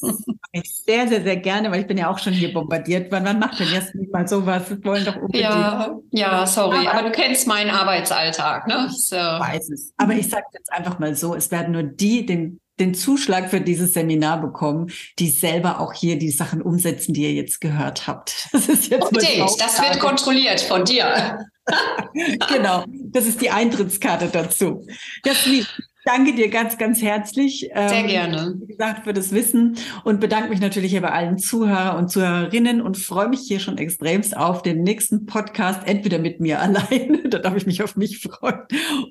Sehr, 0.86 1.08
sehr, 1.08 1.22
sehr 1.22 1.38
gerne, 1.38 1.70
weil 1.70 1.82
ich 1.82 1.88
bin 1.88 1.98
ja 1.98 2.10
auch 2.10 2.20
schon 2.20 2.34
hier 2.34 2.54
bombardiert. 2.54 3.12
Wann, 3.12 3.26
wann 3.26 3.40
macht 3.40 3.60
denn 3.60 3.70
jetzt 3.74 3.94
nicht 3.94 4.12
mal 4.12 4.28
sowas? 4.28 4.70
Wir 4.70 4.84
wollen 4.86 5.06
doch 5.06 5.16
unbedingt. 5.18 5.44
Ja, 5.44 5.98
ja 6.12 6.48
sorry, 6.48 6.88
aber, 6.88 7.00
aber 7.00 7.10
du 7.10 7.12
kennst 7.12 7.48
meinen 7.48 7.70
Arbeitsalltag, 7.70 8.68
ne? 8.68 8.90
So. 8.90 9.16
Ich 9.16 9.22
weiß 9.22 9.70
es. 9.70 9.94
Aber 9.98 10.14
ich 10.14 10.30
sage 10.30 10.46
jetzt 10.54 10.72
einfach 10.72 11.00
mal 11.00 11.16
so, 11.16 11.36
es 11.36 11.52
werden 11.52 11.72
nur 11.74 11.84
die 11.84 12.26
den 12.26 12.60
den 12.82 12.94
Zuschlag 12.94 13.50
für 13.50 13.62
dieses 13.62 13.94
Seminar 13.94 14.42
bekommen, 14.42 14.92
die 15.20 15.30
selber 15.30 15.80
auch 15.80 15.94
hier 15.94 16.18
die 16.18 16.32
Sachen 16.32 16.62
umsetzen, 16.62 17.14
die 17.14 17.24
ihr 17.24 17.34
jetzt 17.34 17.62
gehört 17.62 18.08
habt. 18.08 18.50
Das 18.62 18.68
ist 18.68 18.90
jetzt 18.90 19.04
okay, 19.04 19.44
das 19.58 19.82
wird 19.82 20.00
kontrolliert 20.00 20.62
von 20.62 20.84
dir. 20.84 21.46
genau, 22.50 22.84
das 22.90 23.26
ist 23.26 23.42
die 23.42 23.50
Eintrittskarte 23.50 24.28
dazu. 24.28 24.86
Jasmin, 25.26 25.66
danke 26.06 26.34
dir 26.34 26.50
ganz, 26.50 26.78
ganz 26.78 27.02
herzlich. 27.02 27.70
Sehr 27.74 27.92
ähm, 27.92 28.08
gerne. 28.08 28.56
Wie 28.60 28.68
gesagt, 28.68 29.04
für 29.04 29.14
das 29.14 29.32
Wissen 29.32 29.78
und 30.04 30.20
bedanke 30.20 30.50
mich 30.50 30.62
natürlich 30.62 30.92
hier 30.92 31.02
bei 31.02 31.12
allen 31.12 31.38
Zuhörer 31.38 31.98
und 31.98 32.10
Zuhörerinnen 32.10 32.82
und 32.82 32.98
freue 32.98 33.30
mich 33.30 33.42
hier 33.42 33.60
schon 33.60 33.78
extremst 33.78 34.36
auf 34.36 34.62
den 34.62 34.84
nächsten 34.84 35.26
Podcast, 35.26 35.82
entweder 35.86 36.20
mit 36.20 36.40
mir 36.40 36.60
allein, 36.62 37.22
da 37.30 37.40
darf 37.40 37.56
ich 37.56 37.66
mich 37.66 37.84
auf 37.84 37.96
mich 37.96 38.20
freuen. 38.20 38.62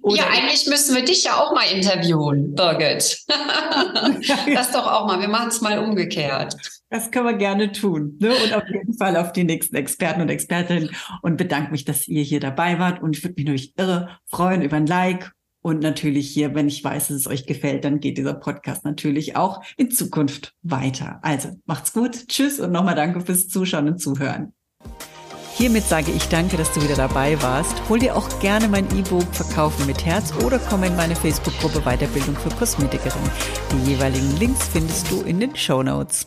ja, 0.04 0.24
eigentlich 0.32 0.66
müssen 0.66 0.94
wir 0.94 1.04
dich 1.04 1.24
ja 1.24 1.36
auch 1.36 1.54
mal 1.54 1.66
interviewen, 1.72 2.54
Birgit. 2.54 3.24
das 4.54 4.72
doch 4.72 4.86
auch 4.86 5.06
mal, 5.06 5.20
wir 5.20 5.28
machen 5.28 5.48
es 5.48 5.60
mal 5.60 5.78
umgekehrt. 5.78 6.56
Das 6.90 7.12
können 7.12 7.26
wir 7.26 7.34
gerne 7.34 7.70
tun. 7.70 8.18
Ne? 8.20 8.32
Und 8.44 8.52
auf 8.52 8.64
jeden 8.68 8.94
Fall 8.94 9.16
auf 9.16 9.32
die 9.32 9.44
nächsten 9.44 9.76
Experten 9.76 10.20
und 10.20 10.28
Expertinnen 10.28 10.90
und 11.22 11.36
bedanke 11.36 11.70
mich, 11.70 11.84
dass 11.84 12.08
ihr 12.08 12.22
hier 12.22 12.40
dabei 12.40 12.80
wart. 12.80 13.00
Und 13.00 13.16
ich 13.16 13.22
würde 13.22 13.34
mich 13.36 13.46
natürlich 13.46 13.74
irre 13.76 14.18
freuen 14.26 14.62
über 14.62 14.76
ein 14.76 14.86
Like 14.86 15.32
und 15.62 15.80
natürlich 15.80 16.30
hier, 16.30 16.54
wenn 16.54 16.68
ich 16.68 16.82
weiß, 16.82 17.08
dass 17.08 17.16
es 17.16 17.26
euch 17.26 17.46
gefällt, 17.46 17.84
dann 17.84 18.00
geht 18.00 18.18
dieser 18.18 18.34
Podcast 18.34 18.84
natürlich 18.84 19.36
auch 19.36 19.62
in 19.76 19.90
Zukunft 19.90 20.54
weiter. 20.62 21.18
Also 21.22 21.50
macht's 21.66 21.92
gut. 21.92 22.28
Tschüss 22.28 22.60
und 22.60 22.72
nochmal 22.72 22.94
danke 22.94 23.20
fürs 23.20 23.48
Zuschauen 23.48 23.88
und 23.88 23.98
Zuhören. 23.98 24.52
Hiermit 25.60 25.84
sage 25.84 26.10
ich 26.10 26.26
danke, 26.28 26.56
dass 26.56 26.72
du 26.72 26.82
wieder 26.82 26.94
dabei 26.96 27.40
warst. 27.42 27.74
Hol 27.90 27.98
dir 27.98 28.16
auch 28.16 28.40
gerne 28.40 28.66
mein 28.66 28.86
E-Book 28.96 29.26
Verkaufen 29.34 29.84
mit 29.86 30.06
Herz 30.06 30.32
oder 30.42 30.58
komm 30.58 30.84
in 30.84 30.96
meine 30.96 31.14
Facebook-Gruppe 31.14 31.82
Weiterbildung 31.82 32.34
für 32.34 32.48
Kosmetikerin. 32.48 33.20
Die 33.72 33.90
jeweiligen 33.90 34.38
Links 34.38 34.68
findest 34.68 35.10
du 35.10 35.20
in 35.20 35.38
den 35.38 35.54
Show 35.54 35.82
Notes. 35.82 36.26